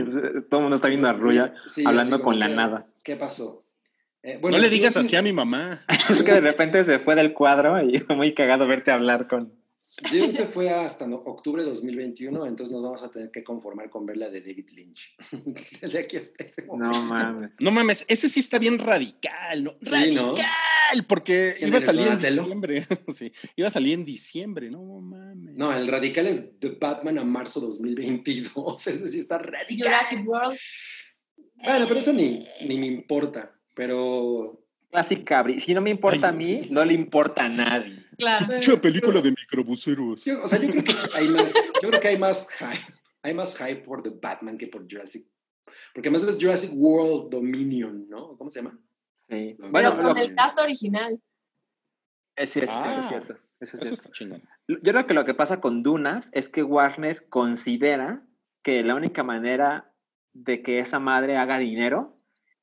[0.50, 1.54] Todo el mundo está viendo a Ruya
[1.86, 2.86] hablando con la nada.
[3.04, 3.66] ¿Qué pasó?
[4.24, 5.86] Eh, no le digas así a mi mamá.
[6.10, 9.54] es que de repente se fue del cuadro y fue muy cagado verte hablar con.
[10.04, 14.06] Jim se fue hasta octubre de 2021, entonces nos vamos a tener que conformar con
[14.08, 15.16] ver la de David Lynch.
[15.82, 16.98] Desde aquí hasta ese momento.
[16.98, 17.52] No mames.
[17.60, 19.76] No mames, ese sí está bien radical, ¿no?
[19.82, 20.36] ¡Radical!
[21.08, 22.88] Porque iba a salir en diciembre.
[23.08, 25.56] sí, iba a salir en diciembre, no mames.
[25.56, 28.88] No, el radical es The Batman a marzo 2022.
[28.88, 29.88] Ese sí está radical.
[29.88, 30.58] Jurassic World.
[31.64, 33.54] Bueno, pero eso ni, ni me importa.
[33.74, 35.60] Pero Classic Cabri.
[35.60, 38.06] Si no me importa a mí, no le importa a nadie.
[38.18, 38.48] Claro.
[38.48, 40.26] Mucha película de microbuseros.
[40.26, 43.58] o sea, yo creo que hay más, yo creo que hay más hype, hay más
[43.58, 45.26] hype por The Batman que por Jurassic.
[45.94, 48.38] Porque además es Jurassic World Dominion, ¿no?
[48.38, 48.80] ¿Cómo se llama?
[49.30, 49.56] Sí.
[49.72, 51.20] Bueno, con el cast original.
[52.36, 52.70] Eso es
[53.08, 53.38] cierto.
[53.60, 54.44] Eso, es está chingón.
[54.68, 58.24] Yo creo que lo que pasa con Dunas es que Warner considera
[58.62, 59.94] que la única manera
[60.34, 62.18] de que esa madre haga dinero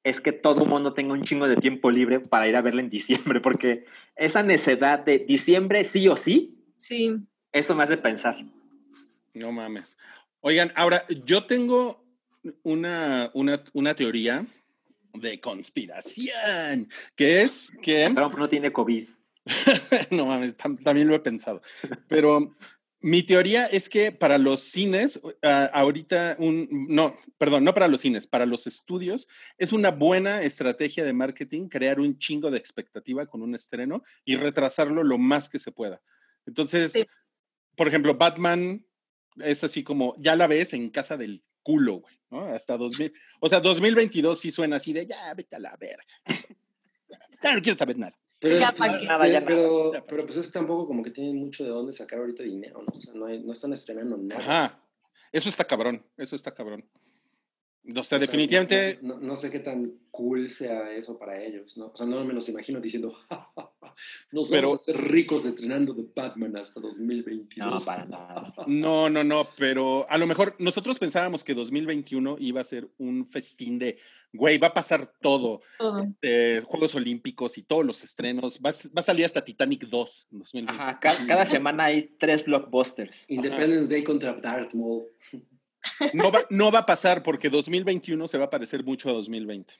[0.05, 2.83] es que todo el mundo tenga un chingo de tiempo libre para ir a verla
[2.83, 3.87] en diciembre, porque
[4.17, 7.17] esa necedad de diciembre sí o sí, sí.
[7.53, 8.37] eso me hace pensar.
[9.35, 9.97] No mames.
[10.41, 12.05] Oigan, ahora yo tengo
[12.63, 14.45] una, una, teoría
[15.15, 18.11] de conspiración, que es que...
[18.15, 19.09] Trump no tiene COVID.
[20.11, 21.63] no mames, también lo he pensado.
[22.09, 22.57] Pero
[23.01, 28.01] mi teoría es que para los cines, ah, ahorita un, no, perdón, no para los
[28.01, 29.27] cines, para los estudios,
[29.59, 34.37] es una buena estrategia de marketing crear un chingo de expectativa con un estreno y
[34.37, 36.01] retrasarlo lo más que se pueda.
[36.47, 37.07] Entonces,
[37.77, 38.87] por ejemplo, Batman
[39.37, 42.45] es así como, ya la ves en casa del culo, güey, ¿no?
[42.45, 46.05] Hasta 2000, o sea, 2022 sí suena así de, ya, vete a la verga.
[47.43, 48.17] Ya no quiero saber nada.
[48.39, 48.99] Pero, pues,
[49.47, 52.89] pero, pero, pues es tampoco como que tienen mucho de dónde sacar ahorita dinero, ¿no?
[52.89, 54.41] O sea, no, no están estrenando nada.
[54.41, 54.83] Ajá.
[55.31, 56.85] Eso está cabrón, eso está cabrón.
[57.97, 59.01] O sea, definitivamente.
[59.03, 61.87] No, sé qué tan cool sea eso para ellos, ¿no?
[61.87, 63.17] O sea, no me los imagino diciendo,
[64.31, 67.73] nos vamos a hacer ricos estrenando The Batman hasta 2022.
[67.73, 68.53] No, para nada.
[68.69, 73.27] No, no, no, pero a lo mejor nosotros pensábamos que 2021 iba a ser un
[73.29, 73.99] festín de,
[74.33, 75.63] güey, va a pasar todo.
[75.77, 76.07] Todo.
[76.67, 78.61] Juegos Olímpicos y todos los estrenos.
[78.65, 80.29] Va, a salir hasta Titanic 2.
[80.69, 83.29] Ajá, cada, semana hay tres blockbusters.
[83.29, 85.09] Independence Day contra Darth Maul.
[86.15, 89.75] No va, no va a pasar porque 2021 se va a parecer mucho a 2020.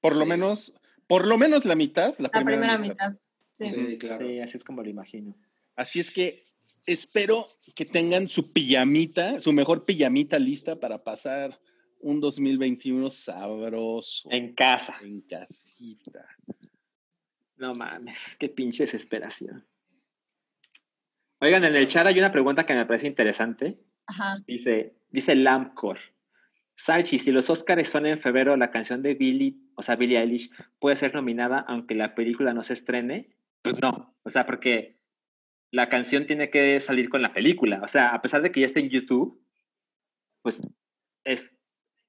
[0.00, 0.74] Por lo menos,
[1.06, 3.14] por lo menos la mitad, la, primera, mitad.
[3.52, 3.98] Sí.
[3.98, 4.26] claro.
[4.26, 5.36] Sí, así es como lo imagino.
[5.76, 6.44] Así es que
[6.86, 11.58] espero que tengan su pijamita, su mejor pijamita lista para pasar
[12.00, 14.28] un 2021 sabroso.
[14.30, 14.96] En casa.
[15.02, 16.26] En casita.
[17.56, 19.66] No mames, qué pinche desesperación.
[21.40, 23.78] Oigan, en el chat hay una pregunta que me parece interesante.
[24.46, 26.00] Dice, dice Lampcore.
[26.76, 30.50] Salchi, si los Oscars son en febrero, la canción de Billy, o sea, Billie Eilish,
[30.78, 33.36] puede ser nominada aunque la película no se estrene.
[33.62, 34.98] Pues no, o sea, porque
[35.70, 37.80] la canción tiene que salir con la película.
[37.82, 39.42] O sea, a pesar de que ya esté en YouTube,
[40.42, 40.60] pues
[41.24, 41.56] es,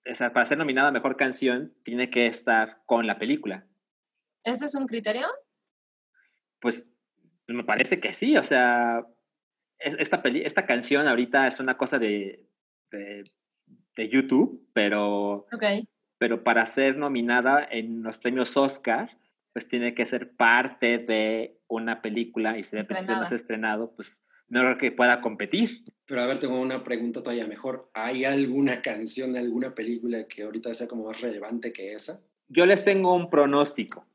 [0.09, 3.65] o sea, para ser nominada a mejor canción, tiene que estar con la película.
[4.43, 5.27] ¿Ese es un criterio?
[6.59, 6.85] Pues
[7.47, 9.05] me parece que sí, o sea,
[9.79, 12.45] esta, esta canción ahorita es una cosa de,
[12.91, 15.47] de, YouTube, pero,
[16.17, 19.17] pero para ser nominada en los premios Oscar,
[19.53, 24.21] pues tiene que ser parte de una película y si de no es estrenado, pues
[24.47, 25.83] no creo que pueda competir.
[26.05, 27.89] Pero a ver, tengo una pregunta todavía mejor.
[27.93, 32.21] ¿Hay alguna canción de alguna película que ahorita sea como más relevante que esa?
[32.47, 34.05] Yo les tengo un pronóstico.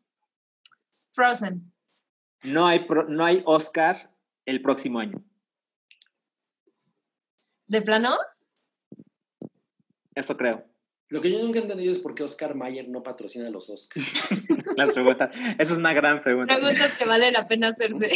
[1.13, 1.73] Frozen.
[2.45, 4.11] No hay, no hay Oscar
[4.47, 5.23] el próximo año.
[7.71, 8.19] ¿De plano?
[10.17, 10.67] Eso creo.
[11.09, 14.05] Lo que yo nunca he entendido es por qué Oscar Mayer no patrocina los Oscars.
[14.77, 15.31] Las preguntas.
[15.57, 16.57] Esa es una gran pregunta.
[16.57, 18.11] Preguntas que vale la pena hacerse.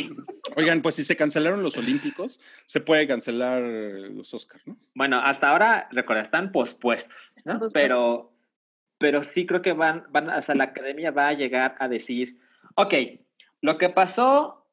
[0.57, 4.77] Oigan, pues si se cancelaron los Olímpicos, se puede cancelar los Oscars, ¿no?
[4.93, 7.15] Bueno, hasta ahora, recuerda, están pospuestos,
[7.47, 7.61] ¿no?
[7.73, 8.33] Pero,
[8.99, 12.41] pero sí creo que van, van, o sea, la academia va a llegar a decir,
[12.75, 12.95] ok,
[13.61, 14.67] lo que pasó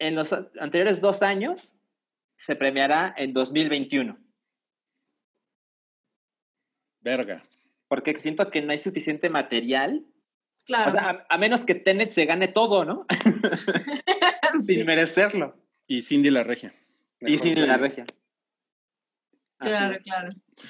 [0.00, 1.76] en los anteriores dos años
[2.40, 4.18] se premiará en 2021.
[7.00, 7.44] Verga.
[7.86, 10.06] Porque siento que no hay suficiente material.
[10.64, 10.88] Claro.
[10.88, 13.06] O sea, a, menos que Tenet se gane todo, ¿no?
[14.60, 15.54] Sin merecerlo.
[15.86, 16.74] Y Cindy la regia.
[17.20, 18.06] Y Cindy la regia.
[19.58, 20.28] Claro, claro.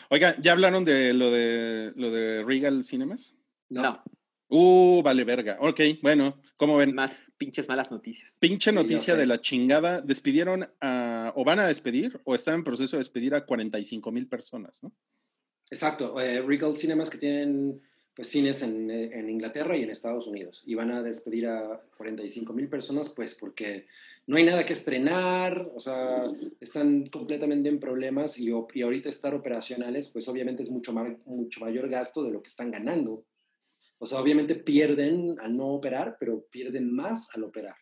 [0.09, 3.37] Oiga, ¿ya hablaron de lo de lo de Regal Cinemas?
[3.69, 4.03] No.
[4.51, 5.57] Uh, vale verga.
[5.61, 6.95] Ok, bueno, ¿cómo ven?
[6.95, 8.37] Más pinches malas noticias.
[8.39, 10.01] Pinche noticia de la chingada.
[10.01, 14.27] Despidieron a, o van a despedir, o están en proceso de despedir a 45 mil
[14.27, 14.93] personas, ¿no?
[15.71, 16.21] Exacto.
[16.21, 17.81] Eh, Regal Cinemas que tienen
[18.15, 20.65] pues, cines en, en, Inglaterra y en Estados Unidos.
[20.67, 23.87] Y van a despedir a 45 mil personas, pues porque
[24.27, 26.25] no hay nada que estrenar, o sea,
[26.61, 30.93] están completamente en problemas y, y ahorita estar operacionales, pues obviamente es mucho,
[31.25, 33.25] mucho mayor gasto de lo que están ganando.
[34.03, 37.77] O sea, obviamente pierden al no operar, pero pierden más al operar.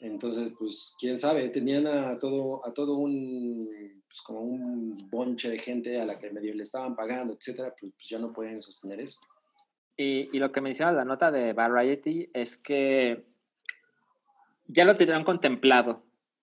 [0.00, 5.58] Entonces, pues, quién sabe, tenían a todo, a todo un, pues, como un bonche de
[5.58, 9.00] gente a la que medio le estaban pagando, etcétera, pues, pues ya no pueden sostener
[9.00, 9.18] eso.
[9.96, 13.24] Y, y, lo que menciona la nota de Variety es que
[14.66, 16.02] ya lo tenían contemplado,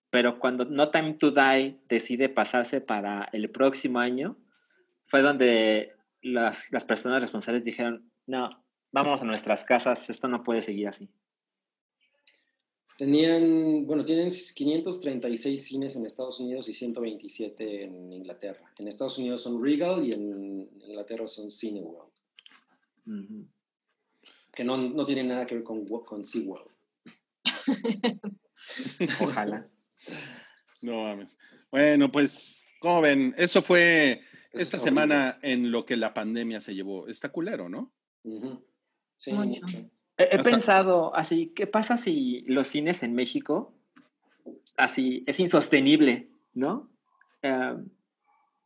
[0.09, 4.37] pero cuando No Time to Die decide pasarse para el próximo año,
[5.05, 5.93] fue donde
[6.23, 11.09] las, las personas responsables dijeron, no, vamos a nuestras casas, esto no puede seguir así.
[12.97, 18.71] Tenían, bueno, tienen 536 cines en Estados Unidos y 127 en Inglaterra.
[18.77, 22.11] En Estados Unidos son Regal y en Inglaterra son Cineworld.
[24.53, 26.69] Que no, no tienen nada que ver con, con SeaWorld.
[29.21, 29.67] Ojalá.
[30.81, 31.37] No mames.
[31.71, 34.21] Bueno, pues, como ven, eso fue
[34.51, 37.07] esta semana en lo que la pandemia se llevó.
[37.07, 37.91] Está culero, ¿no?
[40.17, 43.73] He, pensado así, ¿qué pasa si los cines en México,
[44.77, 46.89] así, es insostenible, ¿no?
[47.41, 47.89] Em,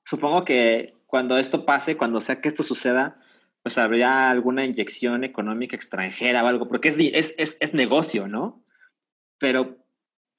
[0.06, 3.20] supongo que cuando esto pase, cuando sea que esto suceda,
[3.64, 8.64] pues habría alguna inyección económica extranjera o algo, porque es, es, es, negocio, ¿no?
[9.40, 9.86] Pero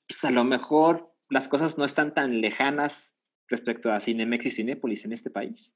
[0.06, 3.14] pues a lo mejor las cosas no están tan lejanas
[3.48, 5.74] respecto a Cinemex y Cinépolis en este país.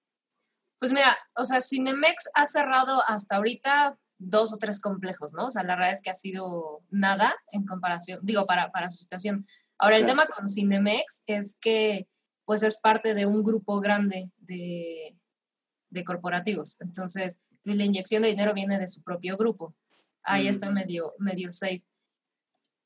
[0.83, 5.47] Pues mira, o sea, Cinemex ha cerrado hasta ahorita dos o tres complejos, ¿no?
[5.47, 8.97] O sea, la verdad es que ha sido nada en comparación, digo, para, para su
[8.97, 9.47] situación.
[9.79, 12.09] Ahora, el tema con Cinemex es que,
[12.45, 15.17] pues, es parte de un grupo grande de,
[15.91, 16.81] de corporativos.
[16.81, 19.77] Entonces, pues, la inyección de dinero viene de su propio grupo.
[20.25, 21.87] Ahí está medio, medio safe.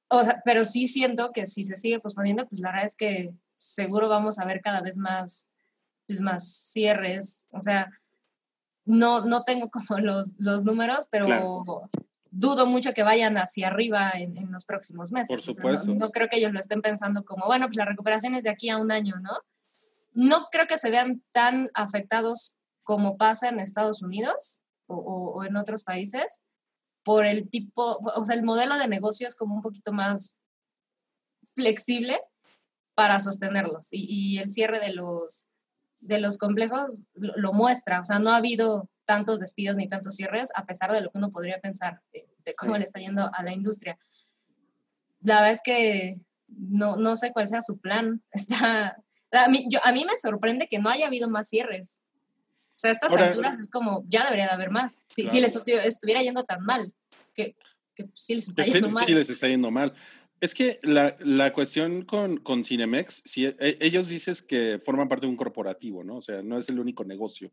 [0.08, 3.34] O sea, pero sí siento que si se sigue posponiendo, pues la verdad es que
[3.56, 5.50] seguro vamos a ver cada vez más,
[6.06, 7.46] pues, más cierres.
[7.50, 7.90] O sea,
[8.84, 11.88] no, no tengo como los, los números, pero
[12.30, 15.28] dudo mucho que vayan hacia arriba en, en los próximos meses.
[15.28, 15.94] Por supuesto.
[15.94, 18.68] no, creo que ellos lo estén pensando como, bueno, pues la recuperación es de aquí
[18.68, 19.32] a un año, ¿no?
[20.12, 25.56] No creo que se vean tan afectados como pasa en Estados Unidos o, o en
[25.56, 26.42] otros países,
[27.02, 30.40] por el tipo, o sea, el modelo de negocio es como un poquito más
[31.54, 32.20] flexible
[32.94, 35.46] para sostenerlos y, y el cierre de los,
[36.00, 40.50] de los complejos lo, muestra, o sea, no ha habido tantos despidos ni tantos cierres,
[40.54, 43.52] a pesar de lo que uno podría pensar de, cómo le está yendo a la
[43.52, 43.98] industria.
[45.20, 48.22] La verdad es que no, no sé cuál sea su plan.
[48.30, 48.96] Está,
[49.32, 52.02] a, mí, yo, a mí me sorprende que no haya habido más cierres.
[52.76, 55.06] O sea, a estas alturas es como, ya debería de haber más.
[55.14, 56.92] Si, si les estuviera yendo tan mal,
[57.34, 57.56] que,
[57.94, 59.04] que sí les está yendo mal.
[59.06, 59.94] Sí les está yendo mal.
[60.40, 65.26] Es que la, la cuestión con, con, Cinemex, si, e, ellos dices que forman parte
[65.26, 66.16] de un corporativo, ¿no?
[66.16, 67.50] O sea, no es el único negocio.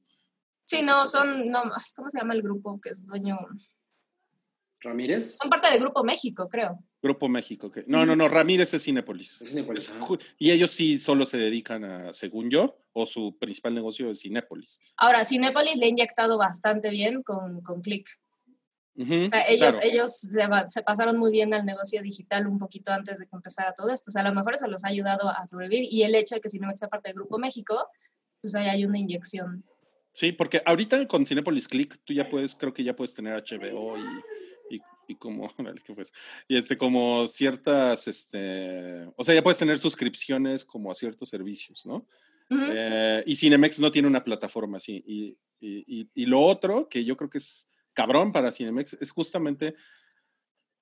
[0.65, 1.63] Sí, no, son, no,
[1.95, 3.37] ¿cómo se llama el grupo que es dueño?
[4.83, 5.37] ¿Ramírez?
[5.41, 6.77] Son parte de Grupo México, creo.
[7.01, 9.41] Grupo México, que no, no, no, Ramírez es Cinépolis.
[9.41, 9.91] Es Cinépolis.
[10.37, 14.79] y ellos sí solo se dedican a, según yo, o su principal negocio es Cinépolis.
[14.97, 18.09] Ahora, Cinépolis le ha inyectado bastante bien con, con Click
[18.95, 20.15] ellos ellos
[20.67, 24.09] se, pasaron muy bien al negocio digital un poquito antes de que empezara todo esto.
[24.09, 26.41] O sea, a lo mejor eso los ha ayudado a sobrevivir y el hecho de
[26.41, 27.87] que Cinemex sea parte del Grupo México,
[28.41, 29.63] pues ahí hay una inyección.
[30.13, 33.97] Sí, porque ahorita con Cinepolis Click tú ya puedes, creo que ya puedes tener HBO
[33.97, 35.51] y, y, y como,
[36.47, 41.85] y este, como ciertas, este, o sea, ya puedes tener suscripciones como a ciertos servicios,
[41.85, 42.05] ¿no?
[42.49, 45.03] Eh, y Cinemex no tiene una plataforma así.
[45.07, 49.75] Y, y, lo otro que yo creo que es cabrón para Cinemex es justamente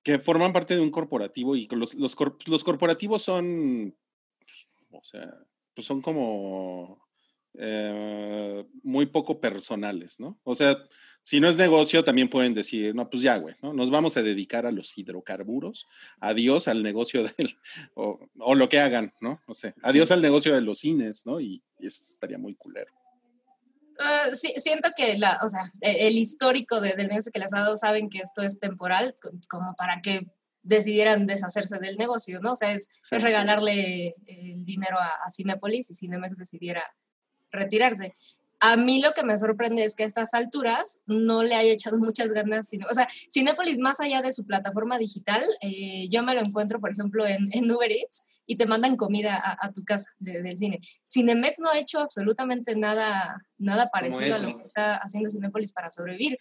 [0.02, 2.16] que forman parte de un corporativo y los, los,
[2.46, 3.96] los corporativos son,
[4.40, 5.34] pues, o sea,
[5.74, 7.06] pues son como
[7.54, 10.40] eh, muy poco personales, ¿no?
[10.42, 10.76] O sea,
[11.22, 13.72] si no es negocio, también pueden decir, no, pues ya, güey, ¿no?
[13.72, 15.86] Nos vamos a dedicar a los hidrocarburos,
[16.18, 17.56] adiós al negocio del,
[17.94, 19.40] o, o lo que hagan, ¿no?
[19.46, 21.40] No sé, adiós al negocio de los cines, ¿no?
[21.40, 22.92] Y, y eso estaría muy culero.
[23.98, 27.52] Uh, sí, siento que la, o sea, e, el histórico de, del negocio que les
[27.52, 29.16] ha dado saben que esto es temporal,
[29.48, 30.26] como para que
[30.62, 32.52] decidieran deshacerse del negocio, ¿no?
[32.52, 36.84] O sea, es, es regalarle el dinero a, a Cinepolis y Cinemex decidiera
[37.50, 38.14] retirarse.
[38.64, 41.98] A mí lo que me sorprende es que a estas alturas no le haya echado
[41.98, 42.68] muchas ganas.
[42.68, 46.78] Sino, o sea, Cinepolis, más allá de su plataforma digital, eh, yo me lo encuentro,
[46.78, 50.42] por ejemplo, en, en Uber Eats y te mandan comida a, a tu casa de,
[50.42, 50.78] del cine.
[51.10, 55.90] Cinemex no ha hecho absolutamente nada, nada parecido a lo que está haciendo Cinepolis para
[55.90, 56.38] sobrevivir.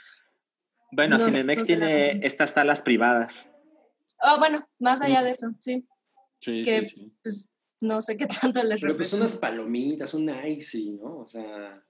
[0.92, 3.50] Bueno, no, Cinemex no tiene estas salas privadas.
[4.22, 5.88] Oh, bueno, más allá de eso, sí.
[6.40, 7.14] Sí, que, sí, sí.
[7.24, 11.18] Pues, no sé qué tanto les Pero pues unas palomitas, un icy, ¿no?
[11.18, 11.84] O sea,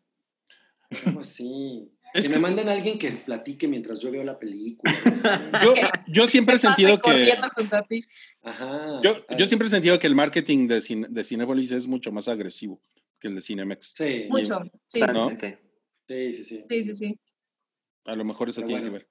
[1.05, 1.89] algo así.
[2.13, 4.93] Es que, que, me manden a alguien que platique mientras yo veo la película.
[5.63, 5.73] yo,
[6.07, 7.33] yo, siempre he sentido que.
[7.55, 8.03] Junto a ti.
[8.41, 12.11] Ajá, yo, yo, siempre he sentido que el marketing de, Cine, de Cinepolis es mucho
[12.11, 12.81] más agresivo
[13.19, 13.93] que el de Cinemex.
[13.95, 14.25] Sí.
[14.29, 14.99] Mucho, sí.
[15.01, 15.29] ¿no?
[16.07, 16.65] Sí, sí, sí.
[16.69, 17.19] Sí, sí, sí.
[18.05, 18.97] A lo mejor eso Pero tiene bueno.
[18.97, 19.09] que ver.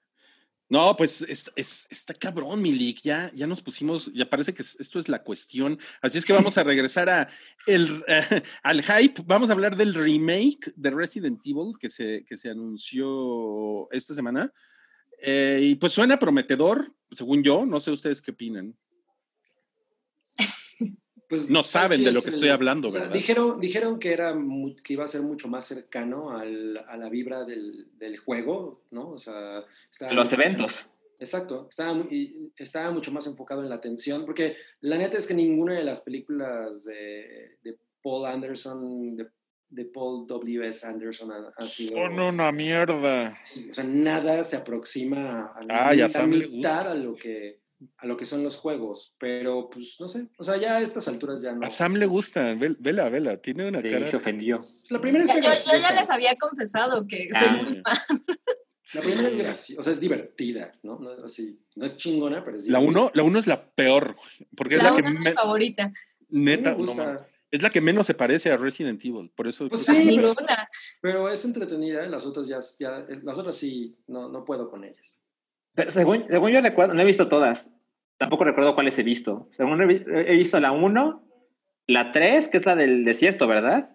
[0.71, 3.03] No, pues es, es, está cabrón, Milik.
[3.03, 5.77] Ya, ya nos pusimos, ya parece que esto es la cuestión.
[6.01, 7.29] Así es que vamos a regresar a
[7.67, 9.21] el, uh, al hype.
[9.27, 14.53] Vamos a hablar del remake de Resident Evil que se, que se anunció esta semana.
[15.21, 17.67] Eh, y pues suena prometedor, según yo.
[17.67, 18.77] No sé ustedes qué opinan.
[21.31, 23.15] Pues, no saben de lo que estoy hablando, o sea, ¿verdad?
[23.15, 24.37] Dijeron, dijeron que, era,
[24.83, 29.11] que iba a ser mucho más cercano al, a la vibra del, del, juego, ¿no?
[29.11, 29.65] O sea,
[30.11, 30.87] los eventos.
[31.21, 32.05] Exacto, estaba,
[32.57, 36.01] estaba mucho más enfocado en la atención, porque la neta es que ninguna de las
[36.01, 39.29] películas de, de Paul Anderson, de,
[39.69, 40.85] de, Paul W.S.
[40.85, 41.91] Anderson ha, ha sido...
[41.91, 43.39] Son una mierda.
[43.71, 47.61] O sea, nada se aproxima a la, ah, ya la mitad a lo que
[47.97, 51.09] a lo que son los juegos, pero pues no sé, o sea, ya a estas
[51.09, 51.67] alturas ya no.
[51.67, 54.07] A Sam le gusta, vela, vela, tiene una sí, cara.
[54.07, 54.59] se ofendió.
[54.59, 57.41] Pues la primera ya, yo, yo, ya les había confesado que ah.
[57.41, 58.25] soy muy fan.
[58.93, 60.99] La primera es graciosa, o sea, es divertida, ¿no?
[60.99, 62.93] No, así, no es chingona, pero es divertida.
[62.93, 64.17] La uno, la uno es la peor,
[64.57, 65.93] porque la es la que es mi favorita.
[66.29, 67.21] Neta, no,
[67.51, 69.69] es la que menos se parece a Resident Evil, por eso.
[69.69, 70.35] Pues sí, pero,
[71.01, 75.20] pero, es entretenida, las otras ya, ya, las otras sí, no, no puedo con ellas.
[75.89, 77.71] Según, según yo recuerdo, no he visto todas.
[78.19, 79.49] Tampoco recuerdo cuáles he visto.
[79.51, 81.27] Según he, he visto la 1,
[81.87, 83.91] la 3, que es la del desierto, ¿verdad?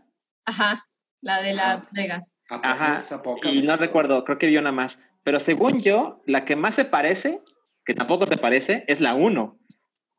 [0.45, 0.87] Ajá,
[1.21, 2.35] la de Las Vegas.
[2.49, 2.95] Ajá.
[3.43, 4.99] Y no recuerdo, creo que vi una más.
[5.23, 7.41] Pero según yo, la que más se parece,
[7.85, 9.59] que tampoco se parece, es la 1.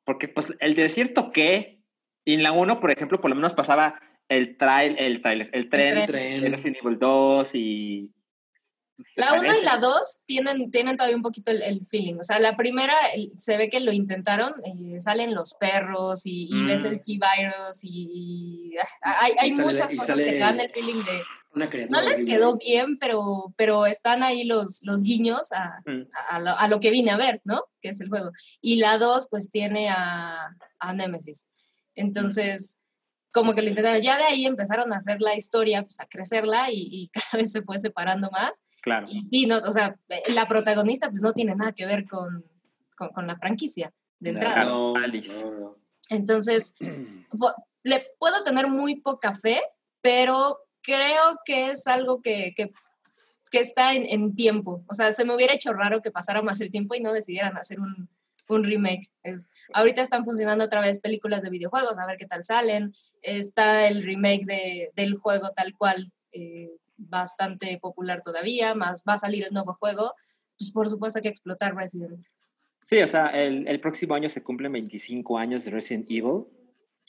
[0.04, 1.80] Porque pues el desierto qué?
[2.24, 5.70] Y en la 1, por ejemplo, por lo menos pasaba el trail, el trail, el
[5.70, 6.52] tren, el tren.
[6.52, 8.12] Resident Evil 2 y
[9.14, 12.16] la 1 y la 2 tienen, tienen todavía un poquito el, feeling.
[12.18, 12.94] O sea, la primera
[13.36, 17.20] se ve que lo intentaron, eh, salen los perros y, ves el key mm.
[17.20, 21.88] virus y, ah, hay, hay muchas cosas que te dan el feeling de...
[21.90, 26.08] no les quedó bien, pero, pero están ahí los, los guiños a, mm.
[26.28, 27.64] a, lo, que vine a ver, ¿no?
[27.80, 28.30] Que es el juego.
[28.60, 31.48] Y la 2 pues tiene a, a Nemesis.
[31.94, 32.80] Entonces
[33.36, 34.00] como que lo intentaron.
[34.00, 37.52] Ya de ahí empezaron a hacer la historia, pues a crecerla y, y, cada vez
[37.52, 38.62] se fue separando más.
[38.86, 39.08] Claro.
[39.10, 39.98] Y sí, no, o sea,
[40.28, 42.44] la protagonista pues no tiene nada que ver con,
[42.94, 44.64] con, la franquicia de entrada.
[44.64, 45.76] No, no,
[46.08, 46.76] Entonces,
[47.82, 49.60] le puedo tener muy poca fe,
[50.00, 52.70] pero creo que es algo que, que,
[53.50, 54.84] que está en, en, tiempo.
[54.86, 57.56] O sea, se me hubiera hecho raro que pasara más el tiempo y no decidieran
[57.56, 58.08] hacer un,
[58.48, 59.10] un remake.
[59.24, 62.94] Es, ahorita están funcionando otra vez películas de videojuegos, a ver qué tal salen.
[63.20, 66.12] Está el remake de, del juego tal cual.
[66.30, 70.14] Eh, bastante popular todavía, más va a salir el nuevo juego,
[70.58, 72.22] pues por supuesto hay que explotar Resident.
[72.86, 76.44] Sí, o sea, el, el próximo año se cumplen 25 años de Resident Evil,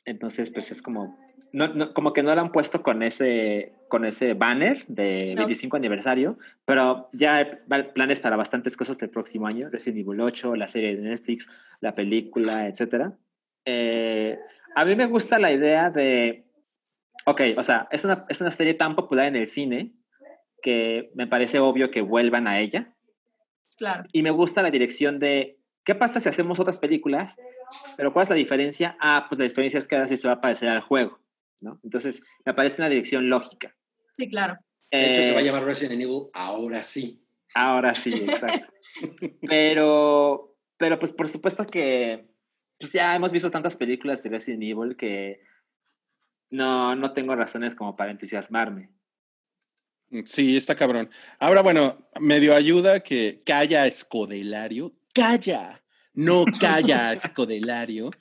[0.06, 1.18] entonces pues es como,
[1.52, 6.40] no, como que no lo han puesto con ese, con ese banner de 25 aniversario,
[6.66, 7.46] pero ya hay
[7.94, 11.48] planes para bastantes cosas del próximo año, Resident Evil 8, la serie de Netflix,
[11.80, 13.12] la película, etc.
[13.66, 14.40] Eh,
[14.76, 16.47] a mí me gusta la idea de
[17.28, 19.92] ok, o sea, es una, es una serie tan popular en el cine
[20.62, 22.96] que me parece obvio que vuelvan a ella.
[23.78, 24.06] Claro.
[24.14, 27.36] Y me gusta la dirección de, ¿qué pasa si hacemos otras películas?
[27.98, 28.98] Pero ¿cuál es la diferencia?
[29.02, 31.20] Ah, pues la diferencia es que ahora sí se va a parecer al juego,
[31.60, 31.82] ¿no?
[31.84, 33.76] Entonces, me parece una dirección lógica.
[34.14, 34.58] Sí, claro.
[34.90, 37.22] De hecho, se va a eh, llamar Resident Evil ahora sí.
[37.54, 38.68] Ahora sí, exacto.
[39.48, 42.26] pero, pero pues por supuesto que
[42.80, 45.42] pues ya hemos visto tantas películas de Resident Evil que
[46.50, 48.90] no, no tengo razones como para entusiasmarme.
[50.10, 51.10] Mm, sí, está cabrón.
[51.40, 54.94] Ahora, bueno, medio ayuda que calla Escodelario.
[55.14, 55.82] Calla,
[56.14, 58.12] no calla Escodelario.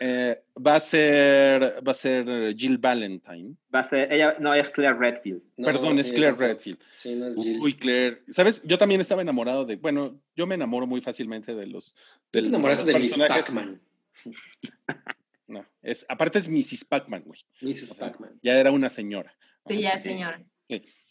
[0.00, 3.54] Eh, va a ser va a ser Jill Valentine.
[3.72, 5.42] Va a ser ella no es Claire Redfield.
[5.56, 6.78] Perdón, es Claire Redfield.
[6.96, 7.60] Sí, no es Jill.
[7.60, 8.22] Uy, Claire.
[8.28, 8.62] ¿Sabes?
[8.64, 11.94] Yo también estaba enamorado de, bueno, yo me enamoro muy fácilmente de los
[12.32, 13.80] de, ¿Te enamoraste de, Miss Pac-Man.
[15.46, 16.84] No, es, aparte es Mrs.
[16.84, 17.40] Pac-Man, güey.
[17.60, 17.94] Mrs.
[17.94, 18.38] Pac-Man.
[18.42, 19.36] Ya era una señora.
[19.66, 20.42] Sí, ya es señora.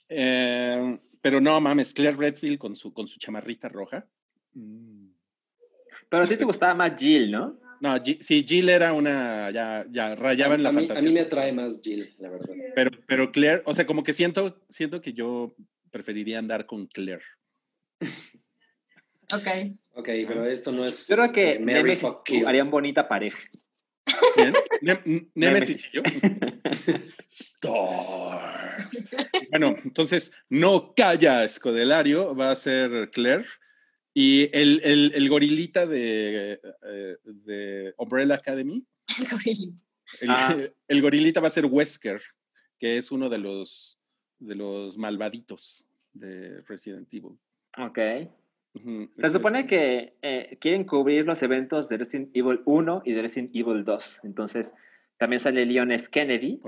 [0.09, 4.07] Eh, pero no mames, Claire Redfield con su, con su chamarrita roja.
[4.53, 5.09] Mm.
[6.09, 7.59] Pero sí te gustaba más Jill, ¿no?
[7.79, 11.01] No, sí, Jill era una, ya, ya rayaba en la fantasía.
[11.01, 12.53] A mí me atrae más Jill, la verdad.
[12.75, 15.55] Pero, pero Claire, o sea, como que siento, siento que yo
[15.91, 17.23] preferiría andar con Claire.
[19.33, 19.47] Ok.
[19.93, 21.07] Ok, pero esto no es.
[21.07, 21.97] Yo creo que Mary
[22.45, 23.39] harían bonita pareja.
[25.35, 26.03] Nemesis y yo.
[27.29, 28.89] Star.
[29.49, 33.45] Bueno, entonces, no calla Escodelario, va a ser Claire.
[34.13, 38.85] Y el, el, el gorilita de, eh, de Umbrella Academy.
[39.19, 39.83] El gorilita.
[40.27, 40.55] Ah.
[40.87, 42.21] El, gorilita va a ser Wesker,
[42.79, 43.97] que es uno de los,
[44.39, 47.39] de los malvaditos de Resident Evil.
[47.77, 47.99] Ok.
[48.75, 53.55] Se supone que eh, quieren cubrir los eventos de Resident Evil 1 y de Resident
[53.55, 54.21] Evil 2.
[54.23, 54.73] Entonces,
[55.17, 56.09] también sale Leon S.
[56.09, 56.59] Kennedy.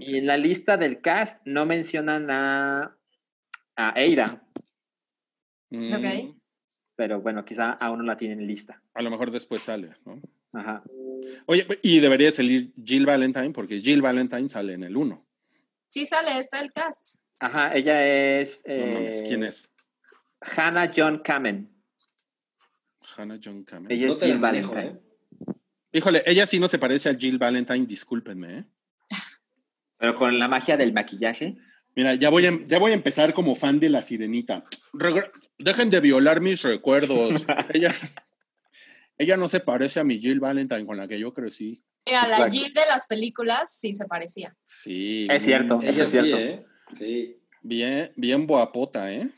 [0.00, 2.96] y en la lista del cast no mencionan a,
[3.76, 4.44] a Ada.
[5.70, 5.94] Mm.
[5.94, 6.36] Ok.
[6.94, 8.82] Pero bueno, quizá aún no la tienen lista.
[8.92, 10.20] A lo mejor después sale, ¿no?
[10.52, 10.82] Ajá.
[11.46, 15.26] Oye, y debería salir Jill Valentine, porque Jill Valentine sale en el 1.
[15.88, 17.16] Sí sale, está el cast.
[17.38, 18.06] Ajá, ella
[18.40, 18.62] es...
[18.66, 19.70] Eh, ¿Quién es?
[20.40, 21.68] Hannah John Kamen.
[23.16, 23.90] Hannah John Kamen.
[23.90, 24.86] Ella es Jill Valentine.
[24.86, 24.96] ¿eh?
[25.92, 28.58] Híjole, ella sí no se parece a Jill Valentine, discúlpenme.
[28.58, 28.64] ¿eh?
[29.98, 31.56] Pero con la magia del maquillaje.
[31.94, 34.64] Mira, ya voy, a, ya voy a empezar como fan de la sirenita.
[35.58, 37.44] dejen de violar mis recuerdos.
[37.74, 37.94] ella,
[39.18, 41.84] ella no se parece a mi Jill Valentine con la que yo crecí.
[42.06, 44.56] Mira, la Jill de las películas sí se parecía.
[44.66, 45.26] Sí.
[45.28, 46.36] Es cierto, ella es cierto.
[46.36, 46.66] Sí, ¿eh?
[46.96, 47.36] sí.
[47.62, 49.28] Bien, bien guapota, ¿eh?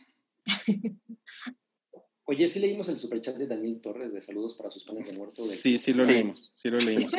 [2.25, 5.43] Oye, sí leímos el superchat de Daniel Torres de saludos para sus panes de muerto.
[5.43, 7.13] Sí, sí lo leímos, sí lo leímos,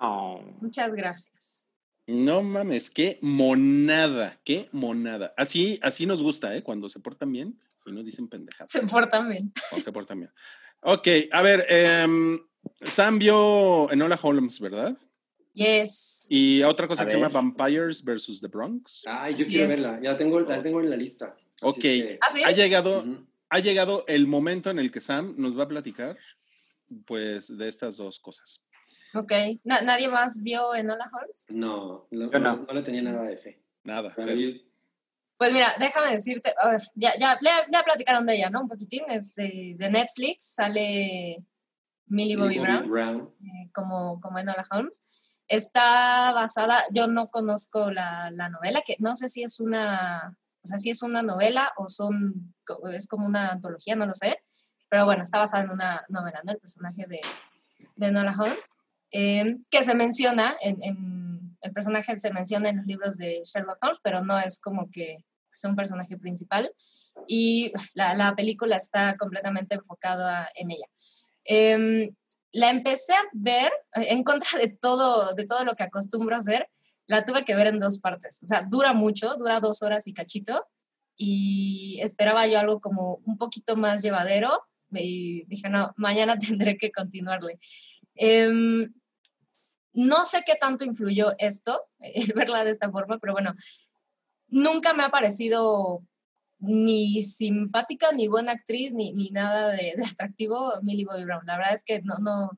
[0.00, 0.40] Oh.
[0.60, 1.68] Muchas gracias.
[2.06, 5.32] No mames, qué monada, qué monada.
[5.36, 6.62] Así, así nos gusta, ¿eh?
[6.62, 8.72] Cuando se portan bien y no dicen pendejadas.
[8.72, 9.52] Se portan bien.
[9.70, 10.32] Cuando se portan bien.
[10.80, 12.40] Ok, a ver, em,
[12.84, 14.98] Sam vio Enola Holmes, ¿verdad?
[15.54, 16.26] Yes.
[16.28, 19.04] Y otra cosa A que se llama Vampires versus The Bronx.
[19.06, 21.36] Ay, yo quiero verla, ya tengo, la tengo en la lista.
[21.62, 22.42] Ok, es que- ¿Ah, sí?
[22.44, 23.26] ha llegado, Ujú.
[23.50, 26.16] ha llegado el momento en el que Sam nos va a platicar,
[27.06, 28.62] pues, de estas dos cosas.
[29.14, 29.32] Ok.
[29.64, 31.44] Na- ¿Nadie más vio Enola Holmes?
[31.48, 32.56] No, no, Yo no.
[32.56, 33.62] no, no le tenía nada de fe.
[33.84, 34.14] Nada,
[35.36, 38.60] Pues mira, déjame decirte, a ver, ya, ya, ya, ya platicaron de ella, ¿no?
[38.60, 41.44] Un poquitín, es de, de Netflix, sale
[42.06, 45.40] Millie Bobby, Brown, eh, como, como Enola Holmes.
[45.48, 50.66] Está basada, yo no conozco la, la novela, que no sé si es una, o
[50.66, 52.54] sea, si es una novela o son,
[52.92, 54.38] es como una antología, no lo sé,
[54.88, 56.52] pero bueno, está basada en una novela, ¿no?
[56.52, 57.20] El personaje de,
[57.96, 58.70] de Enola Holmes,
[59.10, 63.78] eh, que se menciona, en, en- el personaje se menciona en los libros de Sherlock
[63.82, 65.18] Holmes, pero no es como que
[65.50, 66.72] sea un personaje principal,
[67.26, 70.86] y la, la película está completamente enfocada en ella.
[71.44, 72.14] Em,
[72.52, 76.40] la empecé a ver eh, en contra de todo, de todo lo que acostumbro a
[76.40, 76.68] hacer.
[77.06, 78.42] La tuve que ver en dos partes.
[78.42, 80.66] O sea, dura mucho, dura dos horas y cachito.
[81.16, 84.62] Y esperaba yo algo como un poquito más llevadero.
[84.90, 87.58] Y dije, no, mañana tendré que continuarle.
[88.14, 88.92] Em,
[89.92, 93.54] no sé qué tanto influyó esto, el verla de esta forma, pero bueno,
[94.48, 96.02] nunca me ha parecido
[96.58, 101.44] ni simpática, ni buena actriz, ni, ni nada de, de atractivo Millie Bobby Brown.
[101.44, 102.50] La verdad es que no, no,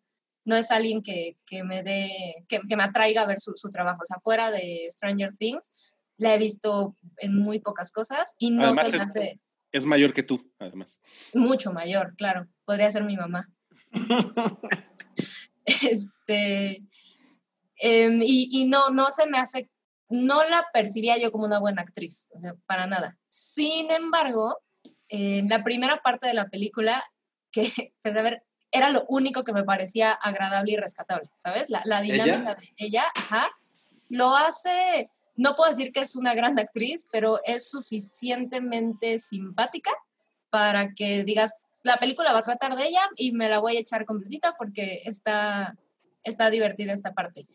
[0.44, 3.70] no es alguien que, que me dé, que, que me atraiga a ver su, su
[3.70, 4.00] trabajo.
[4.02, 8.64] O sea, fuera de Stranger Things, la he visto en muy pocas cosas y no
[8.64, 9.40] Además se me es- hace
[9.72, 11.00] Es mayor que tú, además.
[11.32, 12.46] mucho mayor, claro.
[12.64, 13.50] Podría ser mi mamá.
[15.64, 16.82] este,
[17.76, 19.70] em, y, y no, no se me hace,
[20.08, 23.18] no la percibía yo como una buena actriz, o sea, para nada.
[23.28, 24.58] Sin embargo,
[25.08, 27.04] en la primera parte de la película,
[27.50, 28.42] que, pues, a ver,
[28.74, 31.70] era lo único que me parecía agradable y rescatable, ¿sabes?
[31.70, 33.48] La, la dinámica de ella, ajá,
[34.08, 39.92] lo hace, no puedo decir que es una gran actriz, pero es suficientemente simpática
[40.50, 43.80] para que digas, la película va a tratar de ella y me la voy a
[43.80, 45.78] echar completita porque está,
[46.24, 47.46] está divertida esta parte.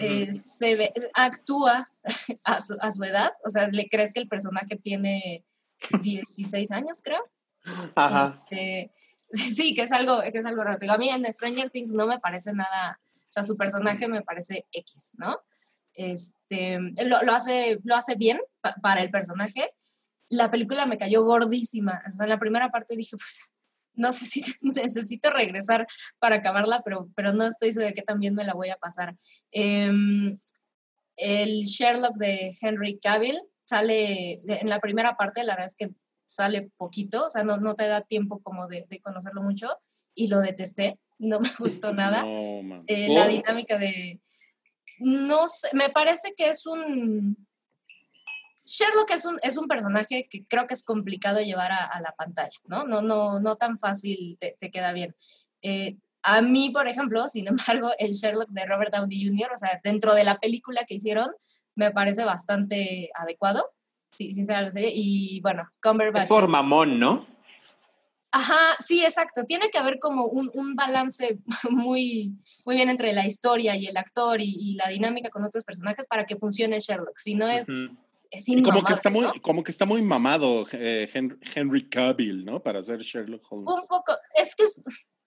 [0.00, 1.90] Eh, se ve, actúa
[2.44, 5.44] a su, a su edad, o sea, le crees que el personaje tiene
[6.00, 7.28] 16 años, creo.
[7.94, 8.42] Ajá.
[8.48, 8.90] Este,
[9.56, 10.78] sí, que es algo, que es algo raro.
[10.90, 14.66] A mí en Stranger Things no me parece nada, o sea, su personaje me parece
[14.72, 15.38] X, ¿no?
[15.94, 19.70] Este, lo, lo hace, lo hace bien pa- para el personaje.
[20.28, 22.02] La película me cayó gordísima.
[22.12, 23.52] O sea, en la primera parte dije, pues,
[23.94, 25.86] no sé si necesito regresar
[26.18, 29.16] para acabarla, pero, pero no estoy segura de que también me la voy a pasar.
[29.50, 30.34] Em,
[31.16, 35.90] el Sherlock de Henry Cavill sale en la primera parte, la verdad es que
[36.32, 39.70] sale poquito, o sea, no, no te da tiempo como de, de conocerlo mucho
[40.14, 42.22] y lo detesté, no me gustó nada.
[42.22, 42.84] No.
[42.86, 44.20] Eh, la dinámica de,
[44.98, 47.46] no sé, me parece que es un...
[48.64, 52.12] Sherlock es un, es un personaje que creo que es complicado llevar a, a la
[52.12, 52.84] pantalla, ¿no?
[52.84, 55.16] No, no, no tan fácil te, te queda bien.
[55.62, 59.80] Eh, a mí, por ejemplo, sin embargo, el Sherlock de Robert Downey Jr., o sea,
[59.82, 61.30] dentro de la película que hicieron,
[61.74, 63.71] me parece bastante adecuado,
[64.12, 64.90] sí, sinceramente.
[64.94, 66.22] Y bueno, Cumberbatch.
[66.22, 67.26] Es por mamón, ¿no?
[68.34, 69.44] Ajá, sí, exacto.
[69.44, 71.38] Tiene que haber como un, un balance
[71.70, 72.32] muy,
[72.64, 76.06] muy bien entre la historia y el actor y, y la dinámica con otros personajes
[76.06, 77.18] para que funcione Sherlock.
[77.18, 77.94] Si no es, Ujú.
[78.30, 79.32] es Y como que está muy, ¿no?
[79.42, 82.62] como que está muy mamado eh, Hen- Henry Cavill, ¿no?
[82.62, 83.68] Para ser Sherlock Holmes.
[83.68, 84.82] Un poco, es que es-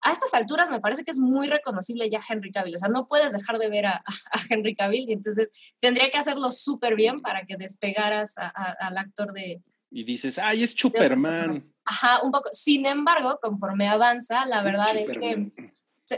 [0.05, 2.75] a estas alturas me parece que es muy reconocible ya Henry Cavill.
[2.75, 3.95] O sea, no puedes dejar de ver a,
[4.31, 8.75] a Henry Cavill y entonces tendría que hacerlo súper bien para que despegaras a- a-
[8.87, 9.61] al actor de,
[9.91, 11.63] Y dices, ay, es Superman.
[11.85, 12.49] Ajá, un poco.
[12.51, 15.51] Sin embargo, conforme avanza, la verdad es que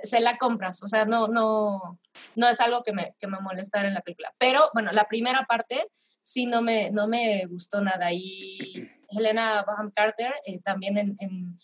[0.03, 0.83] se la compras.
[0.83, 1.99] O sea, no, no,
[2.35, 4.33] no es algo que me, que me molestara en la película.
[4.37, 5.87] Pero bueno, la primera parte
[6.21, 8.11] sí no me, no me gustó nada.
[8.11, 11.57] Y Helena Bonham Carter eh, también en, en-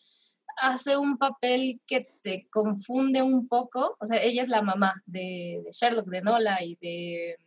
[0.58, 3.98] hace un papel que te confunde un poco.
[4.00, 7.38] O sea, ella es la mamá de, de Sherlock, de Nola y de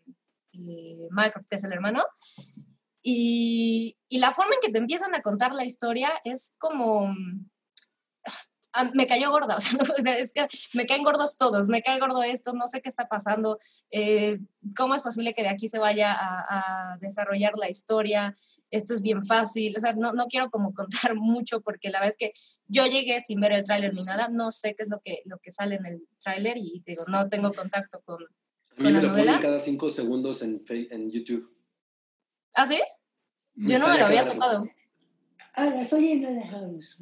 [1.48, 2.04] que es el hermano.
[3.02, 7.14] Y, y la forma en que te empiezan a contar la historia es como...
[8.72, 12.22] ah, me cayó gorda, o sea, es que me caen gordos todos, me cae gordo
[12.22, 13.58] esto, no sé qué está pasando,
[13.90, 14.38] eh,
[14.76, 18.34] cómo es posible que de aquí se vaya a, desarrollar la historia,
[18.70, 22.14] esto es bien fácil, o sea, no, no quiero como contar mucho porque la verdad
[22.18, 22.32] es que
[22.66, 25.38] yo llegué sin ver el tráiler ni nada, no sé qué es lo que, lo
[25.38, 29.10] que sale en el tráiler y digo, no tengo contacto con, a mí me lo
[29.10, 31.50] ponen cada cinco segundos en, en YouTube.
[32.54, 32.80] ¿Ah, sí?
[33.54, 34.68] Yo no me lo había topado.
[35.56, 37.00] Hola, soy en House.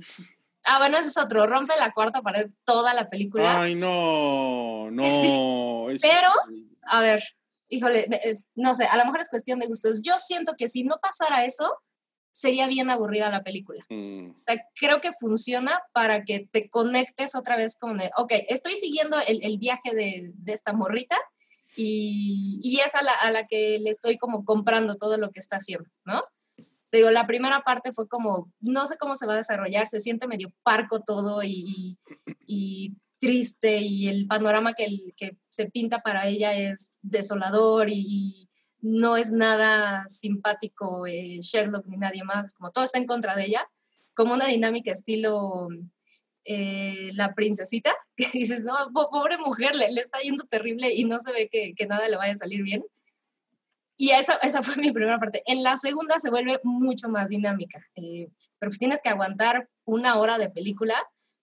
[0.67, 1.47] Ah, bueno, ese es otro.
[1.47, 3.61] Rompe la cuarta pared toda la película.
[3.61, 5.03] Ay, no, no.
[6.01, 6.29] Pero,
[6.83, 7.23] a ver,
[7.75, 8.09] híjole,
[8.55, 10.01] no sé, a lo mejor es cuestión de gustos.
[10.03, 11.77] Yo siento que si no pasara eso,
[12.35, 13.85] sería bien aburrida la película.
[13.89, 14.31] Mm.
[14.31, 18.75] O sea, creo que funciona para que te conectes otra vez con el, ok, estoy
[18.75, 21.17] siguiendo el, el viaje de, de, esta morrita
[21.77, 25.39] y, y es a la, a la, que le estoy como comprando todo lo que
[25.39, 26.25] está haciendo, ¿no?
[26.91, 30.01] Te digo, la primera parte fue como, no sé cómo se va a desarrollar, se
[30.01, 31.99] siente medio parco todo y,
[32.47, 32.95] y
[33.25, 38.49] triste y el panorama que, que, se pinta para ella es desolador y,
[38.85, 43.47] no es nada simpático eh, Sherlock ni nadie más, como todo está en contra de
[43.47, 43.67] ella,
[44.13, 45.69] como una dinámica estilo
[46.45, 51.19] eh, la princesita, que dices, no, pobre mujer, le, le, está yendo terrible y no
[51.19, 52.85] se ve que, que, nada le vaya a salir bien.
[53.97, 55.43] Y esa, esa fue mi primera parte.
[55.47, 58.29] En la segunda se vuelve mucho más dinámica, eh,
[58.59, 60.95] pero pues tienes que aguantar una hora de película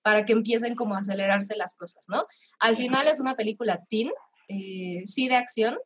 [0.02, 2.26] para que empiecen como a acelerarse las cosas, ¿no?
[2.60, 4.12] Al final es una película teen,
[4.48, 5.78] eh, sí de acción,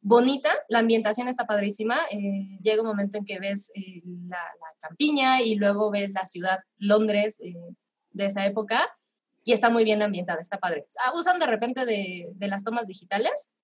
[0.00, 4.78] bonita, la ambientación está padrísima, eh, llega un momento en que ves eh, la, la,
[4.80, 7.54] campiña y luego ves la ciudad, Londres, eh,
[8.12, 8.88] de esa época
[9.44, 10.86] y está muy bien ambientada, está padre.
[11.06, 13.54] Abusan de repente de, de, las tomas digitales,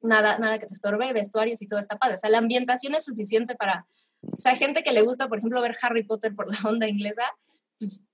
[0.00, 2.14] nada, nada que te estorbe, vestuarios y todo está padre.
[2.14, 3.86] O sea, la ambientación es suficiente para,
[4.22, 7.24] o sea, gente que le gusta, por ejemplo, ver Harry Potter por la onda inglesa,
[7.78, 8.08] pues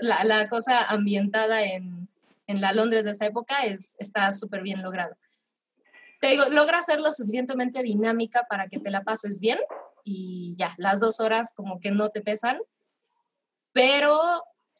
[0.00, 2.08] la, cosa ambientada en,
[2.46, 5.16] en, la Londres de esa época es, está súper bien logrado.
[6.20, 9.58] Te digo, logra hacerlo suficientemente dinámica para que te la pases bien
[10.04, 12.58] y ya, las dos horas como que no te pesan,
[13.72, 14.20] pero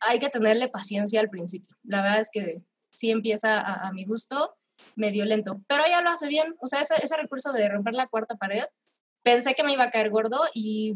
[0.00, 1.76] hay que tenerle paciencia al principio.
[1.84, 2.62] La verdad es que
[2.92, 4.56] sí empieza a, mi gusto,
[4.96, 6.54] medio lento, pero ella lo hace bien.
[6.60, 8.64] O sea, ese, ese, recurso de romper la cuarta pared,
[9.22, 10.94] pensé que me iba a caer gordo y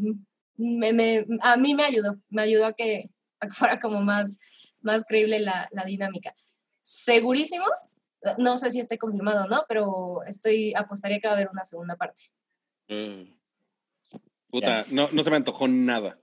[0.57, 4.39] me, a mí me ayudó, me ayudó a que, a que fuera como más,
[4.81, 6.33] más creíble la, la, dinámica.
[6.81, 7.65] Segurísimo,
[8.37, 11.63] no sé si esté confirmado o no, pero estoy, apostaría que va a haber una
[11.63, 12.21] segunda parte.
[12.87, 13.35] Mm.
[14.49, 16.19] Puta, no, no se me antojó nada.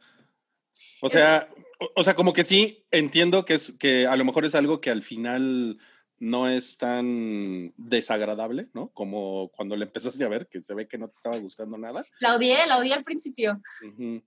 [1.02, 1.64] O sea, es,
[1.94, 4.90] o sea, como que sí entiendo que, es, que a lo mejor es algo que
[4.90, 5.78] al final
[6.18, 8.90] no es tan desagradable, ¿no?
[8.90, 12.04] Como cuando le empezaste a ver, que se ve que no te estaba gustando nada.
[12.20, 13.60] La odié, la odié al principio.
[13.82, 14.24] Uh -huh.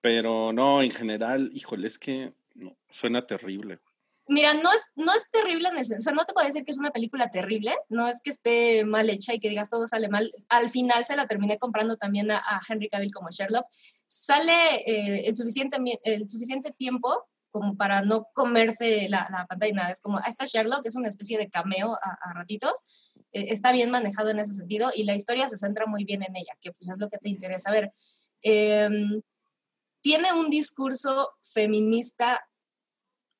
[0.00, 3.80] Pero no, en general, híjole, es que no, suena terrible.
[4.28, 6.70] Mira, no es, no es terrible en el o sea, no te puedo decir que
[6.70, 10.08] es una película terrible, no es que esté mal hecha y que digas todo sale
[10.08, 10.30] mal.
[10.48, 13.66] Al final se la terminé comprando también a, a Henry Cavill como Sherlock.
[14.06, 19.74] Sale eh, el, suficiente, el suficiente tiempo como para no comerse la, la pantalla y
[19.74, 19.90] nada.
[19.90, 23.12] Es como, esta Sherlock es una especie de cameo a, a ratitos.
[23.32, 26.36] Eh, está bien manejado en ese sentido y la historia se centra muy bien en
[26.36, 27.92] ella, que pues es lo que te interesa ver.
[28.42, 28.88] Eh,
[30.00, 32.40] tiene un discurso feminista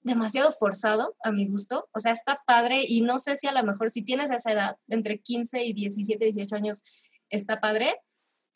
[0.02, 1.88] demasiado forzado a mi gusto.
[1.92, 4.76] O sea, está padre y no sé si a lo mejor si tienes esa edad,
[4.88, 6.82] entre 15 y 17, 18 años,
[7.28, 7.96] está padre.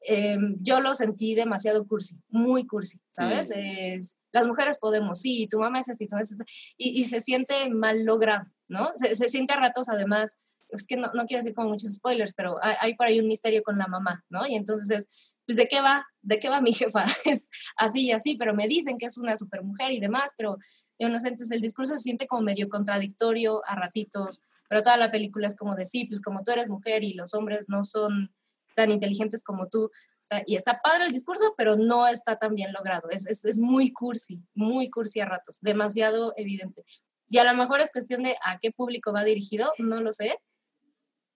[0.06, 3.51] Eh, yo lo sentí demasiado cursi, muy cursi, ¿sabes?
[3.55, 6.43] Es, las mujeres podemos, sí, tu mamá es así, tu mamá es así,
[6.76, 8.93] y, y se siente mal logrado, ¿no?
[8.97, 10.36] Se, se, siente a ratos además,
[10.68, 13.28] es que no, no quiero decir como muchos spoilers, pero hay, hay, por ahí un
[13.28, 14.47] misterio con la mamá, ¿no?
[14.47, 16.07] Y entonces es, pues, ¿de qué va?
[16.23, 17.05] ¿De qué va mi jefa?
[17.25, 20.59] Es así y así, pero me dicen que es una supermujer y demás, pero
[20.99, 24.97] yo no sé, entonces el discurso se siente como medio contradictorio a ratitos, pero toda
[24.97, 27.85] la película es como de sí, pues como tú eres mujer y los hombres no
[27.85, 28.35] son
[28.75, 29.85] tan inteligentes como tú.
[29.85, 33.11] O sea, y está padre el discurso, pero no está tan bien logrado.
[33.11, 36.83] Es, es, es, muy cursi, muy cursi a ratos, demasiado evidente.
[37.29, 40.39] Y a lo mejor es cuestión de a qué público va dirigido, no lo sé,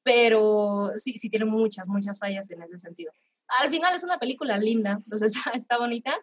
[0.02, 3.12] pero sí, sí tiene muchas, muchas fallas en ese sentido.
[3.60, 6.14] Al final es una película linda, entonces está, está bonita.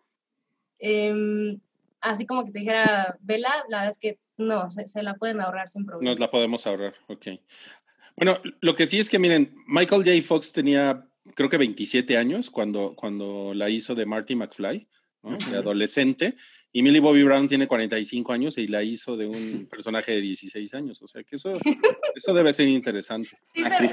[0.79, 1.57] Eh,
[2.01, 5.41] así como que te dijera, vela, la verdad es que no, se, se, la pueden
[5.41, 6.11] ahorrar sin problema.
[6.11, 7.27] Nos la podemos ahorrar, ok.
[8.17, 10.21] Bueno, lo que sí es que miren, Michael J.
[10.21, 14.87] Fox tenía creo que 27 años cuando, cuando la hizo de Marty McFly,
[15.23, 15.37] ¿no?
[15.37, 16.35] de adolescente,
[16.75, 20.73] y Millie Bobby Brown tiene 45 años y la hizo de un personaje de 16
[20.73, 21.53] años, o sea que eso,
[22.13, 23.29] eso debe ser interesante.
[23.43, 23.87] Sí, se, se, ve,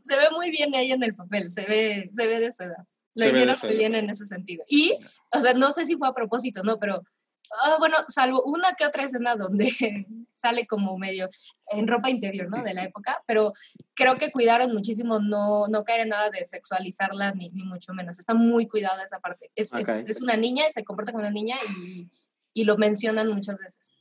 [0.00, 2.86] se, ve, muy bien ella en el papel, se ve, se ve de su edad.
[3.16, 4.62] Lo hicieron muy bien en ese sentido.
[4.68, 4.96] Y,
[5.32, 6.78] o sea, no sé si fue a propósito, ¿no?
[6.78, 7.02] Pero
[7.50, 9.68] Ah, bueno, salvo una que otra escena donde
[10.34, 11.28] sale como medio
[11.72, 12.62] en ropa interior, ¿no?
[12.62, 13.52] De la época, pero
[13.94, 18.18] creo que cuidaron muchísimo no, no caer en nada de sexualizarla, ni, ni mucho menos.
[18.18, 19.50] Está muy cuidada esa parte.
[19.56, 22.08] Es, es, es, una niña y se comporta como una niña y,
[22.54, 23.96] y lo mencionan muchas veces.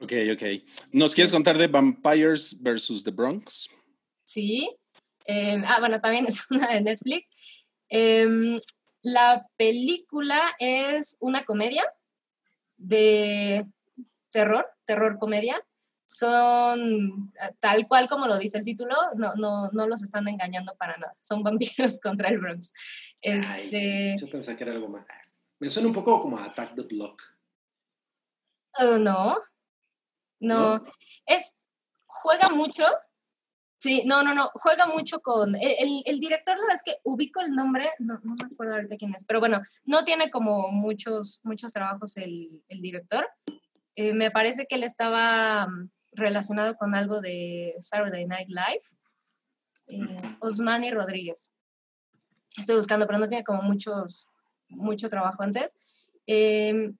[0.00, 0.42] Ok, ok.
[0.92, 3.70] ¿Nos quieres contar de Vampires versus The Bronx?
[4.24, 4.76] Sí.
[5.26, 7.30] Eh, ah, bueno, también es una de Netflix.
[7.88, 8.58] Eh,
[9.02, 11.84] la película es una comedia
[12.76, 13.66] de
[14.30, 15.60] terror, terror comedia.
[16.06, 20.74] Son ah, tal cual como lo dice el título, no, no, no los están engañando
[20.76, 21.16] para nada.
[21.20, 22.72] Son vampiros contra el Bronx.
[23.20, 24.16] Este...
[24.18, 25.06] yo pensé que era algo más.
[25.58, 27.22] Me suena un poco como Attack the Block.
[28.78, 29.40] Uh, no,
[30.40, 30.84] no, no,
[31.26, 31.60] es,
[32.06, 32.84] juega mucho
[33.84, 35.54] Sí, no, no, no, juega mucho con...
[35.56, 39.40] El, director, la es que ubico el nombre, no, me acuerdo ahorita quién es, pero
[39.40, 43.28] bueno, no tiene como muchos, muchos trabajos el, director.
[43.94, 48.86] Eh, me parece que él estaba mm, relacionado con algo de Saturday Night Live.
[49.88, 51.52] Eh, Osmani Rodríguez.
[52.56, 54.30] Estoy buscando, pero no tiene como muchos,
[54.70, 55.74] mucho trabajo antes.
[56.24, 56.96] Em,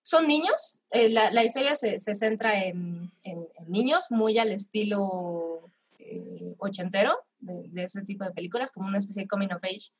[0.00, 5.66] son niños, eh, la, historia se, centra en, en, en, niños, muy al estilo
[6.10, 9.90] eh, ochentero de, ese tipo de películas, como una especie de coming of age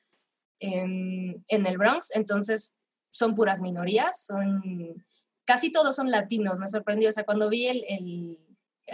[0.60, 2.14] en, el Bronx.
[2.14, 2.78] Entonces,
[3.10, 5.04] son puras minorías, son
[5.44, 6.58] casi todos son latinos.
[6.58, 8.38] Me sorprendió, o sea, cuando vi el, el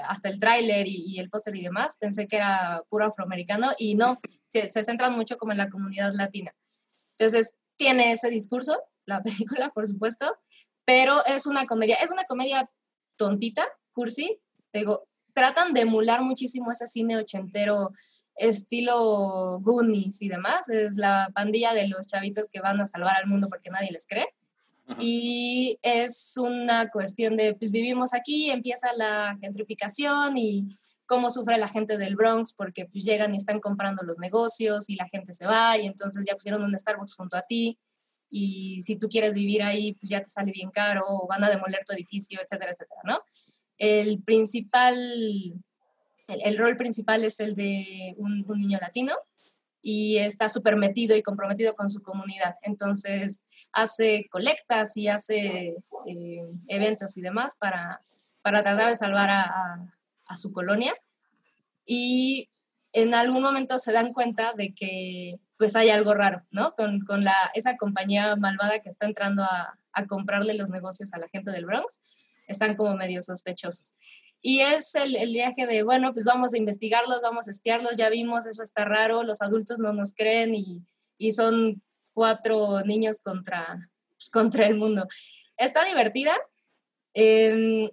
[0.09, 3.95] hasta el tráiler y, y, el póster y demás, pensé que era puro afroamericano y
[3.95, 6.55] no, se, se centran mucho como en la comunidad latina.
[7.19, 10.37] Entonces, tiene ese discurso, la película, por supuesto,
[10.85, 12.71] pero es una comedia, es una comedia
[13.17, 14.41] tontita, cursi,
[14.73, 17.93] digo, tratan de emular muchísimo ese cine ochentero
[18.37, 20.69] estilo Goonies y demás.
[20.69, 24.07] Es la pandilla de los chavitos que van a salvar al mundo porque nadie les
[24.07, 24.27] cree.
[24.99, 30.77] Y es una cuestión de, pues vivimos aquí, empieza la gentrificación y
[31.07, 34.97] cómo sufre la gente del Bronx porque pues llegan y están comprando los negocios y
[34.97, 37.79] la gente se va y entonces ya pusieron un Starbucks junto a ti
[38.31, 41.51] y si tú quieres vivir ahí pues ya te sale bien caro o van a
[41.51, 43.21] demoler tu edificio, etcétera, etcétera, ¿no?
[43.83, 44.95] El principal,
[46.29, 49.13] el, rol principal es el de un, niño latino
[49.83, 52.55] y está súper metido y comprometido con su comunidad.
[52.63, 55.75] Entonces hace colectas y hace
[56.07, 58.03] eh, eventos y demás para,
[58.41, 59.81] para tratar de salvar a,
[60.27, 60.95] a, su colonia.
[61.85, 62.51] Y
[62.93, 66.77] en algún momento se dan cuenta de que pues hay algo raro, ¿no?
[66.77, 71.19] Con, con la, esa compañía malvada que está entrando a, a comprarle los negocios a
[71.19, 72.01] la gente del Bronx
[72.53, 73.97] están como medio sospechosos.
[74.41, 78.11] Y es el, el, viaje de, bueno, pues vamos a investigarlos, vamos a espiarlos, ya
[78.11, 80.83] vimos, eso está raro, los adultos no nos creen y,
[81.17, 81.81] y son
[82.13, 83.65] cuatro niños contra,
[84.11, 85.07] pues, contra el mundo.
[85.57, 86.35] Está divertida.
[87.15, 87.91] Eh,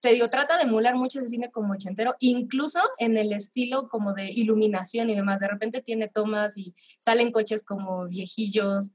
[0.00, 4.12] te digo, trata de emular mucho ese cine como ochentero, incluso en el estilo como
[4.12, 5.40] de iluminación y demás.
[5.40, 8.92] De repente tiene tomas y salen coches como viejillos.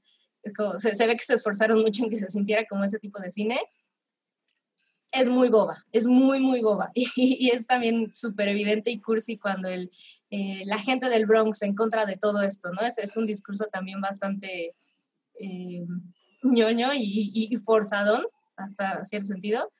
[0.55, 3.19] Como, se, se ve que se esforzaron mucho en que se sintiera como ese tipo
[3.19, 3.59] de cine
[5.11, 6.91] es muy boba, es muy, muy boba.
[6.95, 9.91] Y, es también súper evidente y cursi cuando el,
[10.29, 12.81] eh, la gente del Bronx en contra de todo esto, ¿no?
[12.81, 14.75] Es, es un discurso también bastante
[15.39, 15.85] eh,
[16.43, 18.25] ñoño y, y, forzadón,
[18.55, 19.71] hasta cierto sentido.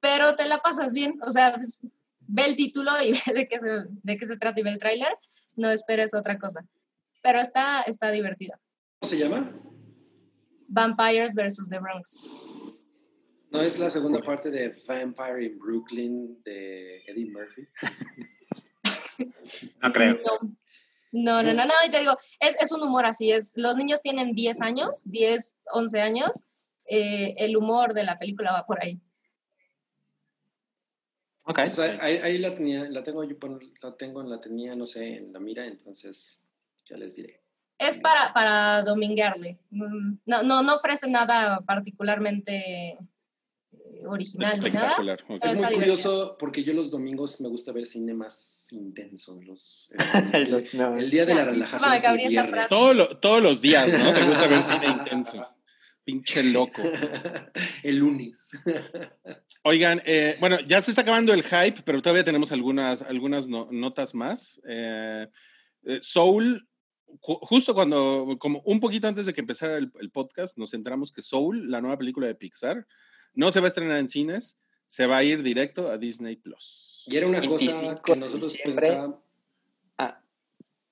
[0.00, 1.80] Pero te la pasas bien, o sea, pues,
[2.20, 4.78] ve el título y ve de qué se, de qué se trata y ve el
[4.78, 5.16] tráiler,
[5.56, 6.66] no esperes otra cosa.
[7.22, 8.60] Pero está, está divertida.
[9.00, 9.52] ¿Cómo se llama?
[10.68, 12.28] Vampires versus The Bronx.
[13.52, 17.68] ¿No es la segunda parte de Vampire in Brooklyn de Eddie Murphy?
[19.82, 20.18] no creo.
[21.12, 24.00] No, no, no, no, y te digo, es, es, un humor así, es, los niños
[24.00, 26.30] tienen 10 años, 10, 11 años,
[26.86, 28.98] eh, el humor de la película va por ahí.
[31.42, 31.56] Ok.
[31.56, 33.36] Pues ahí, ahí, la tenía, la tengo yo,
[33.82, 36.46] la tengo, la tenía, no sé, en la mira, entonces
[36.86, 37.42] ya les diré.
[37.76, 42.96] Es para, para dominguearle, mm, no, no, no ofrece nada particularmente
[44.06, 44.96] original ni nada.
[45.42, 49.40] Es muy curioso porque yo los domingos me gusta ver cine más intenso.
[49.42, 49.90] Los,
[50.32, 52.18] el, el, día de la relajación.
[52.18, 54.12] Es Todo todos los días, ¿no?
[54.12, 55.46] Te gusta ver cine intenso.
[56.04, 56.82] Pinche loco.
[57.82, 58.58] el lunes.
[59.62, 63.68] Oigan, eh, bueno, ya se está acabando el hype, pero todavía tenemos algunas, algunas no,
[63.70, 64.60] notas más.
[64.68, 65.28] Eh,
[65.84, 66.68] eh Soul,
[67.20, 71.22] justo cuando, como un poquito antes de que empezara el, el, podcast, nos enteramos que
[71.22, 72.84] Soul, la nueva película de Pixar,
[73.34, 77.04] no se va a estrenar en cines, se va a ir directo a Disney Plus.
[77.06, 79.20] Y era una cosa que nosotros pensábamos.
[79.98, 80.20] Ah,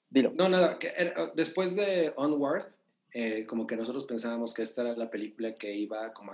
[0.08, 0.32] dilo.
[0.34, 2.66] No, nada, que era, después de Onward,
[3.12, 6.32] eh, como que nosotros pensábamos que esta era la película que iba como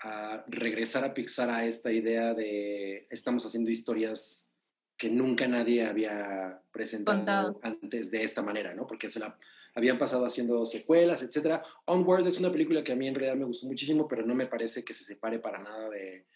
[0.00, 4.50] a, regresar a Pixar a esta idea de estamos haciendo historias
[4.98, 8.86] que nunca nadie había presentado antes de esta manera, ¿no?
[8.86, 9.38] Porque se la
[9.74, 11.62] habían pasado haciendo secuelas, etcétera.
[11.86, 14.46] Onward es una película que a mí en realidad me gustó muchísimo, pero no me
[14.46, 16.26] parece que se separe para nada de,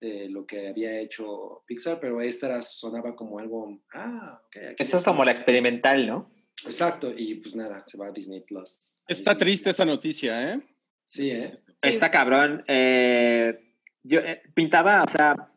[0.00, 4.56] de lo que había hecho Pixar, pero esta sonaba como algo, ah, ok.
[4.78, 6.30] Esta es como la experimental, ¿no?
[6.64, 8.96] Exacto, y pues nada, se va a Disney Plus.
[9.06, 10.60] Está triste esa noticia, ¿eh?
[11.06, 11.52] Sí, ¿eh?
[11.80, 12.64] Está cabrón.
[12.66, 15.52] Eh, yo eh, pintaba, o sea,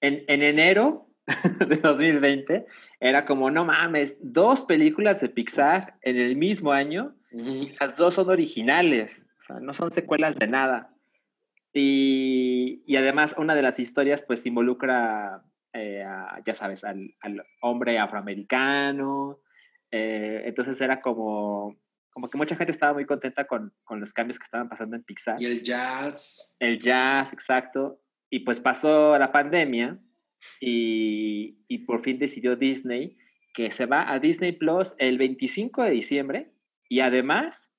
[0.00, 1.08] en, en enero
[1.68, 2.66] de 2020
[3.00, 8.14] era como, no mames, dos películas de Pixar en el mismo año y las dos
[8.14, 10.90] son originales, o sea, no son secuelas de nada.
[11.72, 16.04] Y, y además una de las historias pues involucra, eh,
[16.44, 19.40] ya sabes, al, al, hombre afroamericano,
[19.92, 21.76] eh, entonces era como,
[22.10, 25.04] como que mucha gente estaba muy contenta con, con los cambios que estaban pasando en
[25.04, 25.40] Pixar.
[25.40, 26.56] Y el jazz.
[26.58, 28.00] El jazz, exacto.
[28.28, 29.98] Y pues pasó la pandemia
[30.60, 33.16] y, y, por fin decidió Disney
[33.54, 36.52] que se va a Disney Plus el 25 de diciembre
[36.88, 37.70] y además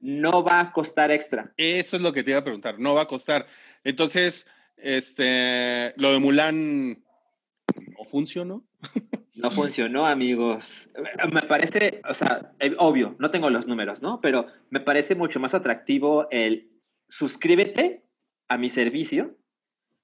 [0.00, 1.52] no va a costar extra.
[1.56, 3.46] Eso es lo que te iba a preguntar, no va a costar.
[3.84, 8.64] Entonces, este, lo de Mulan no funcionó.
[9.36, 10.88] No funcionó, amigos.
[11.30, 14.18] Me parece, o sea, eh, obvio, no tengo los números, ¿no?
[14.22, 16.70] Pero me parece mucho más atractivo el
[17.10, 18.02] suscríbete
[18.48, 19.36] a mi servicio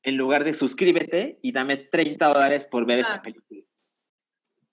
[0.03, 3.63] en lugar de suscríbete y dame 30 dólares por ver esta película.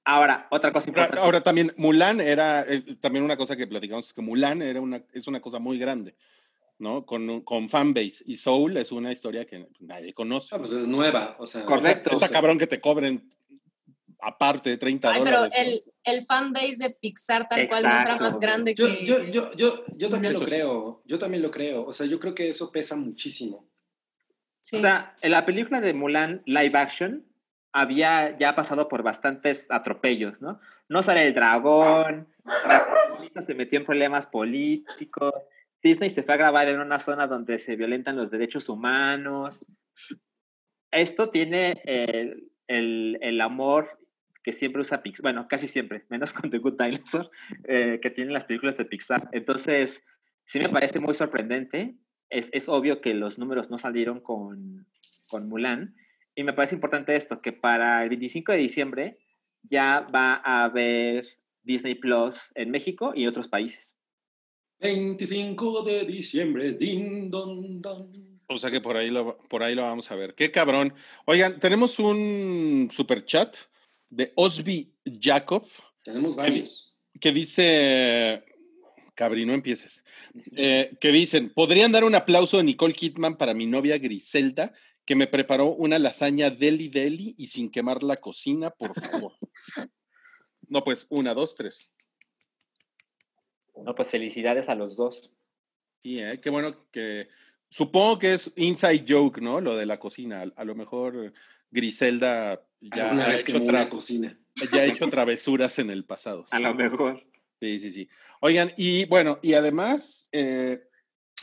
[0.05, 1.19] Ahora, otra cosa importante.
[1.19, 5.27] Ahora, también, Mulan era, eh, también una cosa que platicamos, que Mulan era una, es
[5.27, 6.15] una cosa muy grande,
[6.79, 7.05] ¿no?
[7.05, 8.23] Con, con fanbase.
[8.25, 10.55] Y Soul es una historia que nadie conoce.
[10.55, 11.63] Ah, pues es nueva, o sea.
[11.63, 12.11] Correcto.
[12.11, 13.29] está cabrón que te cobren
[14.21, 15.53] aparte de 30 Ay, dólares.
[15.55, 19.05] Pero el, el fanbase de Pixar tal cual no será más grande yo, que...
[19.05, 21.85] Yo, yo, yo, yo también lo creo, yo también lo creo.
[21.85, 23.69] O sea, yo creo que eso pesa muchísimo.
[24.69, 24.77] Sí.
[24.77, 27.25] O sea, en la película de Mulan live action
[27.71, 30.59] había ya pasado por bastantes atropellos, ¿no?
[30.87, 32.27] No sale el dragón,
[33.45, 35.33] se metió en problemas políticos,
[35.81, 39.59] Disney se fue a grabar en una zona donde se violentan los derechos humanos.
[40.91, 43.97] Esto tiene el, el, el amor
[44.43, 47.31] que siempre usa Pixar, bueno, casi siempre, menos con The Good Dinosaur,
[47.63, 49.29] eh, que tienen las películas de Pixar.
[49.31, 49.99] Entonces,
[50.45, 51.95] sí me parece muy sorprendente.
[52.29, 54.85] Es, es obvio que los números no salieron con,
[55.29, 55.95] con Mulan.
[56.35, 59.17] Y me parece importante esto, que para el 25 de diciembre
[59.63, 61.27] ya va a haber
[61.63, 63.95] Disney Plus en México y otros países.
[64.79, 68.39] 25 de diciembre, din, don, don.
[68.47, 70.33] O sea que por ahí, lo, por ahí lo vamos a ver.
[70.33, 70.93] Qué cabrón.
[71.25, 73.55] Oigan, tenemos un super chat
[74.09, 74.91] de Osby
[75.21, 75.67] Jacob.
[76.03, 76.95] Tenemos varios.
[77.13, 78.43] Que, que dice,
[79.19, 80.05] Cabri, no empieces.
[80.55, 84.71] Eh, que dicen, ¿podrían dar un aplauso a Nicole Kidman para mi novia Griselda,
[85.03, 89.33] que me preparó una lasaña deli deli y sin quemar la cocina, por favor?
[90.69, 91.91] no, pues, una, dos, tres.
[93.75, 95.29] No, pues felicidades a los dos.
[96.01, 96.39] Sí, ¿eh?
[96.41, 97.27] qué bueno que...
[97.67, 99.59] Supongo que es inside joke, ¿no?
[99.59, 100.45] Lo de la cocina.
[100.55, 101.33] A, lo mejor
[101.69, 104.39] Griselda ya ha, hecho tra cocina.
[104.71, 106.45] ya ha hecho travesuras en el pasado.
[106.51, 107.28] A lo mejor.
[107.59, 108.09] Sí, sí, sí.
[108.41, 110.29] Oigan, y bueno, y además...
[110.31, 110.83] Eh,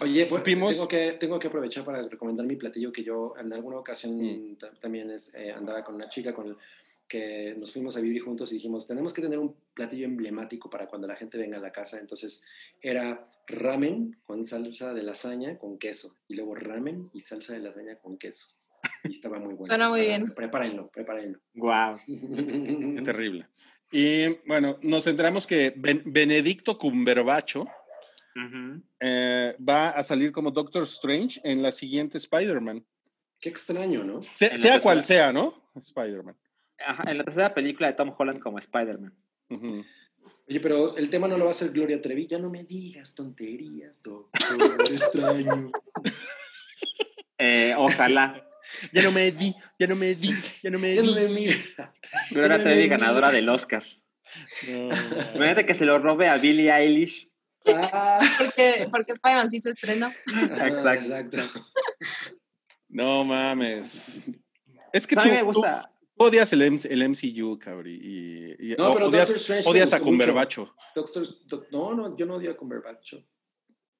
[0.03, 3.79] Oye, pues, tengo, que, tengo que aprovechar para recomendar mi platillo que yo en alguna
[3.79, 4.59] ocasión mm.
[4.79, 6.57] también es, eh, andaba con una chica con el,
[7.09, 10.87] que nos fuimos a vivir juntos y dijimos, tenemos que tener un platillo emblemático para
[10.87, 11.99] cuando la gente venga a la casa.
[11.99, 12.45] Entonces
[12.81, 17.97] era ramen con salsa de lasaña con queso y luego ramen y salsa de lasaña
[17.97, 18.49] con queso.
[19.05, 19.65] Y estaba muy bueno.
[19.65, 20.33] Suena muy bien.
[20.35, 21.41] Prepárenlo, prepárenlo.
[21.55, 21.99] Wow.
[22.07, 23.49] Qué terrible.
[23.91, 28.83] Y bueno, nos enteramos que Benedicto Cumberbacho uh -huh.
[29.01, 32.85] eh, va a salir como Doctor Strange en la siguiente Spider-Man.
[33.41, 34.23] Qué extraño, ¿no?
[34.33, 35.71] Se, sea cual sea, ¿no?
[35.75, 36.37] Spider-Man.
[36.79, 39.15] Ajá, en la tercera película de Tom Holland como Spider-Man.
[39.51, 39.87] Uh -huh.
[40.49, 42.27] Oye, pero el tema no lo va a hacer Gloria Trevi.
[42.27, 44.31] Ya no me digas tonterías, doctor
[44.81, 45.69] extraño.
[47.39, 48.46] Eh, ojalá.
[48.93, 50.31] Ya no me di, ya no me di,
[50.63, 50.97] ya no me di.
[50.97, 51.55] Ya no me mira.
[52.31, 53.85] Gloria Trevi, ganadora del Oscar.
[54.69, 54.89] No.
[55.35, 57.29] Imagínate que se lo robe a Billie Eilish.
[57.69, 58.19] Ah.
[58.39, 60.09] Porque, porque Spider-Man sí se estrenó.
[60.27, 60.91] Exacto.
[60.93, 61.67] Exacto.
[62.89, 64.21] No mames.
[64.93, 65.93] Es que A tú, mí me gusta.
[66.17, 67.87] tú odias el, el MCU, cabrón.
[67.89, 70.01] Y, y No, pero odias, Doctor Strange me odias a.
[70.01, 70.75] Cumberbacho.
[70.95, 73.15] Doctor, doc- no, no, yo no odio a Cumberbatch.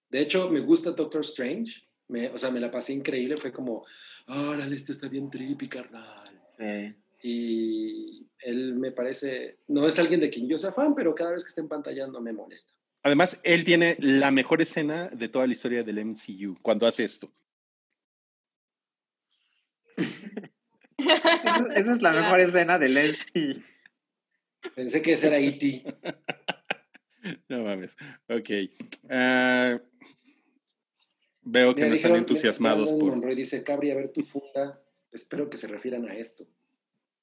[0.09, 1.83] De hecho, me gusta Doctor Strange.
[2.09, 3.37] Me, o sea, me la pasé increíble.
[3.37, 3.85] Fue como,
[4.27, 6.41] órale, esto está bien trippy, carnal.
[6.59, 6.95] Sí.
[7.23, 11.43] Y él me parece, no es alguien de quien yo sea fan, pero cada vez
[11.43, 12.75] que está en pantalla no me molesta.
[13.03, 17.33] Además, él tiene la mejor escena de toda la historia del MCU cuando hace esto.
[20.97, 23.63] Esa es la mejor escena del MCU.
[24.75, 25.85] Pensé que ese era E.T.
[27.49, 27.97] no mames.
[28.29, 28.51] Ok.
[29.05, 29.79] Uh,
[31.47, 33.15] veo que no están entusiasmados por.
[33.15, 34.83] Monroy dice: Cabri, a ver tu funda.
[35.13, 36.47] Espero que se refieran a esto.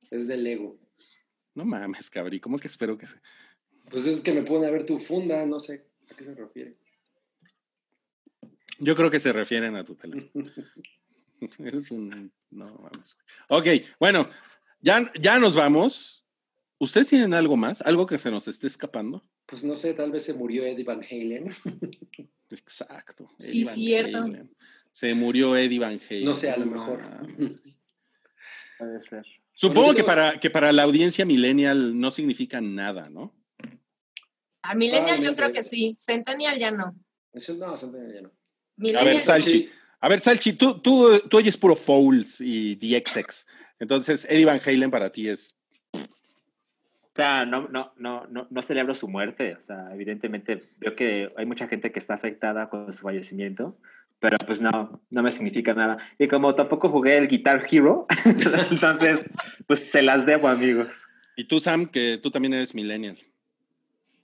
[0.09, 0.79] Es del Lego.
[1.53, 2.39] No mames, Cabri.
[2.39, 3.15] ¿Cómo que espero que se.?
[3.89, 5.45] Pues es que me a ver tu funda.
[5.45, 6.77] No sé a qué se refiere.
[8.79, 10.45] Yo creo que se refieren a tu teléfono.
[11.59, 12.31] es un.
[12.49, 13.17] No mames.
[13.49, 13.67] Ok,
[13.99, 14.29] bueno,
[14.79, 16.25] ya, ya nos vamos.
[16.79, 17.81] ¿Ustedes tienen algo más?
[17.81, 19.23] ¿Algo que se nos esté escapando?
[19.45, 21.51] Pues no sé, tal vez se murió Eddie Van Halen.
[22.49, 23.29] Exacto.
[23.37, 24.25] Sí, cierto.
[24.91, 26.25] Se murió Eddie Van Halen.
[26.25, 27.01] No sé, a lo mejor.
[28.77, 29.25] Puede ser.
[29.55, 33.35] Supongo que, para, que para la audiencia millennial no significa nada, ¿no?
[34.63, 35.95] A millennial yo creo que sí.
[35.99, 36.95] Centennial ya no.
[37.33, 38.99] no, Centennial ya no.
[38.99, 39.69] A ver, Salchi.
[39.99, 43.45] A ver, Salchi, tú, tú, tú oyes puro Fouls y DXX.
[43.79, 45.57] Entonces, Eddie Van Halen para ti es
[47.13, 49.55] o sea, no, no, no, no, no celebro su muerte.
[49.55, 53.77] O sea, evidentemente veo que hay mucha gente que está afectada con su fallecimiento,
[54.19, 55.99] pero pues no, no me significa nada.
[56.17, 59.25] Y como tampoco jugué el Guitar Hero, entonces
[59.67, 60.91] pues se las debo, amigos.
[61.35, 63.19] Y tú, Sam, que tú también eres millennial.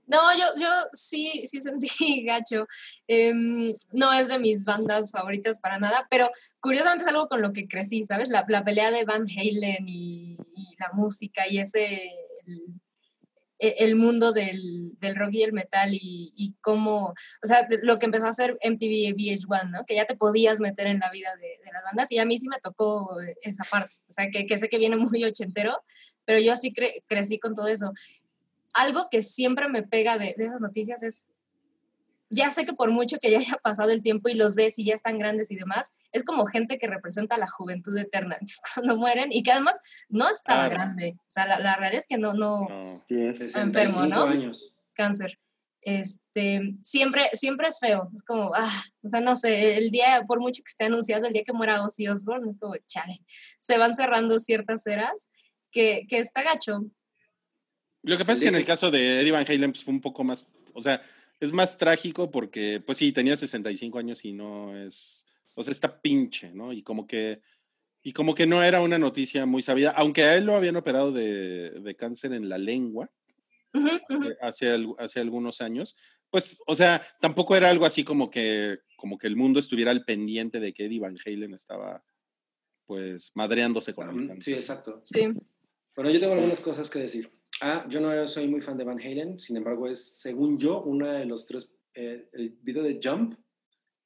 [0.08, 2.68] No, yo, yo sí, sí sentí gacho.
[3.08, 7.54] Em, no es de mis bandas favoritas para nada, pero curiosamente es algo con lo
[7.54, 8.30] que crecí, ¿sabes?
[8.30, 12.12] La, la pelea de Van Halen y, y, la música y ese
[13.60, 17.14] el, mundo del, del, rock y el metal y, y, cómo,
[17.44, 19.86] o sea, lo que empezó a hacer MTV VH1, ¿no?
[19.86, 22.48] Que ya te podías meter en la vida de, las bandas y a mí sí
[22.48, 25.84] me tocó esa parte, o sea, que, sé que viene muy ochentero,
[26.26, 26.74] pero yo sí
[27.08, 27.92] crecí con todo eso.
[28.74, 31.28] Algo que siempre me pega de esas noticias es
[32.30, 34.86] ya sé que por mucho que ya haya pasado el tiempo y los ves y
[34.86, 38.36] ya están grandes y demás, es como gente que representa la juventud eterna.
[38.40, 39.80] Entonces, cuando mueren, y que además
[40.10, 41.16] no estaba grande.
[41.18, 42.68] O sea, la, la, realidad es que no, no,
[43.10, 44.24] enfermo, ¿no?
[44.24, 44.76] Años.
[44.94, 45.40] Cáncer.
[45.82, 48.10] Este, siempre, siempre es feo.
[48.14, 51.34] Es como, ah, o sea, no sé, el día, por mucho que esté anunciado, el
[51.34, 53.22] día que muera Ozzy Osbourne, es como, chale,
[53.60, 55.30] se van cerrando ciertas eras
[55.72, 56.86] que, que está gacho.
[58.04, 60.02] Lo que pasa es que en el caso de Eddie Van Halen pues, fue un
[60.02, 61.02] poco más, o sea,
[61.40, 65.26] es más trágico porque, pues sí, tenía 65 años y no es,
[65.56, 66.74] o sea, está pinche, ¿no?
[66.74, 67.42] Y como que,
[68.02, 71.12] y como que no era una noticia muy sabida, aunque a él lo habían operado
[71.12, 73.10] de, de cáncer en la lengua
[74.42, 75.96] Hace, hace, algunos años,
[76.32, 80.06] pues, o sea, tampoco era algo así como que, como que el mundo estuviera al
[80.06, 82.04] pendiente de que Eddie Van Halen estaba,
[82.88, 84.44] pues, madreándose con el cáncer.
[84.44, 85.00] Sí, exacto.
[85.04, 85.34] Sí.
[85.96, 87.32] Bueno, yo tengo algunas cosas que decir.
[87.62, 91.08] Ah, yo no soy muy fan de Van Halen, sin embargo es, según yo, uno
[91.08, 93.36] de los tres, eh, el video de Jump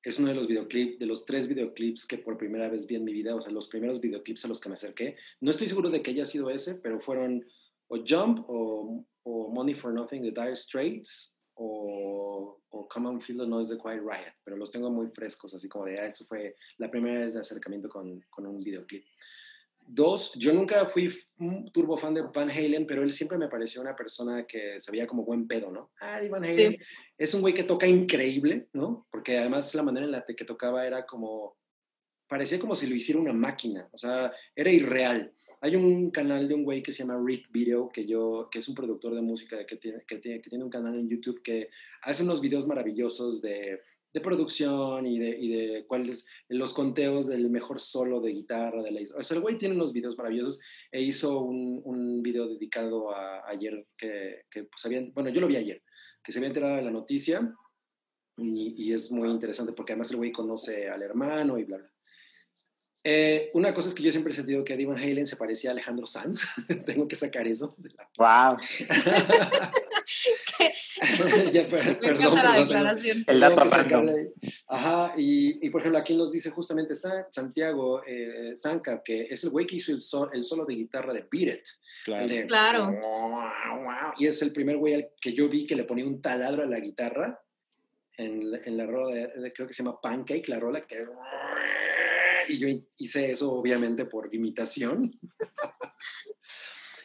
[0.01, 3.03] es uno de los videoclips, de los tres videoclips que por primera vez vi en
[3.03, 5.17] mi vida, o sea, los primeros videoclips a los que me acerqué.
[5.39, 7.45] No estoy seguro de que haya sido ese, pero fueron
[7.88, 13.47] o Jump o, Money for Nothing de Dire Straits o, o Come on Feel the
[13.47, 16.55] Noise de Quiet Riot, pero los tengo muy frescos, así como de, ah, eso fue
[16.77, 19.05] la primera vez de acercamiento con, con un videoclip.
[19.85, 23.81] Dos, yo nunca fui un turbo fan de Van Halen, pero él siempre me pareció
[23.81, 25.91] una persona que se veía como buen pedo, ¿no?
[25.99, 26.77] Ah, Van Halen
[27.18, 29.07] es un güey que toca increíble, ¿no?
[29.11, 31.57] Porque además la manera en la que tocaba era como,
[32.27, 35.34] parecía como si lo hiciera una máquina, o sea, era irreal.
[35.61, 38.68] Hay un canal de un güey que se llama Rick Video, que yo, que es
[38.68, 41.69] un productor de música que tiene, que tiene, que tiene un canal en YouTube que
[42.01, 43.80] hace unos videos maravillosos de
[44.14, 48.91] de producción y de, y de cuáles los conteos del mejor solo de guitarra de
[48.91, 50.61] la O sea, el güey tiene unos videos maravillosos
[50.91, 55.48] e hizo un, un video dedicado a, ayer que, que pues habían, bueno, yo lo
[55.48, 55.81] vi ayer,
[56.23, 57.53] que se había enterado de la noticia
[58.38, 61.94] y, y, es muy interesante porque además el güey conoce al hermano y bla, bla.
[63.06, 65.72] Eh, una cosa es que yo siempre he sentido que Eddie Van Halen se parecía
[65.72, 66.44] a Alejandro Sanz.
[66.85, 67.76] Tengo que sacar eso.
[68.18, 68.57] ¡Wow!
[71.53, 73.23] ya, perdón, la declaración.
[73.27, 73.64] El dato
[74.68, 76.94] Ajá, y, y, por ejemplo, aquí nos dice justamente
[77.30, 81.27] Santiago eh, Zanca, que es el güey que hizo el, el, solo de guitarra de
[81.31, 81.65] Beat It.
[82.06, 82.48] Claro.
[82.48, 82.91] claro.
[84.18, 86.80] Y es el primer güey que yo vi que le ponía un taladro a la
[86.80, 87.41] guitarra
[88.18, 91.06] en, en la rola, de, creo que se llama Pancake, la rola que
[92.48, 92.68] y yo
[92.98, 95.11] hice eso obviamente por imitación.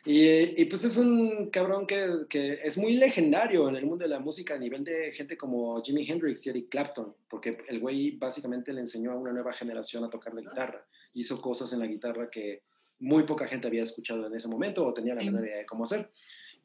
[0.09, 4.09] y, y, pues es un cabrón que, que, es muy legendario en el mundo de
[4.09, 8.13] la música a nivel de gente como Jimi Hendrix y Eric Clapton, porque el güey
[8.13, 10.87] básicamente le enseñó a una nueva generación a tocar la guitarra.
[11.13, 12.63] Hizo cosas en la guitarra que
[13.01, 15.85] muy poca gente había escuchado en ese momento o tenía la menor idea de cómo
[15.85, 16.11] hacer.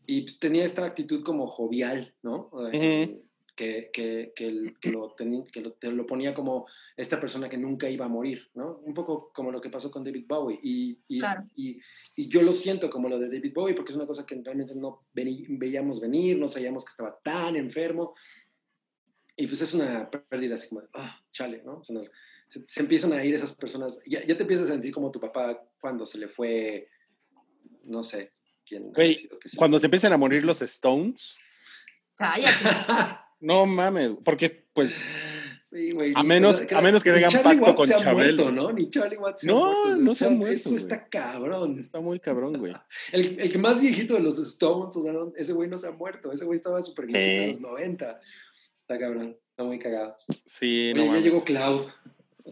[0.05, 2.49] Y tenía esta actitud como jovial, ¿no?
[3.55, 6.67] Que, que, que, lo, que lo, te lo ponía como
[6.97, 8.79] esta persona que nunca iba a morir, ¿no?
[8.83, 10.59] Un poco como lo que pasó con David Bowie.
[10.63, 11.21] Y, y,
[11.55, 11.79] y,
[12.15, 14.73] y, yo lo siento como lo de David Bowie, porque es una cosa que realmente
[14.75, 18.13] no veíamos venir, no sabíamos que estaba tan enfermo.
[19.35, 21.83] Y pues es una pérdida así como, ah, chale, ¿no?
[21.83, 21.93] Se,
[22.67, 25.63] se, empiezan a ir esas personas, ya, ya, te empiezas a sentir como tu papá
[25.79, 26.87] cuando se le fue,
[27.83, 28.31] no sé,
[28.65, 28.91] quién.
[29.55, 31.37] cuando se empiezan a morir los Stones.
[32.15, 32.51] Cállate.
[33.43, 35.05] No mames, porque pues.
[35.63, 36.13] Sí, güey.
[36.15, 38.51] A menos, a menos que tengan pacto con Chabelo.
[38.51, 38.71] ¿no?
[38.71, 40.01] Ni Charlie Watts se no, ha muerto.
[40.01, 40.53] No, se ha muerto.
[40.53, 41.77] Eso está cabrón.
[41.77, 42.73] Está muy cabrón, güey.
[43.11, 45.91] el, el que más viejito de los Stones, o sea, ese güey no se ha
[45.91, 46.31] muerto.
[46.31, 48.21] Ese güey estaba súper viejito en los 90.
[48.81, 49.37] Está cabrón.
[49.49, 50.15] Está muy cagado.
[50.45, 51.13] Sí, no.
[51.13, 51.87] Ya llegó Cloud.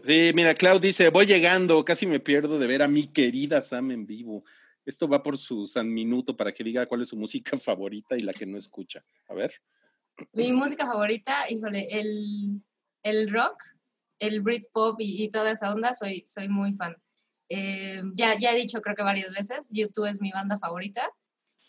[0.04, 3.92] Sí, mira, Cloud dice: Voy llegando, casi me pierdo de ver a mi querida Sam
[3.92, 4.44] en vivo.
[4.84, 8.20] Esto va por su San Minuto para que diga cuál es su música favorita y
[8.20, 9.02] la que no escucha.
[9.28, 9.54] A ver.
[10.32, 12.62] Mi música favorita, híjole, el,
[13.02, 13.62] el rock,
[14.18, 16.96] el Britpop y, y toda esa onda, soy, soy muy fan.
[17.48, 21.10] Eh, ya, ya he dicho creo que varias veces, YouTube es mi banda favorita.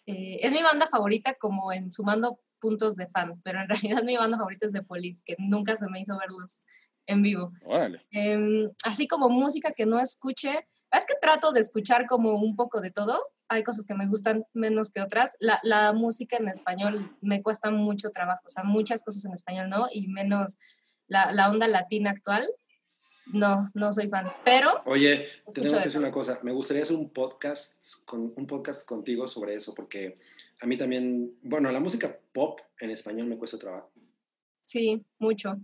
[0.05, 4.15] Eh, es mi banda favorita como en sumando puntos de fan, pero en realidad mi
[4.15, 6.61] banda favorita es The Police, que nunca se me hizo verlos
[7.05, 7.51] en vivo.
[8.11, 12.79] Eh, así como música que no escuche, es que trato de escuchar como un poco
[12.79, 13.19] de todo,
[13.53, 15.35] hay cosas que me gustan menos que otras.
[15.39, 19.69] La, la, música en español me cuesta mucho trabajo, o sea, muchas cosas en español,
[19.69, 19.87] ¿no?
[19.91, 20.57] Y menos
[21.07, 22.49] la, la onda latina actual.
[23.27, 24.81] No, no soy fan, pero...
[24.85, 29.27] Oye, tenemos que decir una cosa, me gustaría hacer un podcast, con, un podcast contigo
[29.27, 30.15] sobre eso, porque
[30.59, 33.93] a mí también, bueno, la música pop en español me cuesta trabajo.
[34.65, 35.57] Sí, mucho.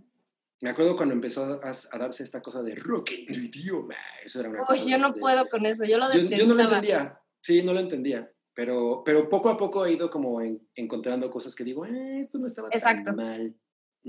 [0.62, 3.96] Me acuerdo cuando empezó a, darse esta cosa de rock en tu idioma.
[4.22, 6.12] Eso era una Uy, yo no puedo con eso, yo lo.
[6.12, 7.19] Yo, yo no lo entendía.
[7.42, 10.40] Sí, no lo entendía, pero, pero poco a poco he ido como
[10.74, 13.54] encontrando cosas que digo, eh, esto no estaba tan mal.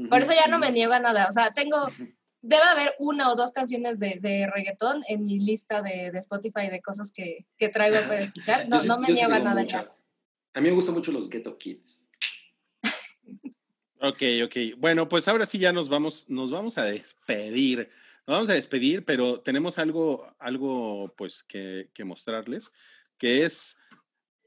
[0.10, 1.88] Por eso ya no me niego a nada, o sea, tengo,
[2.42, 6.70] debe haber una o dos canciones de, de reggaetón en mi lista de, de Spotify
[6.70, 9.84] de cosas que, que traigo para escuchar, no, no me niego a nada ya.
[10.54, 12.02] A mí me gustan mucho los Ghetto Kids.
[14.02, 14.56] Ok, ok.
[14.78, 17.90] Bueno, pues ahora sí ya nos vamos, nos vamos a despedir.
[18.26, 22.72] Nos vamos a despedir, pero tenemos algo, algo pues que, que mostrarles
[23.22, 23.78] que es,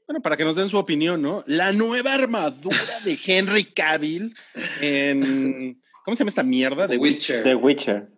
[0.05, 1.45] bueno, para que nos den su opinión, ¿no?
[1.47, 4.35] La nueva armadura de Henry Cavill
[4.81, 6.85] en, ¿cómo se llama esta mierda?
[6.85, 7.43] The Witcher.
[7.43, 8.09] The Witcher.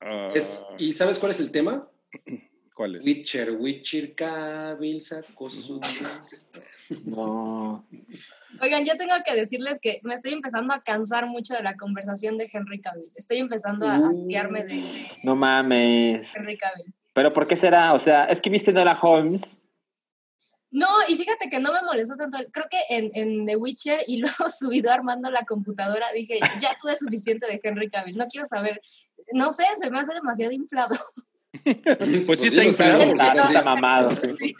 [0.00, 0.34] Ah.
[0.78, 1.88] ¿Y sabes cuál es el tema?
[2.74, 3.06] ¿Cuál es?
[3.06, 5.80] Witcher, Witcher Cavill sacó su...
[7.04, 7.86] No.
[8.60, 12.36] Oigan, yo tengo que decirles que me estoy empezando a cansar mucho de la conversación
[12.36, 13.12] de Henry Cavill.
[13.14, 16.34] Estoy empezando a hastiarme de, de No mames.
[16.34, 16.92] Henry Cavill.
[17.20, 17.92] Pero ¿por qué será?
[17.92, 19.58] O sea, es que viste Nola Holmes.
[20.70, 22.38] No, y fíjate que no me molestó tanto.
[22.50, 26.96] Creo que en, en The Witcher y luego subido armando la computadora dije, ya tuve
[26.96, 28.80] suficiente de Henry Cavill, no quiero saber.
[29.34, 30.96] No sé, se me hace demasiado inflado.
[32.26, 33.12] pues sí está inflado.
[33.12, 34.16] Claro, está mamado.
[34.38, 34.54] Sí.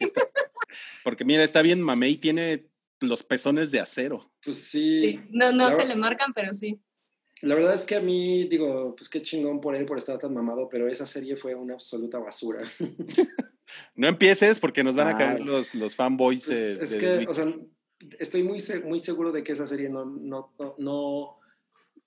[1.03, 2.67] Porque mira, está bien mamey, tiene
[2.99, 4.31] los pezones de acero.
[4.45, 5.03] Pues sí.
[5.03, 6.79] Sí, No, no se le marcan, pero sí.
[7.43, 10.35] La verdad es que a mí, digo, pues qué chingón por él por estar tan
[10.35, 12.63] mamado, pero esa serie fue una absoluta basura.
[13.95, 16.47] No empieces porque nos van a caer los, los fanboys.
[16.47, 17.55] Pues, eh, es de- que, o sea,
[18.19, 21.39] estoy muy, se- muy seguro de que esa serie no, no, no, no,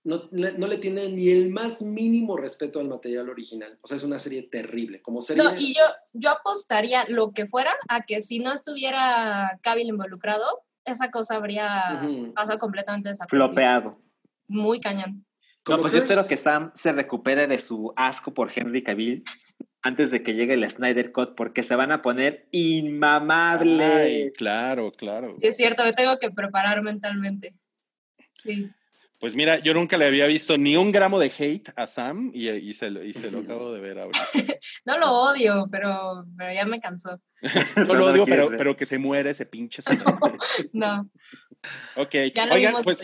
[0.03, 3.78] no, le- no le tiene ni el más mínimo respeto al material original.
[3.82, 5.02] O sea, es una serie terrible.
[5.02, 5.42] Como serie...
[5.42, 10.66] No, y yo, yo apostaría lo que fuera a que si no estuviera Cavill involucrado,
[10.84, 12.02] esa cosa habría
[12.36, 13.48] pasado completamente desapercibida.
[13.48, 14.02] Flopeado.
[14.47, 15.25] Muy cañón.
[15.67, 19.23] No, pues yo espero que Sam se recupere de su asco por Henry Cavill
[19.81, 23.81] antes de que llegue el Snyder Cut, porque se van a poner inmamables.
[23.81, 25.38] Ay, claro, claro.
[25.41, 27.53] Es cierto, me tengo que preparar mentalmente.
[28.33, 28.69] Sí.
[29.19, 32.49] Pues mira, yo nunca le había visto ni un gramo de hate a Sam y,
[32.49, 34.19] y se, lo- y se lo acabo de ver ahora.
[34.85, 37.22] No lo odio, pero, pero ya me cansó.
[37.77, 39.81] No No, lo odio, pero, pero que se muere ese pinche.
[40.73, 41.09] No,
[41.95, 43.01] ok, ya lo oigan, vimos pues.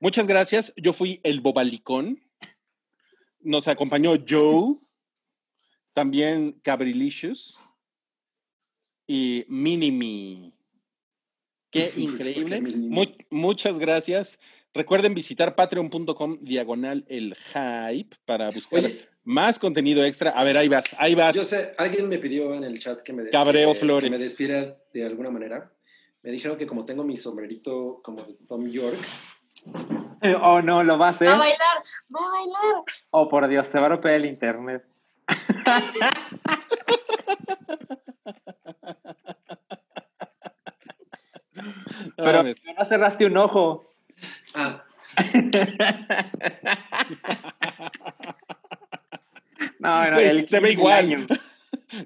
[0.00, 0.72] Muchas gracias.
[0.76, 2.20] Yo fui el Bobalicón.
[3.42, 4.76] Nos acompañó Joe,
[5.94, 7.58] también Cabrilicious
[9.06, 10.52] y Minimi.
[11.70, 12.60] Qué increíble.
[13.30, 14.38] Muchas gracias.
[14.74, 19.08] Recuerden visitar patreon.com diagonal el hype para buscar Oye.
[19.24, 20.30] más contenido extra.
[20.30, 21.34] A ver, ahí vas, ahí vas.
[21.34, 24.10] Yo sé, alguien me pidió en el chat que me, des- Cabreo que- Flores.
[24.10, 25.72] que me despiera de alguna manera.
[26.22, 28.98] Me dijeron que como tengo mi sombrerito como de Tom York,
[30.42, 31.28] Oh, no, lo va a hacer.
[31.28, 31.82] Va a bailar,
[32.14, 32.84] va a bailar.
[33.10, 34.84] Oh, por Dios, se va a romper el internet.
[42.16, 43.94] Pero no cerraste un ojo.
[44.54, 44.84] ah,
[49.78, 51.26] no, no, se ve igual.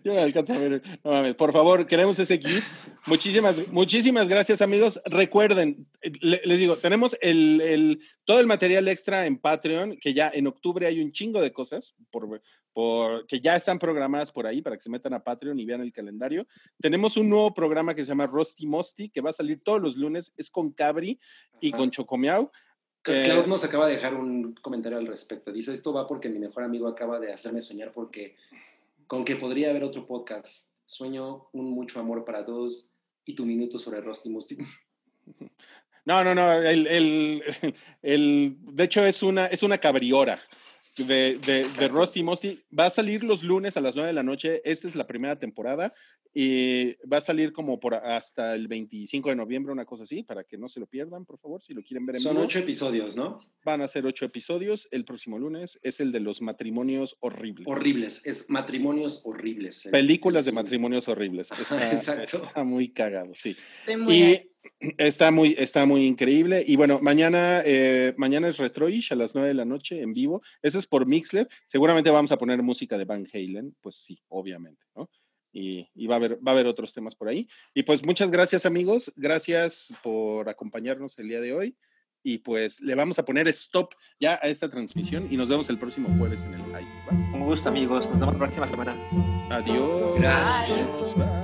[0.03, 0.83] Yo no alcanzo a ver.
[1.03, 2.71] No mames, por favor, queremos ese GIF.
[3.07, 5.01] Muchísimas, muchísimas gracias, amigos.
[5.07, 5.87] Recuerden,
[6.21, 10.87] les digo, tenemos el, el, todo el material extra en Patreon, que ya en octubre
[10.87, 12.41] hay un chingo de cosas por,
[12.73, 15.81] por, que ya están programadas por ahí para que se metan a Patreon y vean
[15.81, 16.47] el calendario.
[16.81, 19.97] Tenemos un nuevo programa que se llama Rusty Mosty, que va a salir todos los
[19.97, 20.33] lunes.
[20.37, 21.19] Es con Cabri
[21.61, 22.51] y con Chocomiao.
[23.05, 25.53] Claro, eh, nos acaba de dejar un comentario al respecto.
[25.53, 28.35] Dice, esto va porque mi mejor amigo acaba de hacerme soñar porque
[29.07, 30.73] con que podría haber otro podcast.
[30.85, 32.93] Sueño un mucho amor para todos
[33.25, 34.57] y tu minuto sobre Rusty Musty.
[36.07, 36.53] No, no, no.
[36.53, 37.43] El, el,
[38.03, 40.39] el, de hecho, es una, es una cabriora
[40.97, 42.61] de, de, de Rusty Musty.
[42.77, 44.63] Va a salir los lunes a las 9 de la noche.
[44.65, 45.93] Esta es la primera temporada.
[46.37, 50.43] Y va a salir como por hasta el 25 de noviembre, una cosa así, para
[50.43, 53.15] que no se lo pierdan, por favor, si lo quieren ver en Son ocho episodios,
[53.15, 53.39] ¿no?
[53.65, 54.89] Van a ser ocho episodios.
[54.91, 57.69] El próximo lunes es el de los matrimonios horribles.
[57.69, 59.89] Horribles, es matrimonios horribles.
[59.93, 61.53] Películas de matrimonios horribles.
[61.61, 62.43] Está, Exacto.
[62.45, 63.57] está muy cagado, sí.
[63.87, 64.41] y
[64.99, 66.65] está muy, está muy increíble.
[66.67, 70.43] Y bueno, mañana, eh, mañana es Retroish a las 9 de la noche en vivo.
[70.63, 71.49] Ese es por Mixler.
[71.67, 75.09] Seguramente vamos a poner música de Van Halen, pues sí, obviamente, ¿no?
[75.55, 77.49] y, va, a haber, va a haber otros temas por ahí.
[77.73, 81.77] Y pues muchas gracias amigos, gracias por acompañarnos el día de hoy
[82.23, 85.79] y pues le vamos a poner stop ya a esta transmisión y nos vemos el
[85.79, 86.89] próximo jueves en el live.
[87.33, 88.97] Un gusto amigos, nos vemos la próxima semana.
[89.51, 90.19] Adiós.
[90.19, 91.44] Gracias.